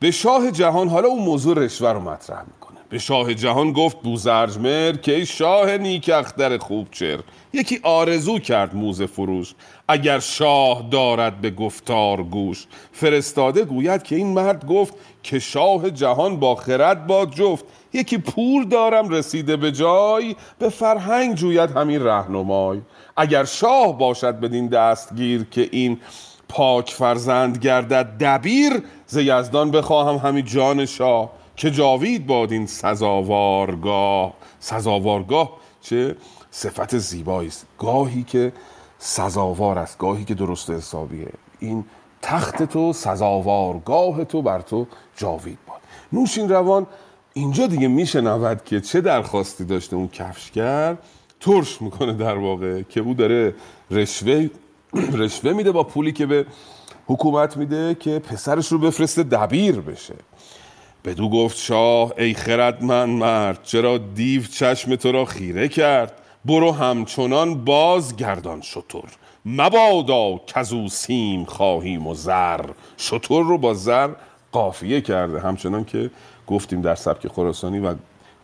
به 0.00 0.10
شاه 0.10 0.50
جهان 0.50 0.88
حالا 0.88 1.08
اون 1.08 1.22
موضوع 1.22 1.58
رشوه 1.58 1.92
رو 1.92 2.00
مطرح 2.00 2.42
می‌کنه. 2.46 2.78
به 2.88 2.98
شاه 2.98 3.34
جهان 3.34 3.72
گفت 3.72 4.02
بوزرجمر 4.02 4.92
که 4.92 5.24
شاه 5.24 5.76
نیک 5.76 6.10
اختر 6.14 6.58
خوب 6.58 6.88
چر 6.90 7.18
یکی 7.52 7.80
آرزو 7.82 8.38
کرد 8.38 8.74
موزه 8.74 9.06
فروش. 9.06 9.54
اگر 9.88 10.18
شاه 10.18 10.88
دارد 10.90 11.40
به 11.40 11.50
گفتار 11.50 12.22
گوش. 12.22 12.66
فرستاده 12.92 13.64
گوید 13.64 14.02
که 14.02 14.16
این 14.16 14.26
مرد 14.26 14.66
گفت 14.66 14.94
که 15.22 15.38
شاه 15.38 15.90
جهان 15.90 16.40
با 16.40 16.54
خرد 16.54 17.06
باد 17.06 17.30
جفت. 17.30 17.64
یکی 17.92 18.18
پور 18.18 18.64
دارم 18.64 19.08
رسیده 19.08 19.56
به 19.56 19.72
جای. 19.72 20.36
به 20.58 20.68
فرهنگ 20.68 21.34
جوید 21.34 21.70
همین 21.70 22.02
رهنمای. 22.02 22.80
اگر 23.16 23.44
شاه 23.44 23.98
باشد 23.98 24.40
بدین 24.40 24.66
دستگیر 24.66 25.44
که 25.50 25.68
این 25.72 26.00
پاک 26.48 26.90
فرزند 26.90 27.58
گردد 27.58 28.06
دبیر 28.20 28.72
ز 29.06 29.16
یزدان 29.16 29.70
بخواهم 29.70 30.28
همین 30.28 30.44
جان 30.44 30.86
شاه. 30.86 31.30
که 31.56 31.70
جاوید 31.70 32.26
باد 32.26 32.52
این 32.52 32.66
سزاوارگاه. 32.66 34.34
سزاوارگاه 34.60 35.52
چه؟ 35.80 36.16
صفت 36.50 36.98
زیبایی 36.98 37.48
است. 37.48 37.66
گاهی 37.78 38.22
که 38.22 38.52
سزاوار 38.98 39.78
است 39.78 39.98
گاهی 39.98 40.24
که 40.24 40.34
درست 40.34 40.70
حسابیه. 40.70 41.28
این 41.58 41.84
تخت 42.22 42.62
تو 42.62 42.92
سزاوارگاه 42.92 44.24
تو 44.24 44.42
بر 44.42 44.60
تو 44.60 44.86
جاوید 45.16 45.58
باد. 45.66 45.80
نوشین 46.12 46.48
روان 46.48 46.86
اینجا 47.34 47.66
دیگه 47.66 47.88
میشنود 47.88 48.64
که 48.64 48.80
چه 48.80 49.00
درخواستی 49.00 49.64
داشته 49.64 49.96
اون 49.96 50.08
کفشگر 50.08 50.96
ترش 51.44 51.82
می‌کنه 51.82 52.12
در 52.12 52.36
واقع 52.36 52.82
که 52.82 53.00
او 53.00 53.14
داره 53.14 53.54
رشوه 53.90 54.50
رشوه 55.12 55.52
میده 55.52 55.72
با 55.72 55.82
پولی 55.82 56.12
که 56.12 56.26
به 56.26 56.46
حکومت 57.06 57.56
میده 57.56 57.96
که 58.00 58.18
پسرش 58.18 58.72
رو 58.72 58.78
بفرسته 58.78 59.22
دبیر 59.22 59.80
بشه. 59.80 60.14
بدو 61.04 61.28
گفت 61.28 61.56
شاه 61.56 62.12
ای 62.18 62.34
خردمند 62.34 63.08
مرد 63.08 63.62
چرا 63.62 63.98
دیو 63.98 64.42
چشم 64.42 64.96
تو 64.96 65.12
را 65.12 65.24
خیره 65.24 65.68
کرد؟ 65.68 66.12
برو 66.44 66.72
همچنان 66.72 67.64
باز 67.64 68.16
گردان 68.16 68.60
شطور 68.60 69.08
مبادا 69.46 70.40
کزو 70.46 70.88
سیم 70.88 71.44
خواهیم 71.44 72.06
و 72.06 72.14
زر. 72.14 72.60
شطور 72.96 73.44
رو 73.44 73.58
با 73.58 73.74
زر 73.74 74.08
قافیه 74.52 75.00
کرده. 75.00 75.40
همچنان 75.40 75.84
که 75.84 76.10
گفتیم 76.46 76.80
در 76.80 76.94
سبک 76.94 77.28
خراسانی 77.28 77.78
و 77.78 77.94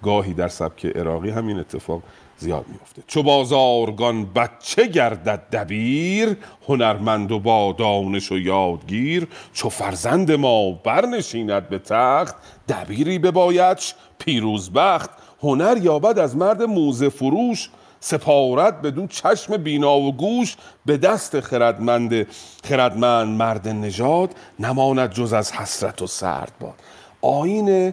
گاهی 0.03 0.35
در 0.35 0.49
سبک 0.49 0.87
عراقی 0.87 1.31
همین 1.31 1.59
اتفاق 1.59 2.03
زیاد 2.41 2.65
میفته 2.69 3.03
چو 3.07 3.23
بازارگان 3.23 4.25
بچه 4.25 4.87
گردد 4.87 5.43
دبیر 5.53 6.37
هنرمند 6.69 7.33
و 7.33 7.39
با 7.39 7.75
دانش 7.79 8.33
و 8.33 8.39
یادگیر 8.39 9.29
چو 9.53 9.69
فرزند 9.69 10.33
ما 10.33 10.73
برنشیند 10.73 11.69
به 11.69 11.79
تخت 11.79 12.35
دبیری 12.69 13.19
ببایدش 13.19 13.95
پیروز 14.19 14.73
بخت. 14.73 15.11
هنر 15.43 15.79
یابد 15.83 16.19
از 16.19 16.37
مرد 16.37 16.63
موزه 16.63 17.09
فروش 17.09 17.71
سپارت 18.01 18.83
بدو 18.83 19.07
چشم 19.07 19.57
بینا 19.57 19.99
و 19.99 20.13
گوش. 20.13 20.57
به 20.87 20.97
دست 20.97 21.41
خردمند 21.41 22.27
خردمند 22.65 23.29
مرد 23.39 23.69
نژاد 23.69 24.35
نماند 24.59 25.13
جز 25.13 25.33
از 25.33 25.53
حسرت 25.53 26.03
و 26.03 26.07
سرد 26.07 26.53
باد 26.61 26.75
آین 27.23 27.93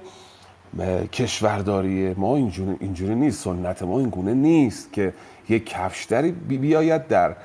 کشورداری 1.14 2.14
ما 2.14 2.36
اینجوری, 2.36 2.76
اینجوری 2.80 3.16
نیست 3.16 3.44
سنت 3.44 3.84
ما 3.84 4.00
این 4.00 4.10
گونه 4.10 4.34
نیست 4.34 4.94
که 4.94 5.14
یک 5.50 5.66
کفشتری 5.66 6.32
بیاید 6.32 7.08
در 7.08 7.36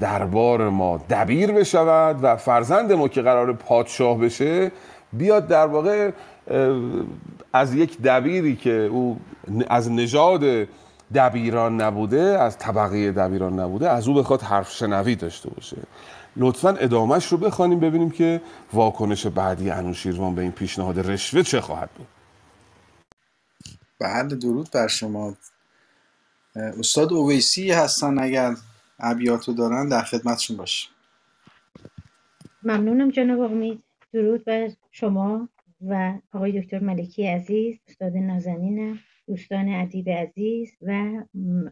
دربار 0.00 0.68
ما 0.68 1.00
دبیر 1.10 1.52
بشود 1.52 2.18
و 2.22 2.36
فرزند 2.36 2.92
ما 2.92 3.08
که 3.08 3.22
قرار 3.22 3.52
پادشاه 3.52 4.18
بشه 4.18 4.72
بیاد 5.12 5.46
در 5.46 5.66
واقع 5.66 6.10
از 7.52 7.74
یک 7.74 8.02
دبیری 8.02 8.56
که 8.56 8.70
او 8.70 9.20
از 9.68 9.90
نژاد 9.90 10.68
دبیران 11.14 11.80
نبوده 11.80 12.20
از 12.20 12.58
طبقه 12.58 13.12
دبیران 13.12 13.60
نبوده 13.60 13.90
از 13.90 14.08
او 14.08 14.14
بخواد 14.14 14.42
حرف 14.42 14.70
شنوی 14.70 15.14
داشته 15.14 15.50
باشه. 15.50 15.76
لطفا 16.36 16.70
ادامهش 16.70 17.26
رو 17.26 17.38
بخوانیم 17.38 17.80
ببینیم 17.80 18.10
که 18.10 18.40
واکنش 18.72 19.26
بعدی 19.26 19.70
انوشیروان 19.70 20.34
به 20.34 20.42
این 20.42 20.52
پیشنهاد 20.52 21.10
رشوه 21.10 21.42
چه 21.42 21.60
خواهد 21.60 21.90
بود. 21.98 22.06
بله 24.00 24.36
درود 24.36 24.70
بر 24.70 24.88
شما. 24.88 25.36
استاد 26.56 27.12
اویسی 27.12 27.70
هستن 27.72 28.18
اگر 28.18 28.56
ابیاتو 28.98 29.52
دارن 29.52 29.88
در 29.88 30.02
خدمتشون 30.02 30.56
باش 30.56 30.90
ممنونم 32.62 33.10
جناب 33.10 33.40
امید 33.40 33.82
درود 34.12 34.44
بر 34.44 34.70
شما 34.92 35.48
و 35.88 36.18
آقای 36.34 36.62
دکتر 36.62 36.78
ملکی 36.78 37.26
عزیز 37.26 37.78
استاد 37.88 38.16
نازنینم. 38.16 38.98
دوستان 39.28 39.68
ادیب 39.68 40.08
عزیز 40.08 40.72
و 40.82 41.22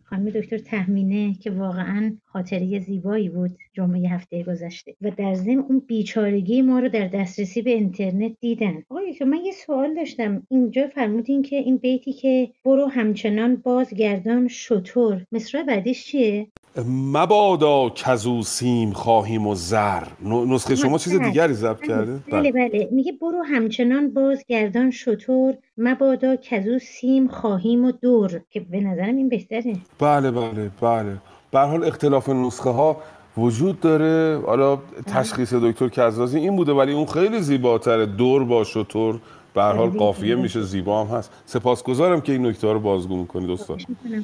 خانم 0.05 0.31
دکتر 0.31 0.59
تهمینه 0.59 1.35
که 1.35 1.51
واقعا 1.51 2.17
خاطره 2.25 2.79
زیبایی 2.79 3.29
بود 3.29 3.59
جمعه 3.73 4.09
هفته 4.09 4.43
گذشته 4.43 4.95
و 5.03 5.11
در 5.11 5.35
ضمن 5.35 5.59
اون 5.59 5.79
بیچارگی 5.79 6.63
ما 6.63 6.79
رو 6.79 6.89
در 6.89 7.09
دسترسی 7.09 7.63
به 7.63 7.71
اینترنت 7.71 8.33
دیدن. 8.41 8.83
آقای 8.91 9.13
دکتر 9.13 9.25
من 9.25 9.45
یه 9.45 9.53
سوال 9.53 9.95
داشتم. 9.95 10.47
اینجا 10.51 10.87
فرمودین 10.87 11.43
که 11.43 11.57
این 11.57 11.77
بیتی 11.77 12.13
که 12.13 12.51
برو 12.65 12.87
همچنان 12.87 13.57
بازگردان 13.57 14.49
شطور. 14.49 15.27
مصرع 15.33 15.63
بعدیش 15.63 16.05
چیه؟ 16.05 16.47
مبادا 16.89 17.91
کزو 17.95 18.43
سیم 18.43 18.93
خواهیم 18.93 19.47
و 19.47 19.55
زر. 19.55 20.03
نسخه 20.23 20.77
شما 20.77 20.99
چیز 20.99 21.21
دیگری 21.21 21.53
ضبط 21.53 21.83
کرده 21.83 22.21
بله 22.33 22.53
بله. 22.53 22.89
میگه 22.93 23.13
برو 23.13 23.43
همچنان 23.43 24.15
بازگردان 24.15 24.91
شطور 24.91 25.55
مبادا 25.79 26.37
کزو 26.37 26.79
سیم 26.79 27.29
خواهیم 27.29 27.85
و 27.85 27.93
دور 27.93 28.41
که 28.51 28.61
به 28.61 28.81
نظرم 28.81 29.17
این 29.17 29.29
بهتره. 29.29 29.77
بله 29.99 30.31
بله 30.31 30.71
بله. 30.81 31.17
به 31.51 31.61
حال 31.61 31.85
اختلاف 31.85 32.29
نسخه 32.29 32.71
ها 32.71 32.97
وجود 33.37 33.81
داره. 33.81 34.41
حالا 34.47 34.79
تشخیص 35.07 35.55
دکتر 35.55 35.89
کزازی 35.89 36.39
این 36.39 36.57
بوده 36.57 36.73
ولی 36.73 36.93
اون 36.93 37.07
خیلی 37.07 37.41
زیباتره. 37.41 38.07
دور 38.07 38.45
با 38.45 38.65
شطور 38.65 39.21
به 39.57 39.63
حال 39.63 39.91
قافیه 39.91 40.35
میشه 40.35 40.61
زیبا 40.61 41.05
هم 41.05 41.17
هست. 41.17 41.33
سپاسگزارم 41.45 42.21
که 42.21 42.33
این 42.33 42.47
نکته 42.47 42.73
رو 42.73 42.81
بازگو 42.81 43.17
می‌کنید 43.17 43.51
استاد 43.51 43.81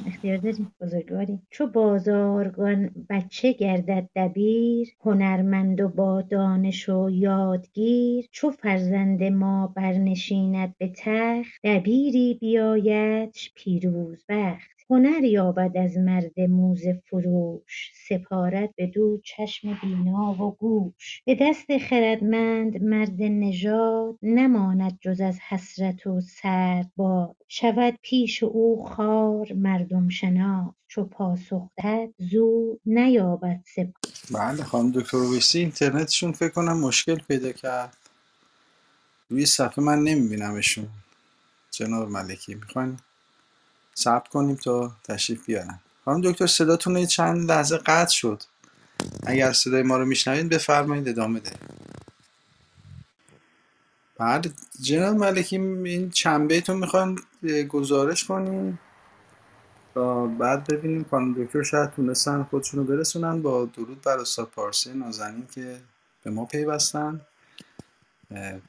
اختیار 0.07 0.37
داریم. 0.37 0.71
بزرگواری. 0.81 1.39
چو 1.49 1.67
بازارگان 1.67 2.89
بچه 3.09 3.51
گردد 3.53 4.09
دبیر 4.15 4.87
هنرمند 5.05 5.81
و 5.81 5.89
با 5.89 6.21
دانش 6.21 6.89
و 6.89 7.09
یادگیر 7.09 8.25
چو 8.31 8.51
فرزند 8.51 9.23
ما 9.23 9.73
برنشیند 9.75 10.75
به 10.77 10.91
تخت 10.97 11.61
دبیری 11.63 12.37
بیایدش 12.41 13.51
پیروز 13.55 14.25
بخت. 14.29 14.82
هنر 14.93 15.23
یابد 15.23 15.77
از 15.77 15.97
مرد 15.97 16.39
موزه 16.39 17.01
فروش 17.09 17.91
سپارد 18.09 18.69
بدو 18.77 19.21
چشم 19.23 19.79
بینا 19.83 20.33
و 20.33 20.55
گوش. 20.55 21.23
به 21.25 21.37
دست 21.41 21.77
خردمند 21.77 22.83
مرد 22.83 23.21
نژاد 23.21 24.17
نماند 24.21 24.97
جز 25.01 25.21
از 25.21 25.39
حسرت 25.49 26.07
و 26.07 26.21
سرد 26.21 26.91
باد. 26.95 27.35
شود 27.47 27.99
پیش 28.01 28.43
او 28.43 28.85
خوار 28.85 29.53
مردم 29.53 30.09
شناس 30.09 30.73
چو 30.87 31.05
پاسخ 31.05 31.69
دهد 31.77 32.13
زو 32.17 32.77
نیابد 32.85 33.61
سپاس 33.75 34.31
بله 34.31 34.63
خانم 34.63 34.91
دکتر 34.91 35.17
اویسی 35.17 35.59
اینترنتشون 35.59 36.31
فکر 36.31 36.49
کنم 36.49 36.79
مشکل 36.79 37.15
پیدا 37.15 37.51
کرد. 37.51 37.97
روی 39.29 39.45
صفحه 39.45 39.83
من 39.83 39.99
نمیبینمشون. 39.99 40.87
جناب 41.71 42.09
ملکی 42.09 42.55
می‌خواین؟ 42.55 42.99
صبر 43.93 44.29
کنیم 44.29 44.55
تا 44.55 44.91
تشریف 45.03 45.45
بیارن. 45.45 45.79
خانم 46.05 46.21
دکتر 46.21 46.47
صداتون 46.47 47.05
چند 47.05 47.51
لحظه 47.51 47.77
قطع 47.77 48.13
شد. 48.13 48.43
اگر 49.25 49.53
صدای 49.53 49.83
ما 49.83 49.97
رو 49.97 50.05
میشنوید 50.05 50.49
بفرمایید 50.49 51.09
ادامه 51.09 51.39
ده 51.39 51.51
بله 54.17 54.51
جناب 54.81 55.15
ملکی 55.15 55.57
این 55.57 56.09
چند 56.09 56.47
بیتون 56.47 56.77
می‌خوایم 56.77 57.15
گزارش 57.69 58.23
کنیم. 58.23 58.79
تا 59.93 60.25
بعد 60.25 60.67
ببینیم 60.67 61.05
خانم 61.11 61.43
دکتر 61.43 61.63
شاید 61.63 61.91
تونستن 61.91 62.43
خودشون 62.43 62.79
رو 62.79 62.85
برسونن 62.85 63.41
با 63.41 63.65
درود 63.65 64.01
بر 64.01 64.17
استاد 64.17 64.47
پارسی 64.47 64.93
نازنین 64.93 65.47
که 65.55 65.81
به 66.23 66.31
ما 66.31 66.45
پیوستن. 66.45 67.21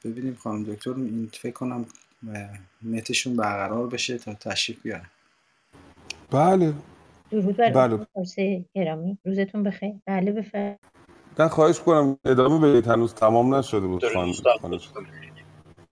ببینیم 0.03 0.35
خانم 0.43 0.63
دکتر 0.63 0.89
این 0.89 1.31
فکر 1.41 1.53
کنم 1.53 1.85
نتشون 2.83 3.35
برقرار 3.35 3.87
بشه 3.87 4.17
تا 4.17 4.33
تشریف 4.33 4.81
بیارن. 4.81 5.09
بله. 6.31 6.73
درود 7.31 7.57
بر 7.57 7.69
بله. 7.71 8.05
گرامی 8.75 9.17
روزتون 9.25 9.63
بخیر. 9.63 9.93
بله 10.05 10.31
بفرمایید. 10.31 10.79
نه 11.39 11.47
خواهش 11.47 11.79
کنم 11.79 12.17
ادامه 12.25 12.69
بدید. 12.69 12.87
هنوز 12.87 13.13
تمام 13.13 13.55
نشده 13.55 13.87
بود. 13.87 14.03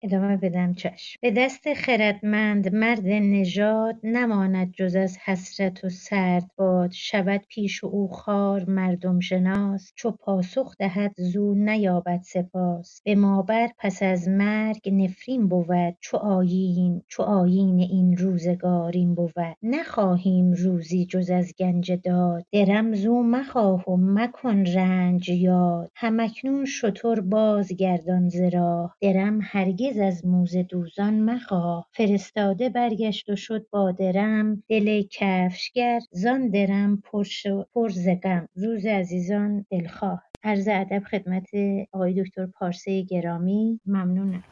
ادامه 0.04 0.38
بدم 0.38 0.74
چشم. 0.74 1.20
به 1.22 1.32
دست 1.32 1.74
خردمند 1.74 2.76
مرد 2.76 3.08
نژاد 3.08 3.96
نماند 4.04 4.72
جز 4.74 4.96
از 4.96 5.18
حسرت 5.26 5.86
و 5.86 5.90
سرد 5.90 6.52
باد. 6.58 6.92
شود 6.92 7.42
پیش 7.50 7.86
او 7.86 8.10
خوار 8.10 8.66
مردم 8.70 9.22
شناس. 9.22 9.94
چو 9.96 10.12
پاسخ 10.12 10.78
دهد 10.80 11.14
زو 11.18 11.56
نیابد 11.56 12.22
سپاس. 12.24 13.02
به 13.06 13.16
ما 13.16 13.44
بر 13.44 13.70
پس 13.80 14.04
از 14.04 14.30
مرگ 14.30 14.90
نفرین 14.94 15.50
بود. 15.50 15.98
چو 16.02 16.18
آیین 16.18 17.04
چو 17.10 17.24
آیین 17.24 17.80
این 17.80 18.18
روزگار 18.18 18.92
این 18.94 19.16
بود. 19.16 19.34
نخواهیم 19.64 20.54
روزی 20.54 21.06
جز 21.06 21.30
از 21.32 21.54
گنج 21.60 21.94
داد. 21.94 22.46
درم 22.54 22.96
زو 22.96 23.24
مخواه 23.24 23.90
و 23.90 23.98
مکن 23.98 24.66
رنج 24.66 25.30
یاد. 25.30 25.92
هم 25.96 26.20
اکنون 26.20 26.66
شتر 26.66 27.22
بازگردان 27.22 28.30
ز 28.30 28.42
راه. 28.42 28.98
درم 29.02 29.40
هرگز 29.44 29.93
از 30.00 30.26
موزه 30.26 30.64
دوزان 30.64 31.20
مخواه. 31.20 31.88
فرستاده 31.92 32.70
برگشت 32.70 33.30
و 33.30 33.36
شد 33.36 33.66
با 33.72 33.92
درم. 33.92 34.64
دل 34.70 35.04
کفشگر 35.12 36.00
زان 36.12 36.50
درم 36.50 36.98
پر 36.98 37.24
شد 37.24 37.68
پر 37.74 37.90
ز 37.90 38.08
غم. 38.24 38.48
روز 38.56 38.86
عزیزان 38.86 39.66
دلخواه. 39.72 40.24
عرض 40.44 40.68
ادب 40.72 41.04
خدمت 41.04 41.48
آقای 41.92 42.24
دکتر 42.24 42.46
پارسه 42.46 43.02
گرامی. 43.02 43.80
ممنونم. 43.86 44.44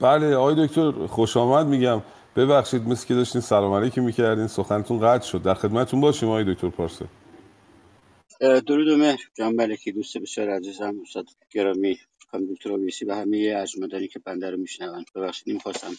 بله 0.00 0.36
آقای 0.36 0.66
دکتر 0.66 0.90
خوش 0.90 1.36
آمد 1.36 1.66
میگم. 1.66 2.02
ببخشید 2.36 2.88
مثل 2.88 3.06
که 3.06 3.14
داشتین 3.14 3.40
سلام 3.40 3.72
علیکی 3.72 4.00
می‌کردین 4.00 4.46
سخنتون 4.46 5.00
قطع 5.00 5.26
شد. 5.26 5.42
در 5.42 5.54
خدمتتون 5.54 6.00
باشیم 6.00 6.28
آقای 6.28 6.54
دکتر 6.54 6.68
پارسه. 6.68 7.04
درود 8.40 8.88
و 8.88 8.96
مهر. 8.96 9.18
جان 9.34 9.54
ملکی 9.54 9.92
دوست 9.92 10.18
بسیار 10.18 10.50
عزیزم 10.50 10.94
استاد 11.02 11.26
گرامی. 11.50 11.98
خانم 12.34 12.54
دکتر 12.54 12.72
آویسی 12.72 13.04
و 13.04 13.14
همه 13.14 13.54
ارجمندانی 13.56 14.08
که 14.08 14.18
بنده 14.18 14.50
رو 14.50 14.56
میشنوند. 14.56 15.04
ببخشید 15.14 15.50
نمی‌خواستم 15.50 15.92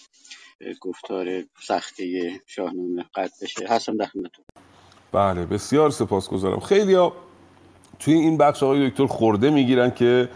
گفتار 0.81 1.43
سختی 1.67 2.39
شاهنامه 2.45 3.05
قطع 3.15 3.33
بشه. 3.41 3.67
هستم 3.67 3.97
در 3.97 4.05
خدمتتون. 4.05 4.45
بله 5.11 5.45
بسیار 5.45 5.89
سپاسگزارم. 5.89 6.59
خیلی 6.59 6.93
ها 6.93 7.13
توی 7.99 8.13
این 8.13 8.37
بخش 8.37 8.63
آقای 8.63 8.89
دکتر 8.89 9.05
خورده 9.05 9.49
می‌گیرن 9.49 9.91
که 9.91 10.29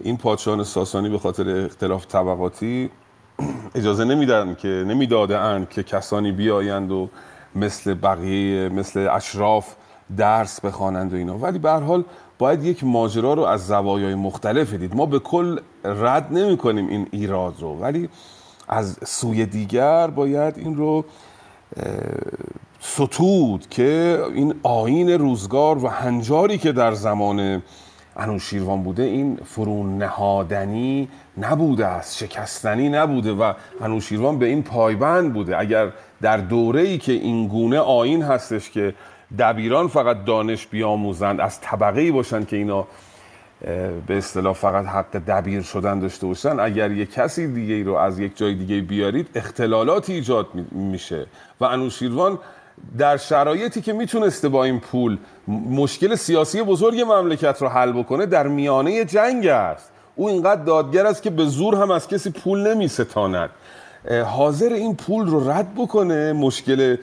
این 0.00 0.16
پادشاهان 0.16 0.64
ساسانی 0.64 1.08
به 1.08 1.18
خاطر 1.18 1.48
اختلاف 1.48 2.06
طبقاتی 2.06 2.90
اجازه 3.74 4.04
نمیدن 4.04 4.54
که 4.54 4.68
نمی‌داده 4.68 5.66
که 5.70 5.82
کسانی 5.82 6.32
بیایند 6.32 6.92
و 6.92 7.10
مثل 7.54 7.94
بقیه 7.94 8.68
مثل 8.68 9.08
اشراف 9.10 9.74
درس 10.16 10.60
بخوانند 10.60 11.12
و 11.12 11.16
اینا. 11.16 11.38
ولی 11.38 11.58
به 11.58 11.70
حال 11.70 12.04
باید 12.38 12.64
یک 12.64 12.84
ماجرا 12.84 13.34
رو 13.34 13.42
از 13.42 13.66
زوایای 13.66 14.14
مختلف 14.14 14.74
دید. 14.74 14.96
ما 14.96 15.06
به 15.06 15.18
کل 15.18 15.58
رد 15.84 16.32
نمی 16.32 16.56
کنیم 16.56 16.88
این 16.88 17.06
ایراد 17.10 17.54
رو 17.60 17.76
ولی 17.76 18.08
از 18.68 18.98
سوی 19.06 19.46
دیگر 19.46 20.06
باید 20.06 20.58
این 20.58 20.76
رو 20.76 21.04
ستود 22.80 23.68
که 23.68 24.20
این 24.34 24.54
آین 24.62 25.10
روزگار 25.10 25.84
و 25.84 25.88
هنجاری 25.88 26.58
که 26.58 26.72
در 26.72 26.92
زمان 26.92 27.62
انوشیروان 28.16 28.82
بوده 28.82 29.02
این 29.02 29.36
فرون 29.44 29.98
نهادنی 29.98 31.08
نبوده 31.38 31.86
است 31.86 32.16
شکستنی 32.16 32.88
نبوده 32.88 33.32
و 33.32 33.52
انوشیروان 33.80 34.38
به 34.38 34.46
این 34.46 34.62
پایبند 34.62 35.32
بوده. 35.32 35.58
اگر 35.58 35.92
در 36.20 36.36
دوره 36.36 36.80
ای 36.80 36.98
که 36.98 37.12
این 37.12 37.48
گونه 37.48 37.78
آین 37.78 38.22
هستش 38.22 38.70
که 38.70 38.94
دبیران 39.38 39.88
فقط 39.88 40.24
دانش 40.24 40.66
بیاموزند. 40.66 41.40
از 41.40 41.60
طبقه 41.60 42.00
ای 42.00 42.10
باشند 42.10 42.48
که 42.48 42.56
اینا 42.56 42.86
به 44.06 44.18
اصطلاح 44.18 44.52
فقط 44.52 44.86
حق 44.86 45.16
دبیر 45.16 45.62
شدن 45.62 45.98
داشته 45.98 46.26
باشن. 46.26 46.60
اگر 46.60 46.90
یک 46.90 47.12
کسی 47.12 47.52
دیگه 47.52 47.84
رو 47.84 47.94
از 47.94 48.18
یک 48.18 48.36
جای 48.36 48.54
دیگه 48.54 48.80
بیارید 48.80 49.28
اختلالاتی 49.34 50.12
ایجاد 50.12 50.46
میشه. 50.72 51.26
و 51.60 51.64
انوشیروان 51.64 52.38
در 52.98 53.16
شرایطی 53.16 53.80
که 53.80 53.92
می‌تونسته 53.92 54.48
با 54.48 54.64
این 54.64 54.80
پول 54.80 55.18
مشکل 55.70 56.14
سیاسی 56.14 56.62
بزرگ 56.62 57.00
مملکت 57.00 57.62
رو 57.62 57.68
حل 57.68 57.92
بکنه 57.92 58.26
در 58.26 58.48
میانه 58.48 59.04
جنگ 59.04 59.46
است. 59.46 59.90
او 60.16 60.28
اینقدر 60.28 60.62
دادگر 60.62 61.06
است 61.06 61.22
که 61.22 61.30
به 61.30 61.44
زور 61.44 61.74
هم 61.74 61.90
از 61.90 62.08
کسی 62.08 62.30
پول 62.30 62.74
نمیستاند. 62.74 63.50
حاضر 64.26 64.72
این 64.72 64.96
پول 64.96 65.26
رو 65.26 65.50
رد 65.50 65.74
بکنه 65.74 66.32
مشکل 66.32 66.96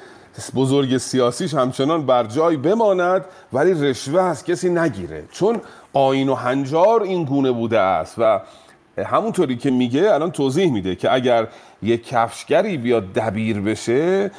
بزرگ 0.56 0.98
سیاسیش 0.98 1.54
همچنان 1.54 2.06
بر 2.06 2.24
جای 2.24 2.58
بماند 2.58 3.26
ولی 3.54 3.90
رشوه 3.90 4.22
از 4.22 4.44
کسی 4.44 4.70
نگیره. 4.70 5.24
چون 5.32 5.62
آین 5.94 6.30
و 6.30 6.36
هنجار 6.36 7.04
این 7.04 7.26
گونه 7.26 7.52
بوده 7.52 7.80
است 7.80 8.16
و 8.18 8.42
همونطوری 8.98 9.58
که 9.58 9.72
میگه 9.72 10.14
الان 10.14 10.32
توضیح 10.32 10.72
میده 10.72 10.96
که 10.96 11.14
اگر 11.14 11.48
یک 11.82 12.08
کفشگری 12.08 12.78
بیاد 12.78 13.14
دبیر 13.14 13.62
بشه 13.62 14.32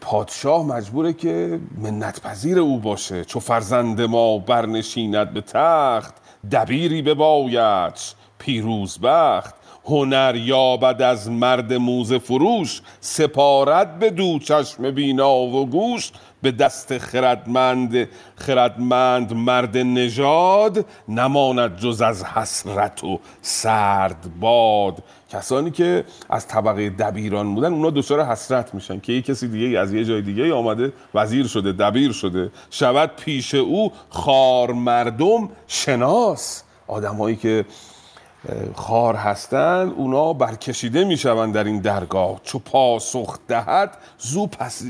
پادشاه 0.00 0.66
مجبوره 0.66 1.12
که 1.12 1.60
منت 1.82 2.20
پذیر 2.20 2.58
او 2.58 2.78
باشه. 2.78 3.24
چو 3.24 3.40
فرزند 3.40 4.00
ما 4.00 4.38
برنشیند 4.38 5.34
به 5.34 5.40
تخت 5.40 6.14
دبیری 6.52 7.02
بباید 7.02 7.94
پیروز 8.38 8.98
بخت. 8.98 9.54
هنر 9.88 10.36
یابد 10.36 11.02
از 11.02 11.30
مرد 11.30 11.72
موزه 11.72 12.18
فروش 12.18 12.82
سپارت 13.00 13.98
به 13.98 14.10
دو 14.10 14.38
چشم 14.38 14.90
بینا 14.90 15.36
و 15.36 15.66
گوش. 15.66 16.10
به 16.42 16.50
دست 16.50 16.98
خردمند 16.98 18.08
خردمند 18.36 19.32
مرد 19.32 19.76
نژاد 19.76 20.84
نماند 21.08 21.76
جز 21.76 22.02
از 22.02 22.24
حسرت 22.24 23.04
و 23.04 23.20
سرد 23.42 24.26
باد. 24.40 25.02
کسانی 25.30 25.70
که 25.70 26.04
از 26.30 26.48
طبقه 26.48 26.90
دبیران 26.90 27.54
بودن 27.54 27.72
اونا 27.72 27.90
دچار 27.90 28.24
حسرت 28.24 28.74
میشن 28.74 29.00
که 29.00 29.12
یه 29.12 29.22
کسی 29.22 29.48
دیگه 29.48 29.78
از 29.78 29.92
یه 29.92 30.04
جای 30.04 30.22
دیگه 30.22 30.54
آمده 30.54 30.92
وزیر 31.14 31.46
شده 31.46 31.72
دبیر 31.72 32.12
شده 32.12 32.50
شود 32.70 33.10
پیش 33.16 33.54
او 33.54 33.92
خار 34.08 34.72
مردم 34.72 35.48
شناس. 35.66 36.62
آدمایی 36.86 37.36
که 37.36 37.64
خار 38.74 39.14
هستند 39.14 39.92
اونا 39.96 40.32
برکشیده 40.32 41.04
می‌شوند 41.04 41.54
در 41.54 41.64
این 41.64 41.80
درگاه. 41.80 42.40
چو 42.44 42.58
پاسخ 42.58 43.38
دهد 43.48 43.98
زو 44.18 44.48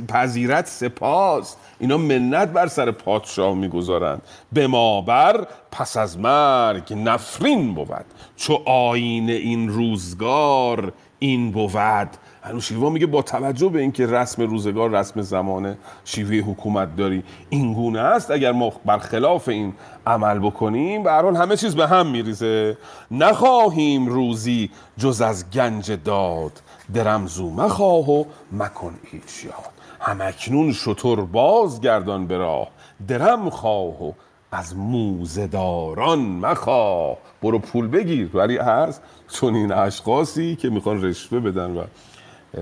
پذیرت 0.09 0.67
سپاس. 0.67 1.57
اینا 1.79 1.97
منت 1.97 2.49
بر 2.49 2.67
سر 2.67 2.91
پادشاه 2.91 3.55
می‌گذارند. 3.55 4.23
به 4.53 4.67
ما 4.67 5.01
بر 5.01 5.47
پس 5.71 5.97
از 5.97 6.19
مرگ 6.19 6.93
نفرین 6.95 7.75
بود. 7.75 8.05
چو 8.37 8.63
آین 8.67 9.31
این 9.31 9.69
روزگار 9.69 10.93
این 11.19 11.53
بود. 11.53 12.09
انوشیروان 12.49 12.93
میگه 12.93 13.07
با 13.07 13.23
توجه 13.23 13.69
به 13.69 13.81
اینکه 13.81 14.07
رسم 14.07 14.43
روزگار 14.43 14.91
رسم 14.91 15.21
زمانه 15.23 15.79
شیوه 16.05 16.37
حکومت 16.37 16.97
داری 16.97 17.23
این 17.51 17.75
گونه 17.75 18.01
است. 18.01 18.31
اگر 18.31 18.53
ما 18.53 18.73
برخلاف 18.85 19.49
این 19.49 19.73
عمل 20.07 20.39
بکنیم 20.39 21.03
به 21.03 21.13
همه 21.13 21.57
چیز 21.57 21.77
به 21.77 21.87
هم 21.87 22.07
میریزه. 22.07 22.79
نخواهیم 23.11 24.07
روزی 24.07 24.71
جز 24.99 25.21
از 25.21 25.51
گنج 25.51 25.93
داد 26.05 26.63
درمزو 26.95 27.51
مخواه 27.51 28.11
و 28.11 28.25
مکن 28.53 28.95
هیچ 29.05 29.45
یاد. 29.45 29.73
همکنون 30.01 30.73
شطور 30.73 31.25
بازگردان 31.25 32.27
به 32.27 32.37
راه 32.37 32.69
درم 33.09 33.51
خواه 33.51 34.03
و 34.05 34.13
از 34.53 34.77
موزداران 34.77 36.19
مخواه. 36.19 37.17
برو 37.43 37.59
پول 37.59 37.89
بگیر 37.89 38.31
ولی 38.35 38.59
از 38.59 39.01
چون 39.33 39.55
این 39.55 39.73
اشخاصی 39.73 40.57
که 40.57 40.71
می‌خوان 40.71 41.05
رشوه 41.05 41.41
بدن 41.41 41.77
و 41.77 41.83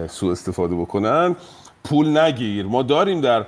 سوء 0.09 0.32
استفاده 0.32 0.74
بکنن 0.74 1.37
پول 1.84 2.18
نگیر. 2.18 2.66
ما 2.66 2.82
داریم 2.82 3.20
در 3.20 3.45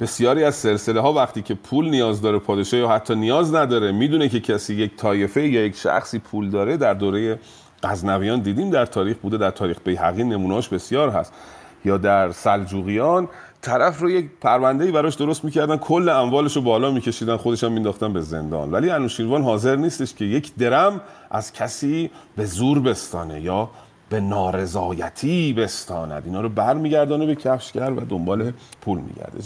بسیاری 0.00 0.44
از 0.44 0.54
سلسله 0.54 1.00
ها 1.00 1.12
وقتی 1.12 1.42
که 1.42 1.54
پول 1.54 1.90
نیاز 1.90 2.22
داره 2.22 2.38
پادشاه 2.38 2.80
یا 2.80 2.88
حتی 2.88 3.14
نیاز 3.14 3.54
نداره 3.54 3.92
می‌دونه 3.92 4.28
که 4.28 4.40
کسی 4.40 4.74
یک 4.74 4.96
طایفه 4.96 5.48
یا 5.48 5.66
یک 5.66 5.76
شخصی 5.76 6.18
پول 6.18 6.50
داره 6.50 6.76
در 6.76 6.94
دوره 6.94 7.38
غزنویان 7.82 8.40
دیدیم 8.40 8.70
در 8.70 8.86
تاریخ 8.86 9.16
بوده 9.16 9.36
در 9.36 9.50
تاریخ 9.50 9.76
بیهقی 9.84 10.24
نمونهاش 10.24 10.68
بسیار 10.68 11.08
هست. 11.08 11.32
یا 11.84 11.96
در 11.96 12.32
سلجوقیان 12.32 13.28
طرف 13.62 14.00
رو 14.00 14.10
یک 14.10 14.28
پرونده 14.40 14.84
ای 14.84 14.90
براش 14.90 15.14
درست 15.14 15.44
می‌کردن 15.44 15.76
کل 15.76 16.08
اموالش 16.08 16.56
رو 16.56 16.62
بالا 16.62 16.90
میکشیدن 16.90 17.36
خودش 17.36 17.64
هم 17.64 17.72
مینداختن 17.72 18.12
به 18.12 18.20
زندان. 18.20 18.72
ولی 18.72 18.90
انوشیروان 18.90 19.42
حاضر 19.42 19.76
نیستش 19.76 20.14
که 20.14 20.24
یک 20.24 20.54
درم 20.54 21.00
از 21.30 21.52
کسی 21.52 22.10
به 22.36 22.44
زور 22.44 22.80
بستانه 22.80 23.40
یا 23.40 23.70
به 24.08 24.20
نارضایتی 24.20 25.52
بستاند. 25.52 26.22
اینا 26.26 26.40
رو 26.40 26.48
برمیگردانه 26.48 27.26
به 27.26 27.34
کفشگر 27.34 27.90
و 27.90 28.00
دنبال 28.00 28.52
پول 28.80 28.98
میگرده. 28.98 29.36